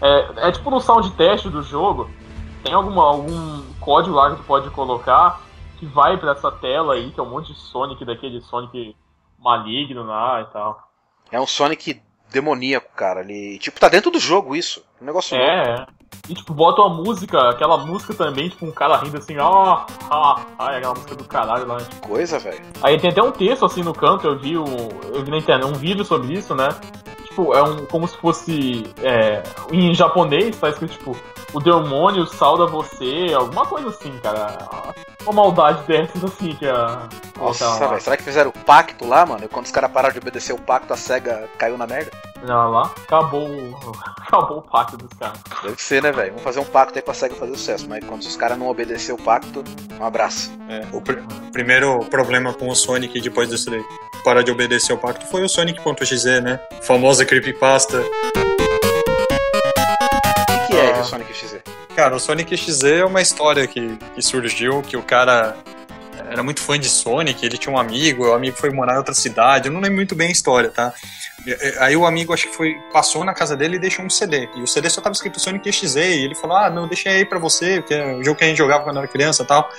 [0.00, 2.10] É, é tipo no sound teste do jogo,
[2.64, 5.42] tem alguma, algum código lá que tu pode colocar
[5.78, 8.96] que vai pra essa tela aí, que é um monte de Sonic daquele Sonic
[9.38, 10.82] maligno lá e tal.
[11.30, 12.00] É um Sonic
[12.30, 13.20] demoníaco, cara.
[13.20, 14.82] Ele, tipo, tá dentro do jogo isso.
[15.00, 15.36] Um negócio.
[15.36, 15.86] É, é.
[16.28, 20.44] E tipo, bota uma música, aquela música também, tipo, um cara rindo assim, ah, ah,
[20.58, 21.76] ah, é aquela música do caralho lá.
[21.78, 22.08] tipo.
[22.08, 22.60] coisa, velho.
[22.82, 25.68] Aí tem até um texto assim no canto, eu vi, um, eu vi na internet
[25.68, 26.68] um vídeo sobre isso, né?
[27.28, 31.16] Tipo, é um como se fosse é, em japonês, tá escrito tipo,
[31.52, 34.56] o demônio sauda você, alguma coisa assim, cara.
[35.24, 37.08] Uma maldade dessas assim que a.
[37.36, 37.86] Nossa, lá.
[37.88, 38.00] velho.
[38.00, 39.44] Será que fizeram o pacto lá, mano?
[39.44, 42.12] E quando os caras pararam de obedecer o pacto, a SEGA caiu na merda?
[42.42, 43.92] Olha lá, acabou, o-
[44.22, 45.38] acabou o pacto dos caras.
[45.64, 46.28] Deve ser, né, velho?
[46.28, 47.88] Vamos fazer um pacto aí pra SEGA fazer sucesso.
[47.88, 49.64] Mas quando os caras não obedecer o pacto,
[50.00, 50.52] um abraço.
[50.68, 51.18] É, o pr-
[51.50, 53.82] primeiro problema com o Sonic depois disso daí,
[54.22, 56.60] parar de obedecer o pacto, foi o Sonic.exe, né?
[56.82, 58.00] Famosa creepypasta.
[60.90, 61.04] O que, que é Ah.
[61.04, 61.56] Sonic XZ?
[61.94, 65.56] Cara, o Sonic XZ é uma história que, que surgiu, que o cara
[66.30, 69.14] era muito fã de Sonic, ele tinha um amigo, o amigo foi morar em outra
[69.14, 70.92] cidade, eu não lembro muito bem a história, tá?
[71.78, 74.62] Aí o amigo, acho que foi, passou na casa dele e deixou um CD, e
[74.62, 77.38] o CD só tava escrito Sonic XZ, e ele falou, ah, não, deixei aí pra
[77.38, 79.70] você, que é o jogo que a gente jogava quando era criança e tal.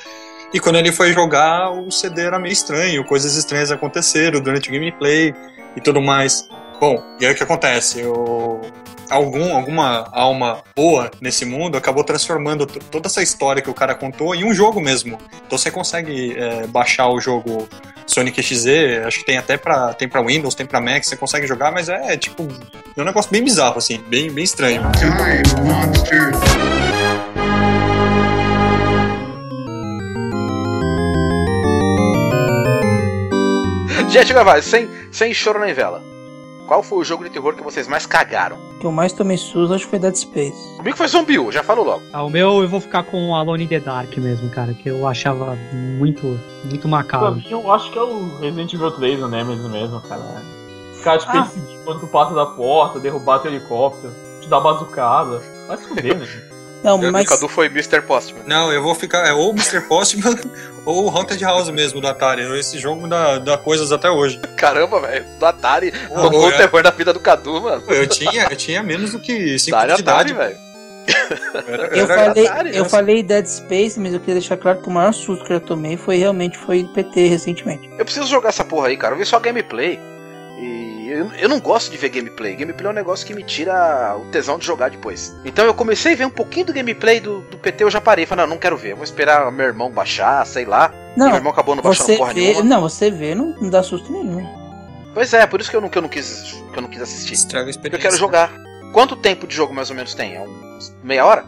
[0.53, 4.71] E quando ele foi jogar, o CD era meio estranho, coisas estranhas aconteceram durante o
[4.71, 5.35] gameplay
[5.75, 6.47] e tudo mais.
[6.79, 8.01] Bom, e aí o que acontece?
[8.03, 8.61] O,
[9.09, 14.35] algum, alguma alma boa nesse mundo acabou transformando toda essa história que o cara contou
[14.35, 15.17] em um jogo mesmo.
[15.45, 17.67] Então você consegue é, baixar o jogo
[18.05, 18.67] Sonic XZ,
[19.05, 21.89] acho que tem até pra, tem pra Windows, tem pra Mac, você consegue jogar, mas
[21.89, 22.47] é, tipo,
[22.95, 24.81] é um negócio bem bizarro, assim, bem, bem estranho.
[24.93, 25.11] Time
[25.63, 26.31] Monster.
[34.09, 36.01] Gente, vai, sem, sem choro nem vela.
[36.68, 38.57] Qual foi o jogo de terror que vocês mais cagaram?
[38.76, 40.76] O que eu mais tomei susto acho que foi Dead Space.
[40.76, 42.03] Comigo foi Zombiu, já falo logo.
[42.11, 44.89] Ah, o meu eu vou ficar com o Alone in the Dark mesmo, cara, que
[44.89, 45.56] eu achava
[45.98, 46.26] muito,
[46.65, 47.35] muito Pra macabro.
[47.35, 50.22] mim, eu acho que é o Resident Evil 3, o Nemesis mesmo, cara.
[50.95, 51.31] Ficar te Ah.
[51.31, 55.41] perseguindo quando tu passa da porta, derrubar teu helicóptero, te dar bazucada.
[55.69, 56.27] Vai se fuder, né?
[56.84, 58.02] Não, Eu, mas O Cadu foi Mr.
[58.02, 58.44] Postman.
[58.45, 59.82] Não, eu vou ficar, é ou o Mr.
[59.82, 60.36] Postman
[60.86, 62.44] ou o Haunted House mesmo do Atari.
[62.60, 64.40] Esse jogo dá, dá coisas até hoje.
[64.56, 65.26] Caramba, velho.
[65.40, 65.91] Do Atari.
[66.08, 66.58] Pô, Tocou o é.
[66.58, 67.84] terror da vida do Cadu, mano.
[67.88, 70.48] Eu tinha, eu tinha menos do que 5 Atari, anos de Atari, idade.
[70.49, 70.68] velho.
[71.68, 72.90] Era- eu era- falei, Atari, eu né?
[72.90, 75.95] falei Dead Space, mas eu queria deixar claro que o maior susto que eu tomei
[75.98, 77.90] foi realmente foi PT recentemente.
[77.98, 79.14] Eu preciso jogar essa porra aí, cara.
[79.16, 79.99] Eu vi só gameplay.
[81.07, 82.55] E eu, eu não gosto de ver gameplay.
[82.55, 85.34] Gameplay é um negócio que me tira o tesão de jogar depois.
[85.45, 88.25] Então eu comecei a ver um pouquinho do gameplay do, do PT, eu já parei.
[88.25, 88.91] Falei, não, não quero ver.
[88.91, 90.91] Eu vou esperar meu irmão baixar, sei lá.
[91.15, 92.63] E meu Não, irmão acabou não baixando você porra vê, nenhuma.
[92.65, 94.45] não, você vê, não, não dá susto nenhum.
[95.13, 97.01] Pois é, por isso que eu não, que eu não quis que eu não quis
[97.01, 97.34] assistir.
[97.34, 98.07] Estraga a Porque experiência.
[98.07, 98.51] eu quero jogar.
[98.93, 100.35] Quanto tempo de jogo mais ou menos tem?
[100.35, 101.45] É uns meia hora?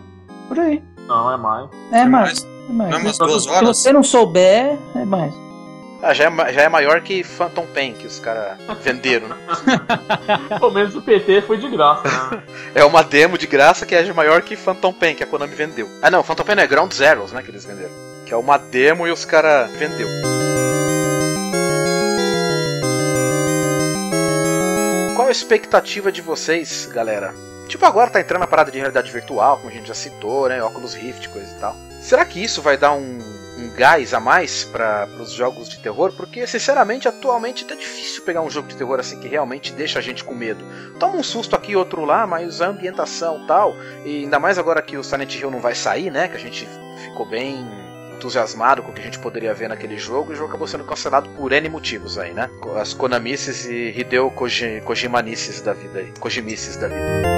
[0.47, 0.81] Por aí.
[1.07, 1.69] Não, é mais.
[1.91, 2.45] É mais.
[2.69, 2.91] É mais.
[2.91, 3.77] Não é umas Se- duas Se horas?
[3.77, 5.33] você não souber, é mais.
[6.01, 9.35] Ah, já é, já é maior que Phantom Pain, que os caras venderam, né?
[10.57, 12.43] Pelo menos o PT foi de graça, né?
[12.73, 15.89] É uma demo de graça que é maior que Phantom Pain, que a Konami vendeu.
[16.01, 17.91] Ah não, Phantom Pain não é Ground Zeroes, né, que eles venderam.
[18.25, 20.07] Que é uma demo e os caras vendeu.
[25.15, 27.33] Qual a expectativa de vocês, galera?
[27.67, 30.63] Tipo, agora tá entrando a parada de realidade virtual, como a gente já citou, né?
[30.63, 31.75] Óculos Rift, coisa e tal.
[32.01, 33.19] Será que isso vai dar um,
[33.59, 36.13] um gás a mais para os jogos de terror?
[36.13, 40.01] Porque, sinceramente, atualmente tá difícil pegar um jogo de terror assim que realmente deixa a
[40.01, 40.63] gente com medo.
[40.99, 43.75] Toma um susto aqui, outro lá, mas a ambientação tal.
[44.05, 46.27] E ainda mais agora que o Silent Hill não vai sair, né?
[46.27, 46.67] Que a gente
[47.03, 47.65] ficou bem
[48.15, 50.31] entusiasmado com o que a gente poderia ver naquele jogo.
[50.31, 52.49] E o jogo acabou sendo cancelado por N motivos aí, né?
[52.79, 56.13] As Konamices e Hideo Koji, Kojimanices da vida aí.
[56.19, 57.28] Kojimices da vida.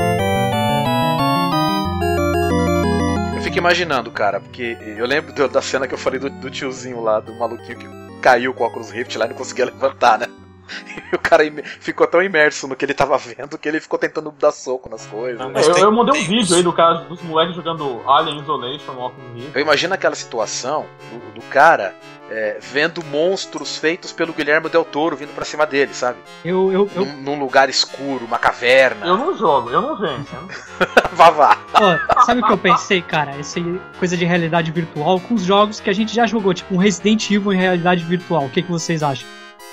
[3.51, 7.01] Fico imaginando, cara, porque eu lembro do- da cena que eu falei do, do tiozinho
[7.01, 7.87] lá, do maluquinho que
[8.21, 10.27] caiu com o óculos Rift lá e não conseguia levantar, né?
[11.11, 11.43] E o cara
[11.81, 15.05] ficou tão imerso no que ele tava vendo que ele ficou tentando dar soco nas
[15.05, 15.37] coisas.
[15.37, 15.61] Não, né?
[15.61, 19.01] Eu, tem- eu mandei um vídeo aí do cara, dos moleques jogando Alien Isolation no
[19.07, 19.51] Oculus Rift.
[19.53, 21.93] Eu imagino aquela situação do, do cara
[22.33, 26.17] é, vendo monstros feitos pelo Guilherme Del Toro vindo pra cima dele, sabe?
[26.45, 29.05] Eu, eu, eu, Num, num lugar escuro, uma caverna.
[29.05, 30.25] Eu não jogo, eu não venho.
[31.11, 31.57] Vavá.
[31.73, 33.31] Ó, sabe o que eu pensei, cara?
[33.37, 33.59] Essa
[33.99, 37.29] coisa de realidade virtual com os jogos que a gente já jogou, tipo um Resident
[37.29, 38.45] Evil em realidade virtual.
[38.45, 39.27] O que, que vocês acham?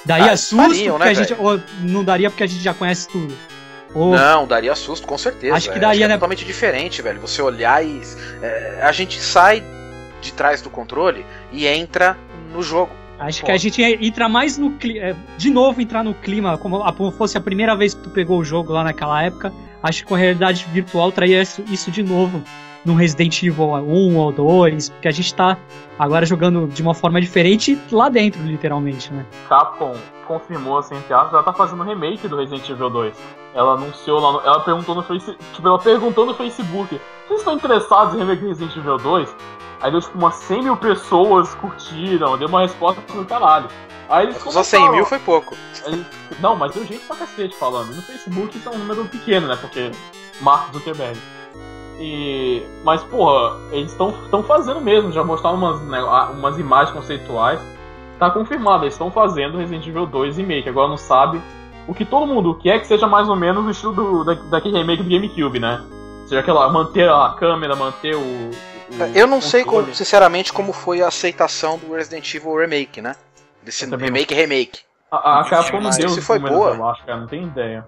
[0.05, 1.35] Daria Ah, susto fariam, porque né, a gente.
[1.39, 3.35] Ou não daria porque a gente já conhece tudo.
[3.95, 5.55] Ou Não, daria susto, com certeza.
[5.55, 6.15] Acho que É, daria, é né?
[6.15, 7.21] totalmente diferente, velho.
[7.21, 8.03] Você olhar e.
[8.43, 9.63] é, a gente sai
[10.21, 12.17] de trás do controle e entra
[12.53, 12.91] no jogo.
[13.19, 13.47] Acho Pô.
[13.47, 15.17] que a gente entra mais no clima.
[15.37, 18.39] De novo, entrar no clima, como, a- como fosse a primeira vez que tu pegou
[18.39, 19.53] o jogo lá naquela época.
[19.83, 22.43] Acho que com a realidade virtual traria isso, isso de novo
[22.85, 25.57] no Resident Evil 1 ou 2, porque a gente tá
[25.99, 29.27] agora jogando de uma forma diferente lá dentro, literalmente, né?
[29.49, 29.95] Capcom
[30.27, 33.15] confirmou, assim, entre aspas, ela tá fazendo um remake do Resident Evil 2.
[33.55, 35.39] Ela anunciou lá no, Ela perguntou no Facebook.
[35.55, 37.01] Tipo, ela perguntou no Facebook.
[37.27, 39.37] Vocês estão interessados em remake do Resident Evil 2?
[39.81, 43.69] Aí deu tipo umas 100 mil pessoas curtiram, deu uma resposta do caralho.
[44.09, 45.55] Aí eles Só 100 mil foi pouco.
[46.41, 47.95] Não, mas deu gente pra cacete falando.
[47.95, 49.57] No Facebook isso é um número pequeno, né?
[49.57, 49.91] Porque
[50.41, 51.19] Mark Zuckerberg.
[52.01, 52.63] E...
[52.85, 55.13] Mas, porra, eles estão fazendo mesmo.
[55.13, 56.03] Já mostraram umas, né,
[56.33, 57.61] umas imagens conceituais.
[58.19, 60.69] Tá confirmado, eles estão fazendo Resident Evil 2 remake.
[60.69, 61.41] Agora não sabe
[61.87, 64.79] o que todo mundo quer que seja mais ou menos o estilo do, da, daquele
[64.79, 65.83] remake do GameCube, né?
[66.27, 68.51] Seja aquela, manter a câmera, manter o.
[68.91, 73.15] o Eu não sei, como- sinceramente, como foi a aceitação do Resident Evil Remake, né?
[73.63, 74.81] Desse também remake remake.
[75.11, 76.75] A, a Capcom não deu se foi boa.
[76.75, 77.85] eu acho, cara, não tem ideia.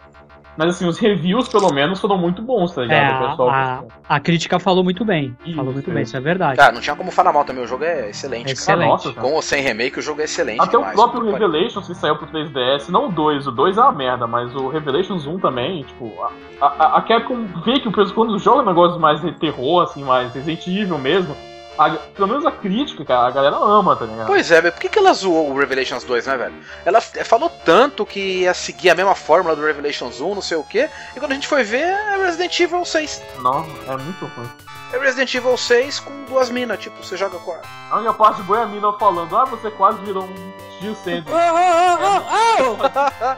[0.60, 3.14] Mas assim, os reviews, pelo menos, foram muito bons, tá ligado?
[3.14, 5.34] É, O pessoal a, a crítica falou muito bem.
[5.42, 5.94] Isso, falou muito isso.
[5.94, 6.58] bem, isso é verdade.
[6.58, 7.64] Cara, não tinha como falar mal também.
[7.64, 8.42] O jogo é excelente.
[8.42, 8.52] É cara.
[8.52, 8.88] excelente.
[8.90, 9.26] Nossa, cara.
[9.26, 10.60] Com ou sem remake, o jogo é excelente.
[10.60, 10.94] Até o demais.
[10.94, 11.50] próprio que pariu.
[11.50, 14.68] Revelations que saiu pro 3DS, não o 2, o 2 é uma merda, mas o
[14.68, 16.12] Revelations 1 também, tipo,
[16.60, 20.04] a, a, a Capcom vê que o pessoal quando joga negócios mais de terror, assim,
[20.04, 21.34] mais Resident Evil mesmo,
[21.78, 24.26] a- pelo menos a crítica, cara, a galera ama, tá ligado?
[24.26, 26.54] Pois é, mas por que, que ela zoou o Revelations 2, né, velho?
[26.84, 30.56] Ela f- falou tanto que ia seguir a mesma fórmula do Revelations 1, não sei
[30.58, 33.22] o quê, e quando a gente foi ver, é Resident Evil 6.
[33.42, 34.50] Não, é muito ruim.
[34.92, 37.60] É Resident Evil 6 com duas minas, tipo, você joga com a...
[37.92, 41.24] A única parte boa é a mina falando, ah, você quase virou um Sandy.
[41.30, 42.90] Ô, ô, ô, ô, ô!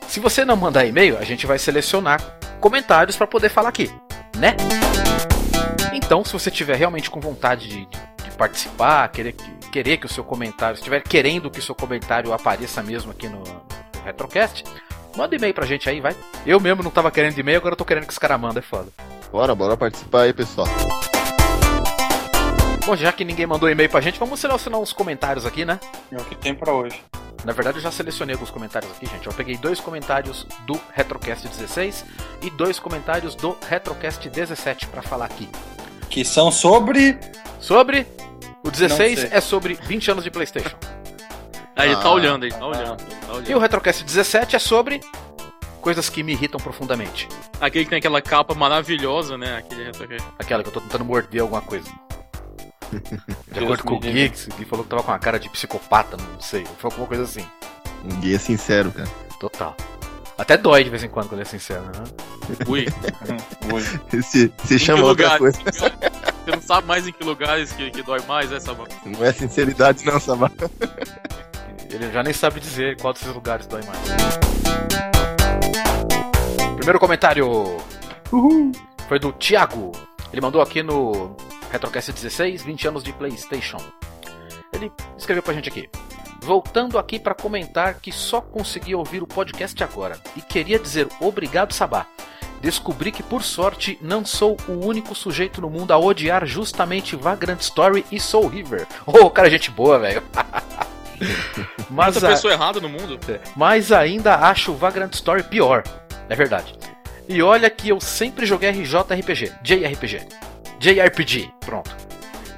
[0.09, 3.91] Se você não mandar e-mail, a gente vai selecionar comentários pra poder falar aqui,
[4.37, 4.57] né?
[5.93, 10.07] Então, se você tiver realmente com vontade de, de- de participar, querer, que- querer que
[10.07, 13.63] o seu comentário, se estiver querendo que o seu comentário apareça mesmo aqui no, no
[14.05, 14.63] Retrocast,
[15.17, 16.15] manda e-mail pra gente aí, vai.
[16.45, 18.63] Eu mesmo não tava querendo e-mail, agora eu tô querendo que os caras mandem, é
[18.63, 18.89] foda.
[19.33, 20.67] Bora, bora participar aí, pessoal.
[22.87, 25.81] Bom, já que ninguém mandou e-mail pra gente, vamos selecionar uns comentários aqui, né?
[26.13, 27.03] É o que tem pra hoje.
[27.45, 29.27] Na verdade, eu já selecionei alguns comentários aqui, gente.
[29.27, 32.05] Eu peguei dois comentários do Retrocast 16
[32.43, 35.49] e dois comentários do Retrocast 17 pra falar aqui.
[36.11, 37.19] Que são sobre.
[37.61, 38.07] Sobre.
[38.65, 39.29] O 16 sei.
[39.33, 40.77] é sobre 20 anos de PlayStation.
[41.77, 42.13] Aí ele tá Ah.
[42.13, 43.01] olhando, ele tá olhando.
[43.03, 43.51] Ele tá olhando.
[43.51, 45.01] E o Retrocast 17 é sobre
[45.81, 47.29] coisas que me irritam profundamente.
[47.61, 49.59] Aquele que tem aquela capa maravilhosa, né?
[49.59, 50.27] Aquele retrocast.
[50.39, 51.89] Aquela que eu tô tentando morder alguma coisa.
[53.53, 56.41] De acordo com o Gui, que falou que tava com uma cara de psicopata, não
[56.41, 56.65] sei.
[56.79, 57.47] Foi alguma coisa assim.
[58.05, 59.09] Um guia sincero, cara.
[59.41, 59.77] Total.
[60.39, 62.05] Até dói de vez em quando, quando ele é sincero, né?
[62.69, 62.87] Ui,
[64.23, 65.39] Se, se em chama outra lugar?
[65.39, 65.59] coisa.
[65.61, 68.73] Você não sabe mais em que lugares que, que dói mais essa
[69.05, 70.51] Não é sinceridade, não, Sabá.
[71.91, 73.99] Ele já nem sabe dizer qual desses lugares dói mais.
[76.77, 77.79] Primeiro comentário
[79.09, 79.93] foi do Thiago.
[80.33, 81.35] Ele mandou aqui no
[81.71, 83.79] Retrocast 16, 20 anos de PlayStation.
[84.73, 85.89] Ele escreveu pra gente aqui.
[86.43, 91.73] Voltando aqui para comentar que só consegui ouvir o podcast agora e queria dizer obrigado,
[91.73, 92.07] Sabá.
[92.61, 97.61] Descobri que, por sorte, não sou o único sujeito no mundo a odiar justamente Vagrant
[97.61, 98.87] Story e Soul River.
[99.07, 100.23] Ô, cara, gente boa, velho.
[101.91, 103.19] Mas a- pessoa errada no mundo?
[103.55, 105.83] mas ainda acho o Vagrant Story pior.
[106.29, 106.75] É verdade.
[107.29, 110.27] E olha que eu sempre joguei RJRPG, JRPG,
[110.79, 111.95] JRPG, pronto.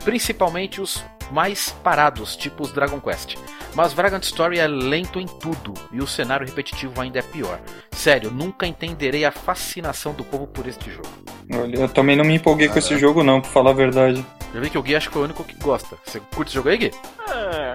[0.05, 3.37] Principalmente os mais parados, tipo os Dragon Quest.
[3.75, 7.61] Mas Vagrant Story é lento em tudo e o cenário repetitivo ainda é pior.
[7.93, 11.09] Sério, nunca entenderei a fascinação do povo por este jogo.
[11.53, 14.25] Olha, eu também não me empolguei com esse jogo, não, pra falar a verdade.
[14.53, 15.97] Já vi que o Gui acho que foi o único que gosta.
[16.05, 16.91] Você curte esse jogo aí, Gui?
[17.31, 17.75] É.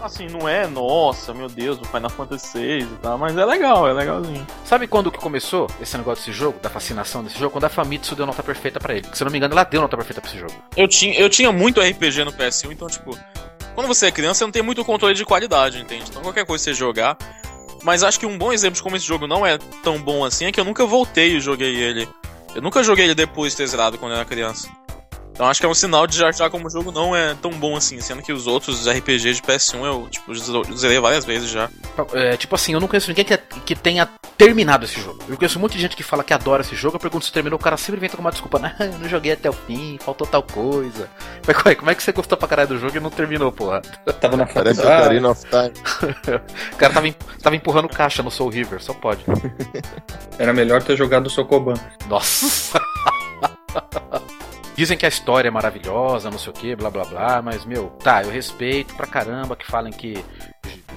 [0.00, 3.88] Assim, não é, nossa, meu Deus, o Final Fantasy VI e tal, mas é legal,
[3.88, 4.46] é legalzinho.
[4.64, 7.52] Sabe quando que começou esse negócio desse jogo, da fascinação desse jogo?
[7.52, 9.06] Quando a Famitsu deu nota perfeita pra ele.
[9.12, 10.52] Se eu não me engano, ela deu nota perfeita pra esse jogo.
[10.76, 13.18] Eu tinha, eu tinha muito RPG no PS1, então, tipo,
[13.74, 16.04] quando você é criança, você não tem muito controle de qualidade, entende?
[16.08, 17.16] Então, qualquer coisa que você jogar.
[17.82, 20.46] Mas acho que um bom exemplo de como esse jogo não é tão bom assim
[20.46, 22.08] é que eu nunca voltei e joguei ele.
[22.54, 24.68] Eu nunca joguei ele depois de ter zerado quando eu era criança.
[25.36, 27.50] Então acho que é um sinal de já, já como o jogo não é tão
[27.50, 30.34] bom assim, sendo que os outros RPGs de PS1 eu, tipo,
[30.74, 31.68] zerei várias vezes já.
[32.14, 34.08] É, tipo assim, eu não conheço ninguém que, que tenha
[34.38, 35.22] terminado esse jogo.
[35.28, 37.62] Eu conheço muita gente que fala que adora esse jogo, eu pergunto se terminou, o
[37.62, 40.42] cara sempre inventa com uma desculpa, não, eu não joguei até o fim, faltou tal
[40.42, 41.10] coisa.
[41.46, 43.82] Mas ué, como é que você gostou pra caralho do jogo e não terminou, porra?
[44.18, 45.72] Tava na Parece o of Time.
[46.72, 49.22] O cara tava, em- tava empurrando caixa no Soul River, só pode.
[50.38, 51.74] Era melhor ter jogado o Sokoban.
[52.08, 52.80] Nossa!
[54.76, 57.88] Dizem que a história é maravilhosa, não sei o que, blá blá blá, mas meu,
[58.02, 60.22] tá, eu respeito pra caramba que falem que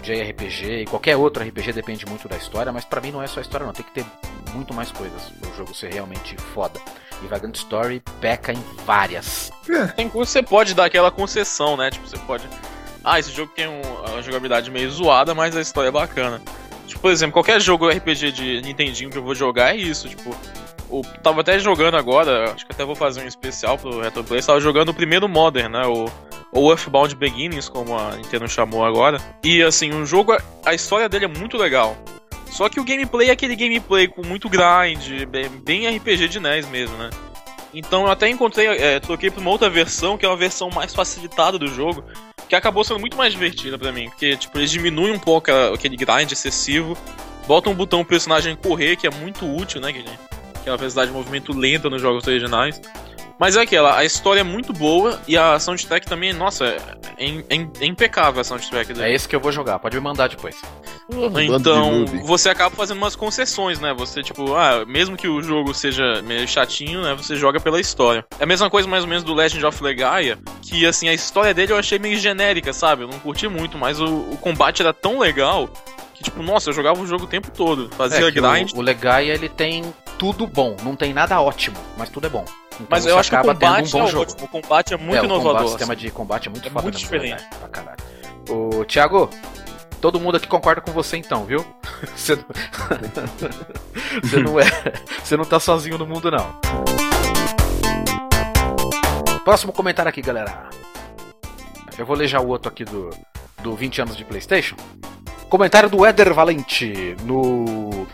[0.04, 3.40] JRPG e qualquer outro RPG depende muito da história, mas pra mim não é só
[3.40, 4.06] a história não, tem que ter
[4.54, 6.80] muito mais coisas pro jogo ser realmente foda.
[7.24, 9.52] E Vagrant Story peca em várias.
[9.96, 11.92] Tem coisa que você pode dar aquela concessão, né?
[11.92, 12.48] Tipo, você pode.
[13.04, 16.42] Ah, esse jogo tem um- uma jogabilidade meio zoada, mas a história é bacana.
[16.88, 20.36] Tipo, por exemplo, qualquer jogo RPG de Nintendinho que eu vou jogar é isso, tipo.
[20.90, 24.60] O, tava até jogando agora, acho que até vou fazer um especial pro Retroplay, tava
[24.60, 25.86] jogando o primeiro Modern, né?
[25.86, 26.06] O,
[26.52, 29.20] o Earthbound Beginnings, como a Nintendo chamou agora.
[29.44, 30.36] E assim, o jogo,
[30.66, 31.96] a história dele é muito legal.
[32.48, 36.68] Só que o gameplay é aquele gameplay com muito grind, bem, bem RPG de NES
[36.68, 37.10] mesmo, né?
[37.74, 40.94] Então eu até encontrei, é, troquei pra uma outra versão, que é uma versão mais
[40.94, 42.04] facilitada do jogo,
[42.48, 45.96] que acabou sendo muito mais divertida pra mim, porque tipo, eles diminuem um pouco aquele
[45.96, 46.98] grind excessivo,
[47.48, 49.94] botam um botão personagem correr, que é muito útil, né?
[49.94, 50.04] Que,
[50.64, 52.82] que é uma velocidade de movimento lenta nos jogos originais.
[53.40, 56.78] Mas é aquela, a história é muito boa e a soundtrack também, nossa, é,
[57.18, 59.06] é im- é impecável a soundtrack dele.
[59.06, 60.58] É esse que eu vou jogar, pode me mandar depois.
[61.58, 63.94] Então, você acaba fazendo umas concessões, né?
[63.98, 67.14] Você, tipo, ah, mesmo que o jogo seja meio chatinho, né?
[67.16, 68.26] Você joga pela história.
[68.40, 71.54] É a mesma coisa, mais ou menos, do Legend of Legaia, que, assim, a história
[71.54, 73.04] dele eu achei meio genérica, sabe?
[73.04, 75.70] Eu não curti muito, mas o, o combate era tão legal
[76.14, 77.90] que, tipo, nossa, eu jogava o jogo o tempo todo.
[77.96, 78.72] Fazia É grind.
[78.74, 79.84] o, o Legaia ele tem
[80.20, 82.44] tudo bom, não tem nada ótimo, mas tudo é bom.
[82.74, 84.24] Então Mas eu acho que o combate um é jogo.
[84.24, 84.46] ótimo.
[84.46, 86.02] O combate é muito é, o combate, o sistema assim.
[86.04, 87.44] de combate é muito É foda muito diferente.
[87.58, 87.98] Pra caralho.
[88.50, 89.30] Ô, Thiago,
[90.02, 91.66] todo mundo aqui concorda com você então, viu?
[92.16, 92.46] Você não...
[94.24, 94.66] você não é.
[95.24, 96.60] Você não tá sozinho no mundo, não.
[99.44, 100.70] Próximo comentário aqui, galera.
[101.98, 103.10] Eu vou ler já o outro aqui do,
[103.62, 104.76] do 20 anos de Playstation.
[105.50, 108.08] Comentário do Éder Valente no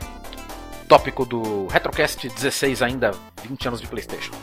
[0.88, 3.12] tópico do Retrocast 16 ainda
[3.44, 4.34] 20 anos de Playstation.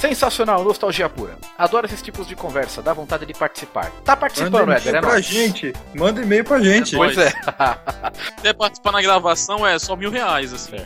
[0.00, 1.36] Sensacional, nostalgia pura.
[1.58, 3.90] Adoro esses tipos de conversa, dá vontade de participar.
[4.02, 5.26] Tá participando, Manda Éder, e-mail é pra nóis.
[5.26, 5.72] gente.
[5.94, 6.96] Manda e-mail pra gente.
[6.96, 7.28] Pois é.
[8.14, 10.76] Se quiser participar na gravação, é só mil reais, assim.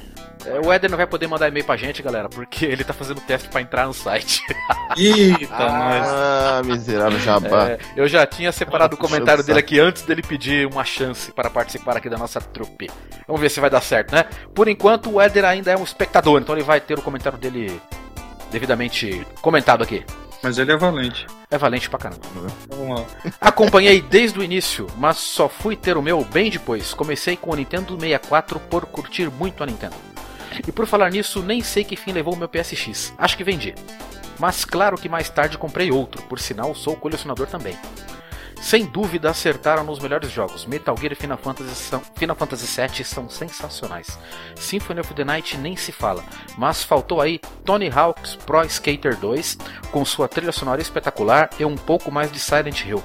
[0.46, 3.20] É, O Éder não vai poder mandar e-mail pra gente, galera, porque ele tá fazendo
[3.20, 4.42] teste pra entrar no site.
[4.98, 6.06] Eita, nós.
[6.08, 7.68] Ah, miserável jabá.
[7.70, 11.48] É, eu já tinha separado o comentário dele aqui antes dele pedir uma chance para
[11.48, 12.90] participar aqui da nossa trupe.
[13.28, 14.24] Vamos ver se vai dar certo, né?
[14.52, 17.80] Por enquanto, o Éder ainda é um espectador, então ele vai ter o comentário dele
[18.54, 20.04] devidamente comentado aqui.
[20.42, 21.26] Mas ele é valente.
[21.50, 22.22] É valente pra caramba.
[22.68, 23.06] Vamos lá.
[23.40, 26.94] Acompanhei desde o início, mas só fui ter o meu bem depois.
[26.94, 29.96] Comecei com o Nintendo 64 por curtir muito a Nintendo.
[30.66, 33.12] E por falar nisso, nem sei que fim levou o meu PSX.
[33.18, 33.74] Acho que vendi.
[34.38, 37.76] Mas claro que mais tarde comprei outro, por sinal sou colecionador também.
[38.64, 40.64] Sem dúvida acertaram nos melhores jogos.
[40.64, 44.18] Metal Gear e Final Fantasy, são, Final Fantasy VII são sensacionais.
[44.56, 46.24] Symphony of the Night nem se fala,
[46.56, 49.58] mas faltou aí Tony Hawk's Pro Skater 2
[49.92, 53.04] com sua trilha sonora espetacular e um pouco mais de Silent Hill.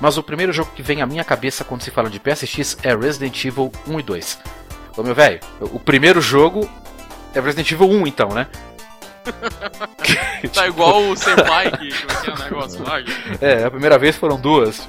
[0.00, 2.94] Mas o primeiro jogo que vem à minha cabeça quando se fala de PSX é
[2.94, 4.38] Resident Evil 1 e 2.
[4.96, 6.70] Ô meu velho, o primeiro jogo
[7.34, 8.46] é Resident Evil 1 então, né?
[10.52, 12.98] Tá igual o Senpai, que, que vai ter um negócio lá,
[13.40, 14.86] É, a primeira vez foram duas.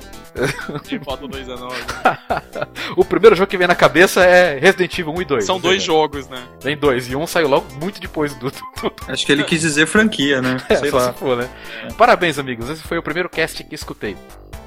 [0.83, 1.73] que falta dois anos.
[2.95, 5.45] o primeiro jogo que vem na cabeça é Resident Evil 1 e 2.
[5.45, 6.43] São dois jogos, né?
[6.59, 8.51] Tem dois, e um saiu logo muito depois do.
[9.07, 10.57] Acho que ele quis dizer franquia, né?
[10.69, 11.11] é, Sei lá.
[11.11, 11.49] se for, né?
[11.97, 12.69] Parabéns, amigos.
[12.69, 14.15] Esse foi o primeiro cast que escutei.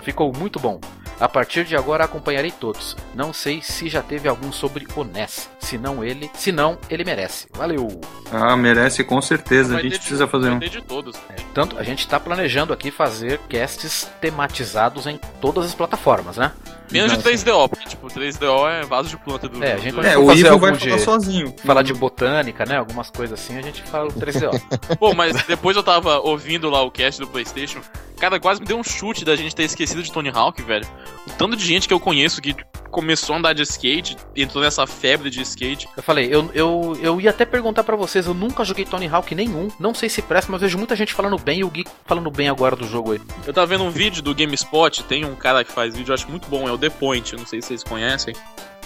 [0.02, 0.80] Ficou muito bom.
[1.20, 2.97] A partir de agora acompanharei todos.
[3.14, 5.51] Não sei se já teve algum sobre o NES.
[5.59, 7.47] Se não ele, se não, ele merece.
[7.52, 8.01] Valeu!
[8.32, 9.76] Ah, merece com certeza.
[9.76, 10.59] A gente de- precisa fazer um.
[10.59, 11.16] de todos.
[11.52, 16.52] Tanto a gente tá planejando aqui fazer casts tematizados em todas as plataformas, né?
[16.90, 17.30] Menos de Nossa.
[17.30, 19.62] 3DO, porque tipo, 3DO é vaso de planta do.
[19.62, 21.54] É, a gente do- vai- É, o fazer Ivo algum vai de- falar sozinho.
[21.64, 22.76] Falar de botânica, né?
[22.78, 24.50] Algumas coisas assim, a gente fala o 3DO.
[24.98, 27.80] Pô, mas depois eu tava ouvindo lá o cast do PlayStation.
[28.18, 30.86] Cara, quase me deu um chute da gente ter esquecido de Tony Hawk, velho.
[31.26, 32.54] O tanto de gente que eu conheço que
[32.90, 35.88] começou a andar de skate, entrou nessa febre de skate.
[35.96, 39.32] Eu falei, eu, eu, eu ia até perguntar pra vocês, eu nunca joguei Tony Hawk
[39.34, 42.30] nenhum, não sei se presta, mas vejo muita gente falando bem e o Gui falando
[42.30, 43.20] bem agora do jogo aí.
[43.46, 46.28] Eu tava vendo um vídeo do GameSpot, tem um cara que faz vídeo, eu acho
[46.28, 48.35] muito bom, é o The Point, não sei se vocês conhecem.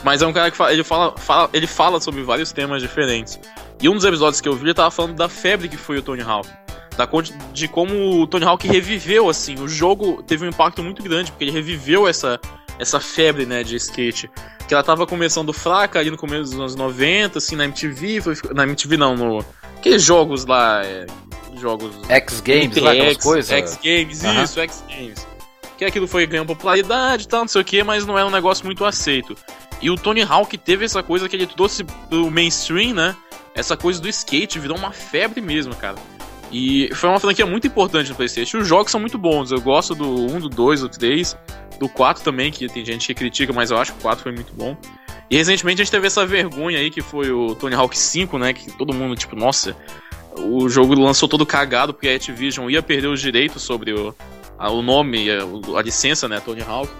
[0.02, 3.38] Mas é um cara que fala, ele fala, fala- ele fala sobre vários temas diferentes.
[3.80, 6.02] E um dos episódios que eu vi, ele tava falando da febre que foi o
[6.02, 6.48] Tony Hawk.
[6.96, 7.08] Da,
[7.52, 11.44] de como o Tony Hawk reviveu, assim, o jogo teve um impacto muito grande, porque
[11.44, 12.38] ele reviveu essa,
[12.78, 14.30] essa febre, né, de skate.
[14.68, 18.34] Que ela tava começando fraca ali no começo dos anos 90, assim, na MTV, foi,
[18.54, 19.44] na MTV não, no...
[19.78, 21.04] Aqueles jogos lá, é,
[21.58, 21.90] jogos...
[22.08, 23.50] X Games, lá, aquelas coisas.
[23.50, 24.42] X Games, Aham.
[24.44, 25.26] isso, X Games.
[25.76, 28.30] Que aquilo foi ganhando popularidade e tal, não sei o que, mas não era um
[28.30, 29.36] negócio muito aceito.
[29.82, 33.16] E o Tony Hawk teve essa coisa que ele trouxe pro mainstream, né?
[33.54, 35.96] Essa coisa do skate virou uma febre mesmo, cara.
[36.50, 38.58] E foi uma franquia muito importante no PlayStation.
[38.58, 39.50] Os jogos são muito bons.
[39.50, 41.36] Eu gosto do 1, do 2, do 3,
[41.80, 44.32] do 4 também, que tem gente que critica, mas eu acho que o 4 foi
[44.32, 44.76] muito bom.
[45.30, 48.52] E recentemente a gente teve essa vergonha aí que foi o Tony Hawk 5, né?
[48.52, 49.76] Que todo mundo, tipo, nossa,
[50.36, 54.14] o jogo lançou todo cagado porque a Activision ia perder os direitos sobre o,
[54.58, 56.40] a- o nome, a, o- a licença, né?
[56.40, 56.90] Tony Hawk.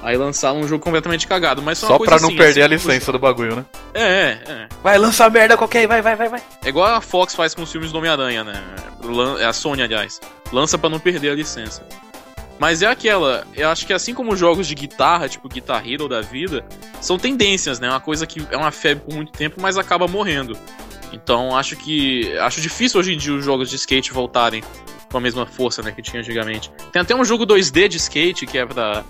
[0.00, 2.74] Aí lançaram um jogo completamente cagado, mas Só coisa pra não assim, perder a assim,
[2.74, 3.64] licença do bagulho, né?
[3.94, 4.68] É, é.
[4.82, 6.42] Vai, lança a merda qualquer aí, vai, vai, vai, vai.
[6.64, 8.62] É igual a Fox faz com os filmes do Homem-Aranha, né?
[9.40, 10.20] É a Sony, aliás.
[10.52, 11.84] Lança pra não perder a licença.
[12.60, 16.08] Mas é aquela, eu acho que assim como os jogos de guitarra, tipo Guitar Hero
[16.08, 16.64] da vida,
[17.00, 17.88] são tendências, né?
[17.88, 20.56] Uma coisa que é uma febre por muito tempo, mas acaba morrendo.
[21.12, 22.36] Então acho que.
[22.38, 24.62] Acho difícil hoje em dia os jogos de skate voltarem
[25.10, 26.70] com a mesma força né, que tinha antigamente.
[26.92, 29.04] Tem até um jogo 2D de skate que é pra.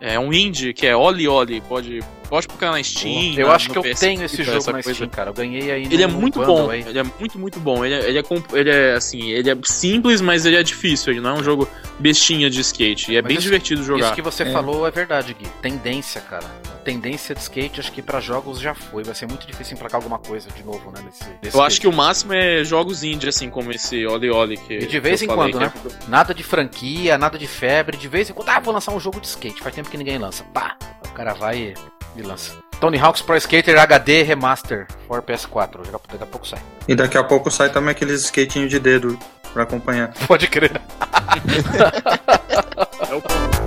[0.00, 3.34] É um indie que é Oli Oli, pode, pode procurar na Steam.
[3.36, 4.94] eu na- acho no que eu PS tenho esse jogo na coisa.
[4.94, 5.30] Steam, cara.
[5.30, 6.80] Eu ganhei aí Ele é no muito bom, aí.
[6.86, 7.84] ele é muito, muito bom.
[7.84, 11.12] Ele é, ele, é, comp- ele é, assim, ele é simples, mas ele é difícil.
[11.12, 13.12] Ele não é um jogo bestinha de skate.
[13.12, 14.06] E é Mas bem isso- divertido jogar.
[14.06, 14.52] Isso que você É.
[14.52, 15.46] falou é verdade, Gui.
[15.60, 16.46] Tendência, cara.
[16.84, 19.02] Tendência de skate, acho que pra jogos já foi.
[19.04, 21.02] Vai ser muito difícil emplacar alguma coisa de novo, né?
[21.04, 24.56] Nesse, nesse Eu acho que o máximo é jogos indie, assim, como esse Oli Oli.
[24.56, 25.94] Que, E de vez que em falei, quando, que né?
[26.08, 27.96] Nada de franquia, nada de febre.
[27.98, 29.60] De vez em quando, ah, vou lançar um jogo de skate.
[29.62, 30.42] Faz tempo que ninguém lança.
[30.54, 30.76] Pá!
[31.20, 31.74] Cara vai
[32.16, 32.56] e, lança.
[32.80, 35.82] Tony Hawk's Pro Skater HD Remaster for PS4.
[35.82, 36.58] Daqui a- Daqui a pouco sai.
[36.88, 39.18] E daqui a pouco sai também aqueles skatinhos de dedo
[39.52, 40.14] pra acompanhar.
[40.26, 40.80] Pode crer.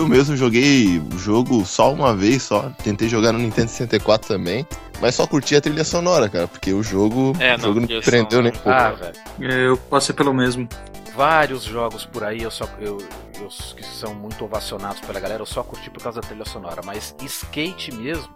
[0.00, 2.70] Eu mesmo joguei o jogo só uma vez só.
[2.82, 4.66] Tentei jogar no Nintendo 64 também.
[5.00, 6.46] Mas só curti a trilha sonora, cara.
[6.48, 8.68] Porque o jogo, É, o não, jogo não me prendeu nem um pouco.
[8.70, 9.52] Ah, velho.
[9.52, 10.68] Eu passei pelo mesmo.
[11.16, 12.96] vários jogos por aí eu só eu,
[13.38, 16.80] eu- que são muito ovacionados pela galera eu só curti por causa da trilha sonora
[16.84, 18.28] mas skate mesmo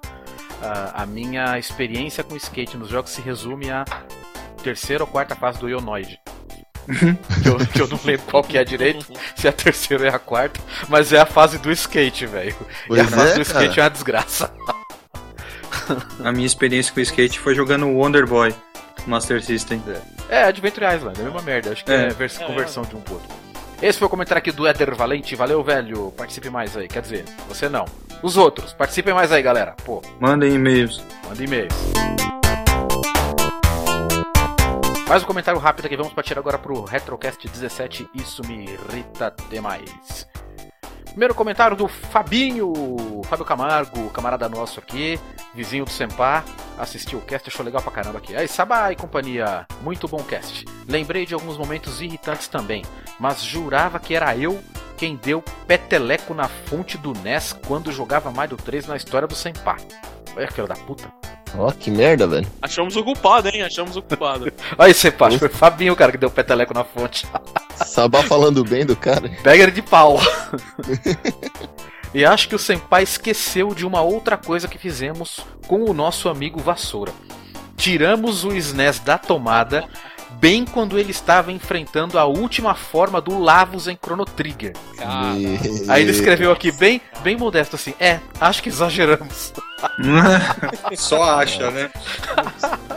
[0.60, 3.84] a, a minha experiência com skate nos jogos se resume à
[4.62, 6.18] terceira ou quarta fase do Ionoid
[7.43, 9.06] que, eu, que eu não lembro qual que é direito
[9.36, 12.55] se é a terceira ou é a quarta mas é a fase do skate velho
[12.90, 13.81] e a fase é, do skate cara.
[13.81, 14.51] é uma desgraça
[16.24, 18.55] A minha experiência com skate foi jogando Wonder Boy
[19.06, 19.82] Master System.
[20.28, 22.09] é Adventure Island é a mesma merda acho que é, É.
[22.11, 23.28] vers- É, conversão de um pro outro
[23.82, 25.35] esse foi o comentário aqui do Éder Valente.
[25.36, 26.11] Valeu, velho.
[26.16, 26.89] Participe mais aí.
[26.89, 27.85] Quer dizer, você não.
[28.23, 28.73] Os outros.
[28.73, 29.74] Participem mais aí, galera.
[29.85, 31.02] Pô, Mandem e-mails.
[31.28, 31.74] manda e-mails.
[35.06, 35.97] Mais um comentário rápido aqui.
[35.97, 38.09] Vamos partir agora pro Retrocast 17.
[38.14, 40.26] Isso me irrita demais.
[41.05, 42.72] Primeiro comentário do Fabinho,
[43.24, 45.20] Fábio Camargo, camarada nosso aqui,
[45.55, 46.43] vizinho do Sempá,
[46.76, 48.35] assistiu o cast, achou legal pra caramba aqui.
[48.35, 50.64] Aí, Sabá e companhia, muito bom cast.
[50.89, 52.82] Lembrei de alguns momentos irritantes também,
[53.20, 54.60] mas jurava que era eu
[54.97, 59.76] quem deu peteleco na fonte do NES quando jogava Mario 3 na história do Sempá.
[60.36, 61.12] Olha que filho da puta.
[61.56, 62.47] Ó, que merda, velho.
[62.61, 63.62] Achamos o culpado, hein?
[63.62, 64.52] Achamos o culpado.
[64.77, 67.27] Aí, Sempá, foi o Fabinho, cara, que deu peteleco na fonte.
[67.77, 69.31] Sabá falando bem do cara.
[69.43, 70.19] Pega ele de pau.
[72.12, 76.28] e acho que o Senpai esqueceu de uma outra coisa que fizemos com o nosso
[76.28, 77.12] amigo Vassoura.
[77.77, 79.89] Tiramos o SNES da tomada
[80.44, 84.74] bem quando ele estava enfrentando a última forma do Lavos em Chrono Trigger.
[84.94, 85.30] Cara,
[85.88, 89.54] Aí ele escreveu aqui bem, bem modesto assim: "É, acho que exageramos".
[90.98, 91.90] Só acha, né?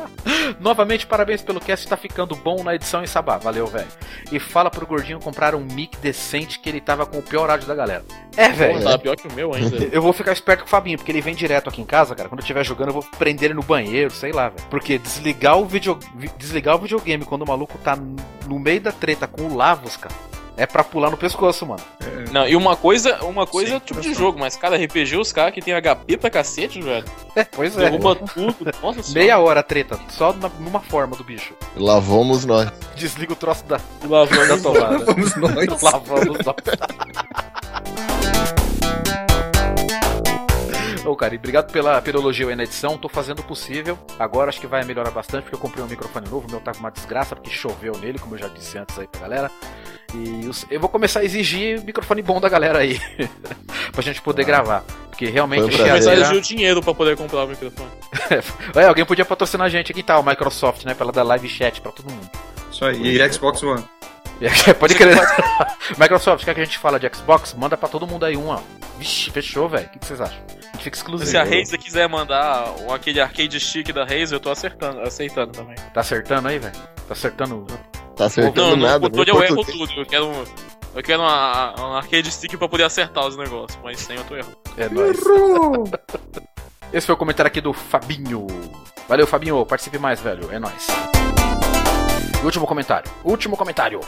[0.60, 3.38] Novamente, parabéns pelo cast, tá ficando bom na edição em Sabá.
[3.38, 3.88] Valeu, velho.
[4.32, 7.68] E fala pro gordinho comprar um mic decente que ele tava com o pior áudio
[7.68, 8.04] da galera.
[8.36, 8.84] É, velho.
[8.84, 9.78] tá pior que o meu ainda.
[9.92, 12.30] Eu vou ficar esperto com o Fabinho, porque ele vem direto aqui em casa, cara.
[12.30, 14.68] Quando eu estiver jogando, eu vou prender ele no banheiro, sei lá, velho.
[14.70, 15.98] Porque desligar o, video...
[16.16, 17.96] vi- desligar o videogame quando o maluco tá
[18.48, 20.14] no meio da treta com o Lavos, cara,
[20.58, 21.82] é pra pular no pescoço, mano.
[22.32, 25.16] Não, e uma coisa, uma coisa é Sem o tipo de jogo, mas cada RPG,
[25.16, 27.06] os caras que tem HP pra cacete, velho.
[27.36, 27.82] É, pois é.
[27.90, 28.56] Derruba tudo.
[28.82, 29.20] Nossa senhora.
[29.20, 31.54] Meia hora treta, só na- numa forma do bicho.
[31.76, 32.70] Lá vamos nós.
[32.96, 33.80] Desliga o troço da,
[34.10, 34.98] Lá vamos da tomada.
[35.06, 35.82] Vamos nós.
[35.82, 36.56] Lá vamos nós.
[41.06, 42.98] Ô, cara, e obrigado pela, pela elogio aí na edição.
[42.98, 43.98] Tô fazendo o possível.
[44.20, 46.48] Agora acho que vai melhorar bastante, porque eu comprei um microfone novo.
[46.48, 49.08] O meu tá com uma desgraça, porque choveu nele, como eu já disse antes aí
[49.08, 49.52] pra galera.
[50.14, 53.00] E os- eu vou começar a exigir microfone bom da galera aí.
[53.92, 54.84] pra gente poder gravar.
[55.10, 55.94] Porque realmente Foi um a prazer.
[55.94, 57.90] Mas chiadeira- exigiu dinheiro pra poder comprar o microfone.
[58.76, 60.20] É, alguém podia patrocinar a gente aqui, tá?
[60.20, 60.94] O Microsoft, né?
[60.94, 62.30] Pra ela dar live chat pra todo mundo.
[62.72, 63.02] Isso aí.
[63.18, 63.84] E Xbox One.
[64.80, 65.16] Pode crer.
[65.98, 67.54] Microsoft, quer que a gente fala de Xbox?
[67.54, 68.60] Manda pra todo mundo aí um, ó.
[69.00, 69.88] Vixe, fechou, velho.
[69.88, 70.38] O que, que vocês acham?
[70.48, 71.30] A gente fica exclusivo.
[71.32, 75.52] Se a Razer quiser mandar o- aquele arcade stick da Razer, eu tô acertando, aceitando
[75.54, 75.76] também.
[75.94, 76.74] Tá acertando aí, velho?
[77.08, 77.66] Tá acertando.
[78.18, 79.00] Tá acertando Não, no nada.
[79.00, 79.94] controle nem eu erro tudo.
[80.02, 80.44] Eu quero um,
[80.96, 84.36] eu quero uma, um arcade stick pra poder acertar os negócios, mas sem eu tô
[84.36, 84.58] errando.
[84.76, 85.18] É nóis.
[86.92, 88.48] Esse foi o comentário aqui do Fabinho.
[89.08, 89.64] Valeu, Fabinho.
[89.66, 90.50] Participe mais, velho.
[90.52, 90.88] É nóis.
[92.42, 93.12] E último comentário.
[93.24, 94.00] Último comentário.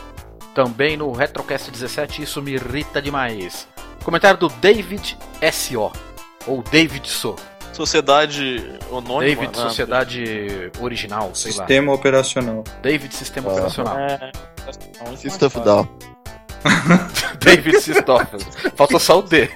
[0.55, 3.67] Também no Retrocast 17, isso me irrita demais.
[4.03, 5.91] Comentário do David S.O.
[6.47, 7.35] Ou David So.
[7.79, 9.19] Sociedade anônima.
[9.21, 9.63] David né?
[9.63, 11.57] Sociedade Original, sei lá.
[11.59, 12.63] Sistema operacional.
[12.81, 13.53] David Sistema Ah.
[13.53, 13.97] Operacional.
[13.97, 14.31] É.
[15.15, 15.87] System é Down.
[17.39, 18.39] David Sistoffel.
[18.75, 19.49] Faltou só o D.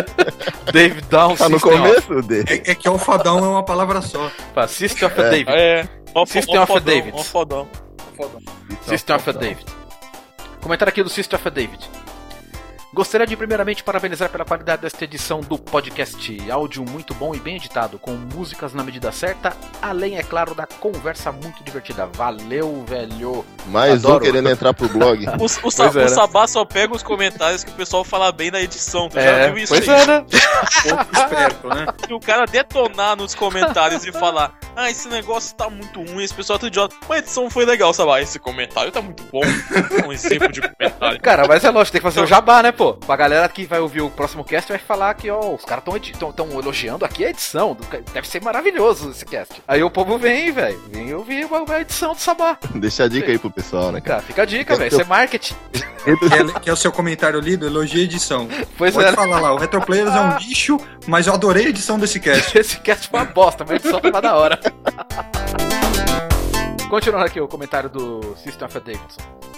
[0.72, 2.44] David Down Tá no System começo dele.
[2.48, 4.30] É, é que alfadão é uma palavra só.
[4.54, 5.30] Pá, System of a É.
[5.30, 5.50] David.
[5.50, 5.88] É.
[6.14, 7.12] Ó, System of David.
[7.14, 7.68] ó, fodão.
[8.86, 9.66] System of a David.
[10.62, 11.86] Comentário aqui do System of a David.
[12.94, 16.50] Gostaria de primeiramente parabenizar pela qualidade desta edição do podcast.
[16.50, 20.66] Áudio muito bom e bem editado, com músicas na medida certa, além, é claro, da
[20.66, 22.04] conversa muito divertida.
[22.04, 23.46] Valeu, velho.
[23.68, 24.24] Mais um Adoro.
[24.24, 25.24] querendo entrar pro blog.
[25.40, 26.08] O, o, Sa- é, o né?
[26.08, 29.08] Sabá só pega os comentários que o pessoal fala bem da edição.
[29.08, 30.00] Tu já viu isso pois aí?
[30.02, 30.24] é, né?
[30.82, 31.86] Pouco esperto, né?
[32.06, 36.34] Se o cara detonar nos comentários e falar, ah, esse negócio tá muito ruim, esse
[36.34, 36.94] pessoal tá idiota.
[37.08, 38.20] Mas a edição foi legal, Sabá.
[38.20, 39.40] Esse comentário tá muito bom.
[40.06, 41.20] um exemplo de comentário.
[41.22, 42.81] Cara, mas é lógico, tem que fazer o jabá, né, pô?
[43.06, 45.98] Pra galera que vai ouvir o próximo cast vai falar que, ó, os caras tão,
[45.98, 47.76] tão, tão elogiando aqui a edição.
[48.12, 49.62] Deve ser maravilhoso esse cast.
[49.66, 50.80] Aí o povo vem, velho.
[50.90, 52.58] Vem ouvir a a edição do Sabá.
[52.74, 54.12] Deixa a dica aí pro pessoal, né, cara?
[54.12, 54.88] Cara, fica a dica, velho.
[54.88, 55.54] Isso é marketing.
[55.72, 57.66] Quer, quer o seu comentário lido?
[57.66, 58.48] Elogia a edição.
[58.76, 59.10] Pois Pode é.
[59.10, 59.16] né?
[59.16, 62.56] falar lá, o Retroplayers é um lixo, mas eu adorei a edição desse cast.
[62.58, 64.60] Esse cast foi uma bosta, mas a edição tava da hora.
[66.90, 69.51] Continuando aqui o comentário do System of a Davidson.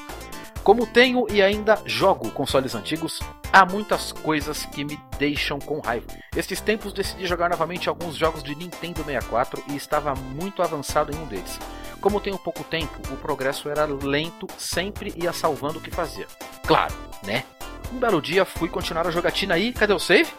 [0.65, 3.21] Como tenho e ainda jogo consoles antigos,
[3.53, 6.07] há muitas coisas que me deixam com raiva.
[6.35, 11.21] Estes tempos decidi jogar novamente alguns jogos de Nintendo 64 e estava muito avançado em
[11.21, 11.61] um deles.
[12.01, 16.27] Como tenho pouco tempo, o progresso era lento, sempre ia salvando o que fazia.
[16.67, 17.45] Claro, né?
[17.93, 20.33] Um belo dia fui continuar a jogatina aí, cadê o save?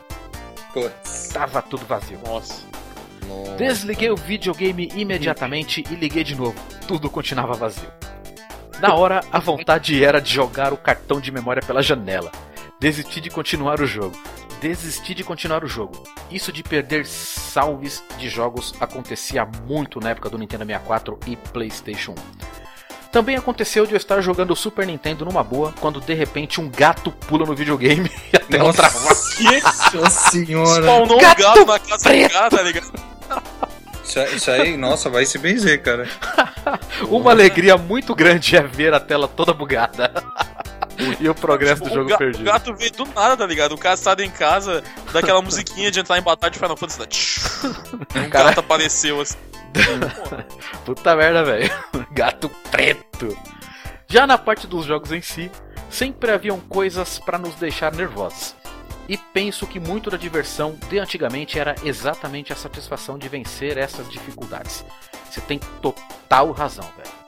[0.73, 1.29] Putz.
[1.31, 2.19] Tava tudo vazio.
[2.25, 2.65] Nossa.
[3.59, 6.59] Desliguei o videogame imediatamente e liguei de novo.
[6.87, 7.91] Tudo continuava vazio.
[8.87, 12.31] Na hora, a vontade era de jogar o cartão de memória pela janela.
[12.79, 14.15] Desisti de continuar o jogo.
[14.61, 16.03] Desisti de continuar o jogo.
[16.29, 22.11] Isso de perder salves de jogos acontecia muito na época do Nintendo 64 e PlayStation
[22.11, 22.15] 1.
[23.11, 26.69] Também aconteceu de eu estar jogando o Super Nintendo numa boa, quando de repente um
[26.69, 28.77] gato pula no videogame e a tela Nossa.
[28.77, 28.99] trava.
[28.99, 30.83] Nossa senhora.
[30.83, 32.27] Spawnou um Gato gato na casa preto.
[32.29, 32.91] do cara, tá ligado?
[34.05, 36.07] Isso, aí- isso aí, nossa, vai se benzer, cara.
[37.09, 40.11] Uma alegria muito grande é ver a tela toda bugada.
[41.19, 42.41] e o progresso do O jogo perdido.
[42.41, 43.73] O gato veio do nada, tá ligado?
[43.73, 47.41] O cara sai em casa, daquela musiquinha de entrar em batalha de Final Fantasy.
[48.15, 49.37] Um gato apareceu assim.
[50.85, 51.69] Puta merda, velho.
[52.11, 53.37] Gato preto.
[54.07, 55.51] Já na parte dos jogos em si,
[55.89, 58.55] sempre haviam coisas pra nos deixar nervosos.
[59.07, 64.09] E penso que muito da diversão de antigamente era exatamente a satisfação de vencer essas
[64.09, 64.83] dificuldades.
[65.29, 67.25] Você tem total razão, velho.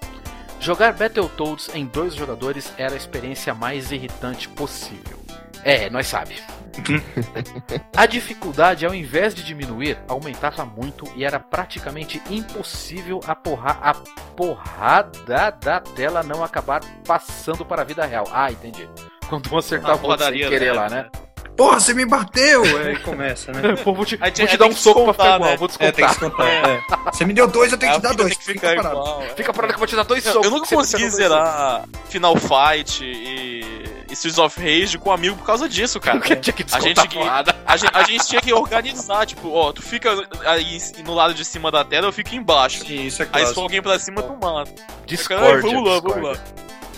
[0.60, 5.20] Jogar Battletoads em dois jogadores era a experiência mais irritante possível.
[5.64, 6.36] É, nós sabe.
[7.95, 13.94] A dificuldade, ao invés de diminuir, aumentava muito e era praticamente impossível a, porra, a
[14.36, 18.26] porrada da tela não acabar passando para a vida real.
[18.32, 18.88] Ah, entendi.
[19.28, 20.72] Quando um acertava Uma o outro sem querer né?
[20.74, 21.10] lá, né?
[21.57, 22.63] Porra, você me bateu!
[22.85, 23.75] Aí começa, né?
[23.84, 25.51] Pô, vou te, Aí vou aí te dar um que soco pra ficar descontar, igual,
[25.51, 25.57] né?
[25.57, 26.47] vou É, tem que descontar.
[26.47, 27.03] descontar.
[27.07, 27.11] é.
[27.11, 28.29] Você me deu dois, eu tenho que te dar dois.
[28.29, 28.95] tem que Fica ficar parado.
[29.01, 29.21] igual.
[29.23, 29.29] é.
[29.35, 30.45] Fica parado que eu vou te dar dois socos.
[30.45, 35.13] eu não que você consegui zerar Final Fight e, e Streets of Rage com um
[35.13, 36.19] amigo por causa disso, cara.
[36.21, 36.38] socos.
[36.39, 37.55] Tinha que A descontar gente, a que- porrada.
[37.65, 40.09] a, gente, a gente tinha que organizar, tipo, ó, tu fica
[40.45, 42.85] aí no lado de cima da tela, eu fico embaixo.
[42.85, 44.71] Sim, isso é Aí se for alguém pra cima, tu mata.
[45.05, 45.61] Discord.
[45.61, 46.43] Vamos lá, vamos lá.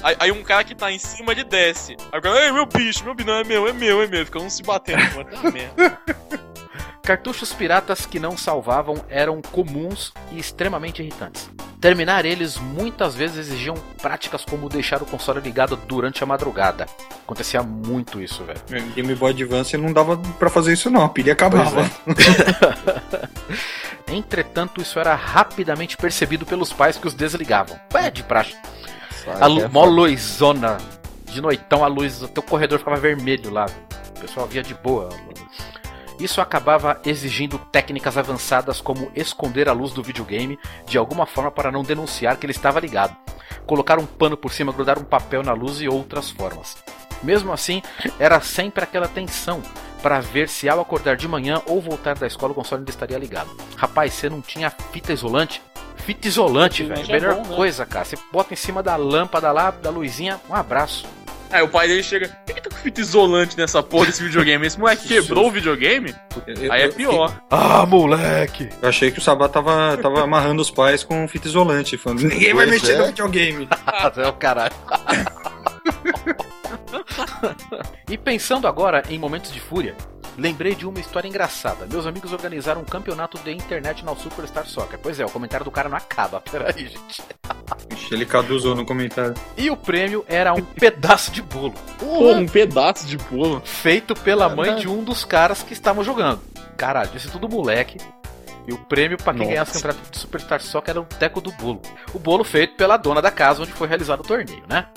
[0.04, 1.96] Aí, aí um cara que tá em cima, ele desce.
[2.12, 4.26] Aí o cara, ei, meu bicho, meu bicho, não é meu, é meu, é meu.
[4.26, 5.30] Fica um se batendo, mano.
[5.30, 6.00] Tá merda.
[7.10, 11.50] Cartuchos piratas que não salvavam eram comuns e extremamente irritantes.
[11.82, 16.86] Terminar eles muitas vezes exigiam práticas como deixar o console ligado durante a madrugada.
[17.24, 18.62] Acontecia muito isso, velho.
[18.94, 21.90] Game Boy Advance não dava pra fazer isso não, a pilha acabava.
[24.08, 27.80] Entretanto, isso era rapidamente percebido pelos pais que os desligavam.
[27.94, 28.56] É de praxe.
[29.24, 30.78] Sabe, A lu- é mó luzona.
[31.26, 33.68] De noitão a luz, até o corredor ficava vermelho lá.
[34.18, 35.10] O pessoal via de boa.
[36.20, 41.72] Isso acabava exigindo técnicas avançadas como esconder a luz do videogame de alguma forma para
[41.72, 43.16] não denunciar que ele estava ligado.
[43.66, 46.78] Colocar um pano por cima, grudar um papel na luz e outras formas.
[47.24, 47.82] Mesmo assim,
[48.20, 49.62] era sempre aquela tensão
[50.02, 53.18] para ver se ao acordar de manhã ou voltar da escola o console ainda estaria
[53.18, 53.50] ligado.
[53.78, 55.62] Rapaz, você não tinha fita isolante?
[56.06, 57.04] Fita isolante, velho.
[57.08, 57.56] é Melhor bom, né?
[57.56, 58.06] coisa, cara.
[58.06, 61.06] Você bota em cima da lâmpada lá, da luzinha, um abraço.
[61.52, 64.68] Aí o pai dele chega, por que tá com fita isolante nessa porra desse videogame?
[64.68, 66.14] Esse moleque quebrou o videogame?
[66.46, 67.42] Eu- Aí é eu- pior.
[67.50, 68.70] Ah, moleque!
[68.82, 72.54] Eu achei que o Sabá tava, tava amarrando os pais com fita isolante, falando, ninguém
[72.54, 72.98] vai Pois mexer é.
[73.00, 73.68] no videogame.
[74.18, 74.74] é o caralho.
[78.08, 79.96] e pensando agora em momentos de fúria,
[80.40, 81.86] lembrei de uma história engraçada.
[81.86, 85.00] Meus amigos organizaram um campeonato de internet na Superstar Soccer.
[85.00, 86.42] Pois é, o comentário do cara não acaba.
[86.50, 87.22] Peraí, gente.
[87.92, 89.34] Ixi, ele caduzou no comentário.
[89.58, 91.74] E o prêmio era um pedaço de bolo.
[91.98, 93.62] Pô, um pedaço de bolo.
[93.64, 96.42] Feito pela mãe de um dos caras que estavam jogando.
[96.78, 97.98] Caralho, disse tudo moleque.
[98.68, 99.52] E o prêmio pra quem Nossa.
[99.52, 101.82] ganhasse o campeonato de Superstar Soccer era um teco do bolo.
[102.14, 104.88] O bolo feito pela dona da casa onde foi realizado o torneio, né?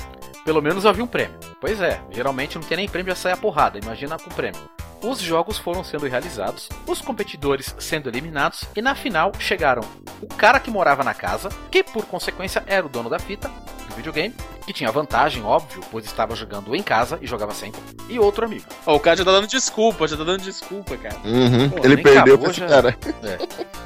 [0.45, 1.39] Pelo menos havia um prêmio.
[1.61, 4.61] Pois é, geralmente não tem nem prêmio, já sai a porrada, imagina com prêmio.
[5.03, 9.83] Os jogos foram sendo realizados, os competidores sendo eliminados, e na final chegaram
[10.21, 13.51] o cara que morava na casa, que por consequência era o dono da fita,
[13.89, 14.33] do videogame,
[14.65, 18.65] que tinha vantagem, óbvio, pois estava jogando em casa e jogava sempre, e outro amigo.
[18.87, 21.17] Ó, o cara já tá dando desculpa, já tá dando desculpa, cara.
[21.25, 22.99] Uhum, Pô, ele perdeu acabou, pra esse já- cara.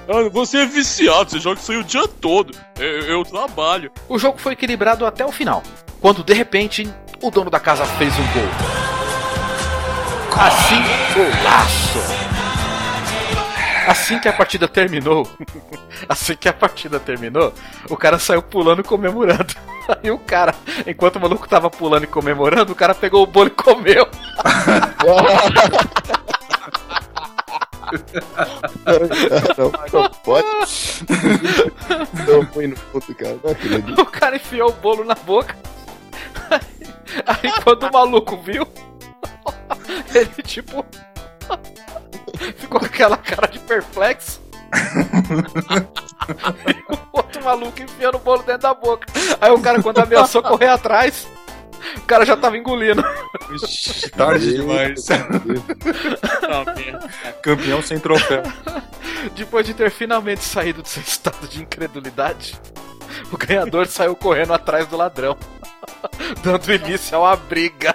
[0.09, 2.55] Ah, você é viciado, você joga isso aí o dia todo.
[2.78, 3.90] Eu, eu trabalho.
[4.09, 5.62] O jogo foi equilibrado até o final,
[6.01, 6.88] quando de repente
[7.22, 8.85] o dono da casa fez um gol.
[10.38, 10.82] Assim,
[11.14, 11.98] golaço!
[13.86, 15.26] Assim que a partida terminou,
[16.08, 17.54] assim que a partida terminou,
[17.88, 19.54] o cara saiu pulando e comemorando.
[20.02, 20.54] Aí o cara,
[20.86, 24.08] enquanto o maluco tava pulando e comemorando, o cara pegou o bolo e comeu.
[29.56, 30.46] não, não pode.
[32.26, 33.38] Não foi no ponto, cara.
[33.42, 34.02] Não.
[34.02, 35.56] O cara enfiou o bolo na boca.
[36.50, 36.60] Aí,
[37.26, 38.66] aí quando o maluco viu,
[40.14, 40.84] ele tipo.
[42.58, 44.40] Ficou com aquela cara de perplexo.
[46.66, 49.06] e o outro maluco enfiando o bolo dentro da boca.
[49.40, 51.26] Aí o cara, quando ameaçou correr atrás,
[51.96, 53.02] o cara já tava engolindo.
[53.52, 55.06] Ixi, tarde demais.
[57.42, 58.42] Campeão sem troféu.
[59.34, 62.60] Depois de ter finalmente saído do seu estado de incredulidade,
[63.32, 65.36] o ganhador saiu correndo atrás do ladrão,
[66.42, 67.94] dando início a uma briga.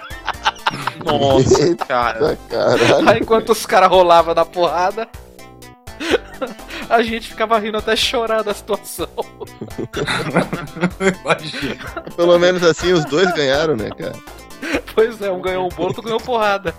[1.04, 2.30] Nossa, cara.
[2.30, 3.08] Eita, caralho.
[3.08, 5.08] Aí enquanto os caras rolavam na porrada,
[6.88, 9.08] a gente ficava rindo até chorar da situação.
[11.22, 11.76] Imagina.
[12.16, 14.14] Pelo menos assim os dois ganharam, né, cara?
[14.94, 16.74] Pois é, um ganhou um bolo, outro ganhou porrada.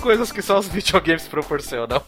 [0.00, 2.02] Coisas que só os videogames proporcionam.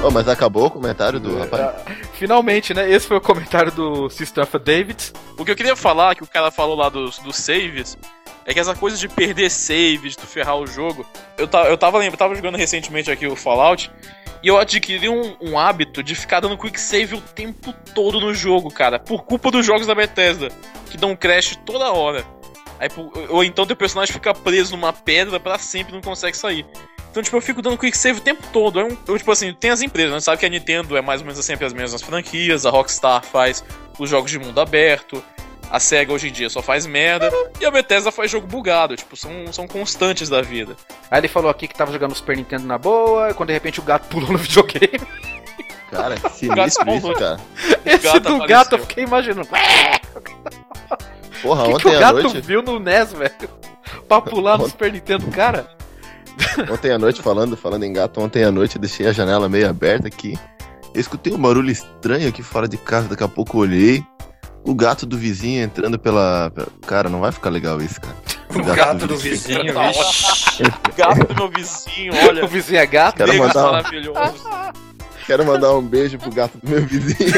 [0.00, 1.74] Oh, mas acabou o comentário do rapaz?
[2.12, 2.88] Finalmente, né?
[2.90, 5.12] Esse foi o comentário do System of David.
[5.36, 7.98] O que eu queria falar, que o cara falou lá dos, dos saves,
[8.46, 11.04] é que essa coisa de perder save, de tu ferrar o jogo.
[11.36, 13.90] Eu, ta, eu tava lembrando, tava jogando recentemente aqui o Fallout,
[14.40, 18.32] e eu adquiri um, um hábito de ficar dando quick save o tempo todo no
[18.32, 20.48] jogo, cara, por culpa dos jogos da Bethesda,
[20.90, 22.24] que dão crash toda hora.
[22.78, 22.88] Aí,
[23.28, 26.64] ou então teu personagem fica preso numa pedra pra sempre e não consegue sair.
[27.10, 28.80] Então, tipo, eu fico dando quick save o tempo todo.
[28.80, 30.20] É um- eu, tipo assim, tem as empresas, né?
[30.20, 33.64] Sabe que a Nintendo é mais ou menos sempre as mesmas franquias, a Rockstar faz
[33.98, 35.22] os jogos de mundo aberto,
[35.70, 37.30] a SEGA hoje em dia só faz merda,
[37.60, 40.76] e a Bethesda faz jogo bugado, tipo, são, são constantes da vida.
[41.10, 43.80] Aí ele falou aqui que tava jogando Super Nintendo na boa, e quando de repente
[43.80, 45.00] o gato pulou no videogame.
[45.90, 47.40] Cara, sinistro gato isso, cara.
[47.84, 48.46] Esse gato do apareceu.
[48.46, 49.48] gato eu fiquei imaginando.
[51.42, 52.40] Porra, O que, que ontem o à gato noite.
[52.40, 53.32] viu no NES, velho?
[54.08, 55.70] Pra pular no Super Nintendo, cara?
[56.70, 59.68] Ontem à noite, falando, falando em gato, ontem à noite eu deixei a janela meio
[59.68, 60.38] aberta aqui.
[60.94, 64.04] Eu escutei um barulho estranho aqui fora de casa, daqui a pouco eu olhei.
[64.64, 66.52] O gato do vizinho entrando pela.
[66.86, 68.16] Cara, não vai ficar legal isso, cara.
[68.48, 70.62] O gato do vizinho, Tá vixe.
[70.96, 72.44] Gato do meu vizinho, olha.
[72.44, 73.16] O vizinho é gato.
[73.16, 74.44] Quero mandar, um, maravilhoso.
[75.26, 77.30] quero mandar um beijo pro gato do meu vizinho.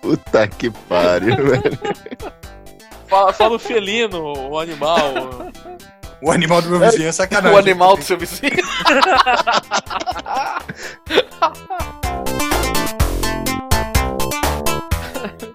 [0.00, 1.78] Puta que pariu, velho.
[3.08, 5.12] Fala, fala o felino, o animal.
[6.20, 7.54] O animal do meu vizinho é sacanagem.
[7.56, 8.50] O animal do seu vizinho.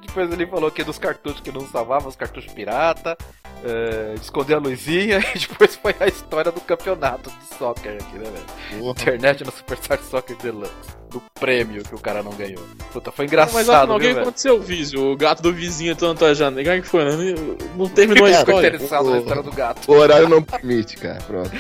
[0.01, 3.17] Depois ele falou que dos cartuchos que não salvava, os cartuchos pirata,
[3.63, 8.19] é, de esconder a luzinha, e depois foi a história do campeonato de soccer aqui,
[8.19, 8.89] né, velho?
[8.91, 10.71] Internet no Superstar Soccer Deluxe,
[11.13, 12.63] do prêmio que o cara não ganhou.
[12.91, 15.11] Puta, foi Mas engraçado, afinal, o que aconteceu, Vício?
[15.11, 16.63] O gato do vizinho entrando na janela.
[16.63, 17.35] Como é que foi, né?
[17.77, 18.67] Não terminou a história.
[18.67, 19.91] interessado na história do gato.
[19.91, 21.21] O horário não permite, cara.
[21.21, 21.51] Pronto.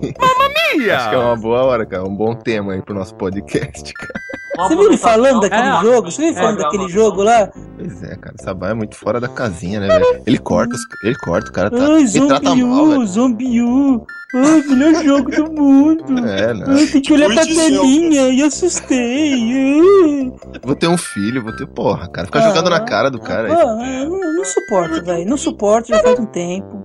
[0.93, 2.05] Acho que é uma boa hora, cara.
[2.05, 4.21] Um bom tema aí pro nosso podcast, cara.
[4.59, 6.11] Você viu ele falando daquele É, jogo?
[6.11, 7.51] Você viu ele é, falando é, daquele é, jogo lá?
[7.77, 8.35] Pois é, cara.
[8.41, 10.23] Sabá é muito fora da casinha, né, velho?
[10.27, 11.77] Ele corta, os, ele corta, o cara tá.
[11.77, 13.07] Ai, Zombiu.
[13.07, 14.07] Zombiu.
[14.35, 16.19] Ai, melhor jogo do mundo.
[16.27, 16.65] É, né?
[16.67, 19.33] Ai, tem que olhar pra telinha e assustei.
[19.33, 20.33] Ai.
[20.63, 22.27] Vou ter um filho, vou ter porra, cara.
[22.27, 23.53] Ficar jogando na cara do cara aí.
[23.53, 25.29] Ah, eu não, não suporto, velho.
[25.29, 26.85] Não suporto, já faz um tempo.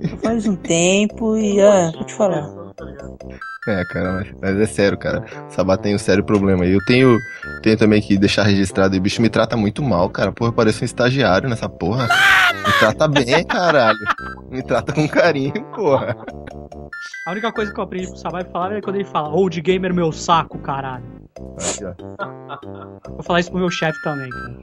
[0.00, 2.50] Já faz um tempo e, ah, vou te falar.
[3.66, 5.24] É, cara, mas, mas é sério, cara.
[5.48, 6.66] Sabá tem um sério problema.
[6.66, 7.16] E eu tenho,
[7.62, 8.96] tenho também que deixar registrado.
[8.96, 10.32] E o bicho me trata muito mal, cara.
[10.32, 12.08] Porra, eu pareço um estagiário nessa porra.
[12.66, 13.98] Me trata bem, caralho.
[14.50, 16.16] Me trata com carinho, porra.
[17.26, 19.94] A única coisa que eu aprendi pro Sabai falar é quando ele fala Old Gamer
[19.94, 21.21] meu saco, caralho.
[21.58, 21.94] Aqui, ó.
[23.10, 24.54] Vou falar isso pro meu chefe também, cara.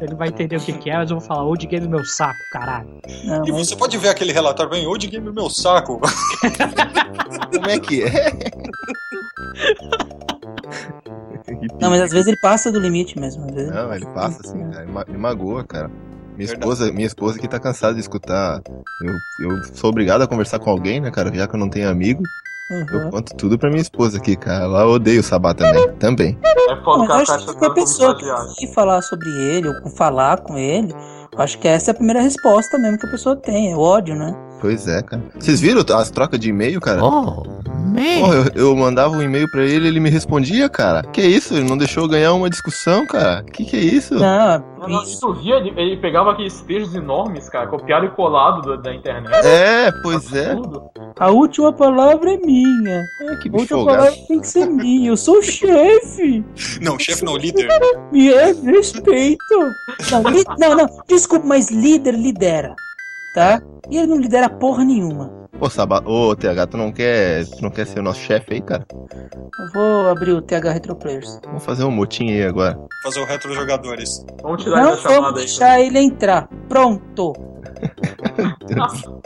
[0.00, 2.38] Ele vai entender o que, que é, mas eu vou falar Old Gamer meu saco,
[2.52, 2.88] caralho.
[3.24, 6.00] Não, E mas você pode ver aquele relatório bem, hoje game meu saco.
[7.54, 8.10] Como é que é?
[11.80, 13.44] Não, mas às vezes ele passa do limite mesmo.
[13.44, 14.82] Às vezes Não, ele passa assim, cara.
[14.82, 15.88] Ele ma- Ele magoa, cara.
[15.88, 16.60] Minha Verdade.
[16.60, 18.60] esposa, minha esposa que tá cansada de escutar.
[19.00, 19.14] Eu,
[19.50, 21.32] eu sou obrigado a conversar com alguém, né, cara?
[21.32, 22.22] Já que eu não tenho amigo,
[22.70, 23.10] eu Uhum.
[23.10, 24.64] conto tudo pra minha esposa aqui, cara.
[24.64, 25.92] Ela odeia o Sabá também.
[25.98, 26.38] Também.
[26.70, 28.16] É foda cara eu acho que a pessoa
[28.56, 32.20] que falar sobre ele ou falar com ele, eu acho que essa é a primeira
[32.20, 34.34] resposta mesmo que a pessoa tem, é o ódio, né?
[34.60, 35.22] Pois é, cara.
[35.38, 37.04] Vocês viram as trocas de e-mail, cara?
[37.04, 38.20] Oh, man.
[38.20, 41.02] Porra, eu, eu mandava um e-mail pra ele ele me respondia, cara.
[41.02, 41.54] Que isso?
[41.54, 43.42] Ele não deixou eu ganhar uma discussão, cara?
[43.42, 44.14] Que que é isso?
[44.14, 45.20] Não, e isso.
[45.20, 49.46] tu via, ele, ele pegava aqueles textos enormes, cara, copiado e colado da, da internet.
[49.46, 50.54] É, pois é.
[50.54, 50.84] Tudo.
[51.18, 53.04] A última palavra é minha.
[53.20, 53.98] É, que A última folgado.
[53.98, 55.10] palavra tem que ser minha.
[55.10, 56.44] Eu sou o chefe.
[56.80, 57.68] Não, chefe não, líder.
[58.10, 59.44] Me é respeito.
[60.10, 60.22] Não,
[60.58, 60.88] não, não,
[61.24, 62.74] desculpa, mas líder lidera.
[63.34, 63.60] Tá?
[63.90, 65.32] E ele não lidera porra nenhuma.
[65.58, 66.02] Ô, Saba...
[66.04, 67.44] Ô, TH, tu não quer.
[67.46, 68.86] Tu não quer ser o nosso chefe aí, cara?
[68.92, 71.40] Eu vou abrir o TH Retro Players.
[71.44, 72.78] Vamos fazer um motim aí agora.
[73.02, 74.24] Fazer o retro jogadores.
[74.42, 75.46] Vamos tirar Não essa chamada vamos aí.
[75.46, 76.48] deixar ele entrar.
[76.68, 77.32] Pronto.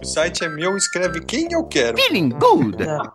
[0.01, 1.97] O site é meu, escreve quem eu quero.
[1.97, 2.77] Feeling good.
[2.77, 3.11] Tá.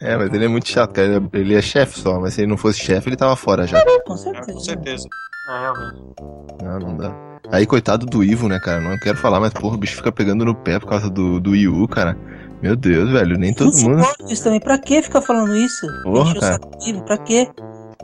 [0.00, 1.06] É, mas ele é muito chato, cara.
[1.08, 3.66] Ele é- Ele é chefe só, mas se ele não fosse chefe, ele tava fora
[3.66, 3.82] já.
[4.04, 4.52] Com É, certeza.
[4.52, 5.08] com certeza.
[5.48, 6.02] É, realmente.
[6.62, 7.14] Não, não dá.
[7.52, 8.80] Aí, coitado do Ivo, né, cara?
[8.80, 11.50] Não quero falar, mas porra, o bicho fica pegando no pé por causa do, do
[11.52, 12.16] Wii U, cara.
[12.62, 14.02] Meu Deus, velho, nem todo não mundo.
[14.28, 14.58] isso também.
[14.60, 15.86] Pra que ficar falando isso?
[16.02, 16.58] Porra, cara.
[17.06, 17.48] Pra quê?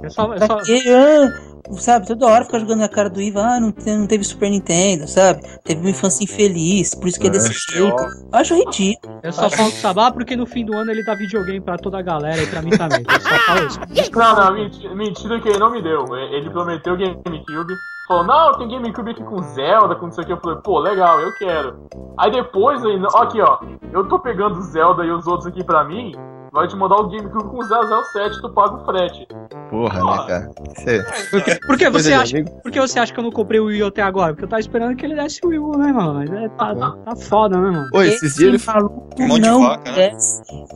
[0.02, 0.80] É só, é Pra só, quê?
[0.88, 3.38] Ah, sabe, toda hora ficar jogando na cara do Ivo.
[3.38, 5.40] Ah, não, não teve Super Nintendo, sabe?
[5.64, 8.02] Teve uma infância infeliz, por isso que é desse jeito.
[8.02, 9.20] Eu acho ridículo.
[9.22, 11.76] eu só falo com o Sabá porque no fim do ano ele dá videogame pra
[11.76, 13.04] toda a galera e pra mim também.
[13.08, 13.80] Eu só falo isso.
[14.12, 16.04] Não, não, mentira, que ele não me deu.
[16.16, 17.74] Ele prometeu GameCube.
[18.06, 20.32] Falou, não, tem GameCube aqui com Zelda, com não sei o que.
[20.32, 21.88] Eu falei, pô, legal, eu quero.
[22.18, 23.58] Aí depois, aí, ó, aqui ó,
[23.92, 26.12] eu tô pegando Zelda e os outros aqui pra mim.
[26.52, 29.26] Vai te mandar o GameCube com 007, tu paga o frete.
[29.70, 30.50] Porra, né, cara?
[30.76, 32.60] Isso é Por que, por que coisa você acha, amigo.
[32.60, 34.34] por que você acha que eu não comprei o Wii U até agora?
[34.34, 36.12] Porque eu tava esperando que ele desse o Wii U, né, mano?
[36.12, 37.88] Mas é, tá, tá foda, né, mano?
[37.94, 40.10] Oi, esses dias ele, maluco Um monte de não vaca, né?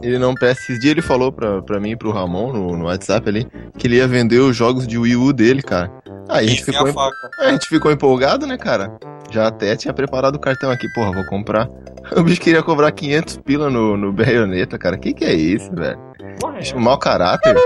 [0.02, 0.62] ele não presta.
[0.62, 3.46] Esses dias ele falou pra, pra mim e pro Ramon no, no WhatsApp ali
[3.76, 5.92] que ele ia vender os jogos de Wii U dele, cara.
[6.26, 8.96] Aí a gente ficou, a a gente ficou empolgado, né, cara?
[9.30, 11.68] Já até tinha preparado o cartão aqui, porra, vou comprar.
[12.16, 14.96] O bicho queria cobrar 500 pila no, no Bayonetta, cara.
[14.96, 15.98] Que que é isso, velho?
[16.40, 17.56] Porra, Bicho, mau caráter.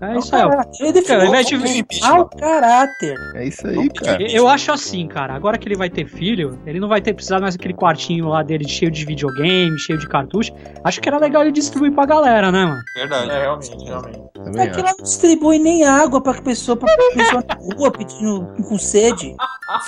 [0.00, 0.42] É isso aí.
[0.80, 3.14] Ele definiu Cara, ao invés de- mau caráter.
[3.34, 4.22] É isso aí, cara.
[4.22, 5.34] Eu acho assim, cara.
[5.34, 8.42] Agora que ele vai ter filho, ele não vai ter precisado mais daquele quartinho lá
[8.42, 10.52] dele cheio de videogame, cheio de cartucho.
[10.82, 12.80] Acho que era legal ele distribuir pra galera, né, mano?
[12.96, 13.30] Verdade.
[13.30, 14.20] É, realmente, realmente.
[14.34, 18.46] Também É que ela não distribui nem água pra pessoa, pra pessoa na rua pedindo
[18.68, 19.34] com sede.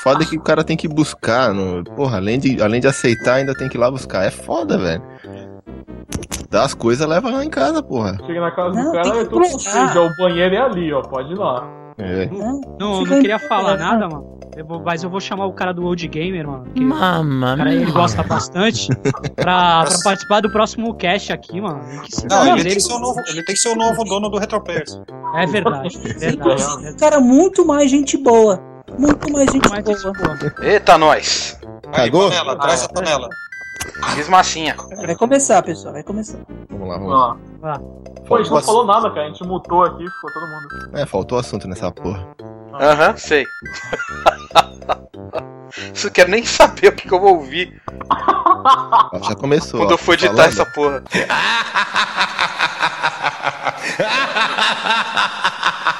[0.02, 1.54] Foda que o cara tem que buscar.
[1.54, 1.84] No...
[1.84, 4.24] Porra, além de, além de aceitar, ainda tem que ir lá buscar.
[4.24, 5.02] É foda, velho.
[6.50, 8.16] Dá as coisas, leva lá em casa, porra.
[8.26, 11.02] Chega na casa Não, do cara, eu tô com ó, o banheiro é ali, ó,
[11.02, 11.66] pode ir lá.
[11.98, 12.26] É.
[12.26, 14.38] Não, Não, não queria falar é, nada, mano.
[14.56, 16.64] Eu vou- mas eu vou chamar o cara do Old Gamer, mano.
[16.72, 18.88] Que Mamma o cara ele gosta bastante.
[19.36, 21.80] Pra, pra participar do próximo cast aqui, mano.
[22.02, 22.74] Que se Não, dane ele tem, ele.
[22.76, 25.00] que ser o novo, ele tem que ser o novo dono do Retroplayers.
[25.34, 26.62] É verdade, é verdade.
[26.88, 28.60] um cara muito mais gente boa.
[28.98, 29.96] Muito mais gente Mas boa.
[29.96, 31.58] isso, pô, Eita, nós!
[31.88, 32.28] Aí, Cagou?
[32.28, 33.28] panela, traz a panela.
[34.14, 34.76] Fiz massinha.
[35.04, 36.38] Vai começar, pessoal, vai começar.
[36.70, 37.80] Vamos lá, Vamos lá.
[38.26, 39.24] Pô, a gente não falou nada, cara.
[39.24, 40.98] A gente mutou aqui, ficou todo mundo.
[40.98, 42.26] É, faltou assunto nessa porra.
[42.74, 43.46] Aham, sei.
[45.92, 47.80] Isso eu quero nem saber o que, que eu vou ouvir
[49.28, 49.80] já começou.
[49.80, 50.48] quando ó, eu for editar falando.
[50.48, 51.02] essa porra.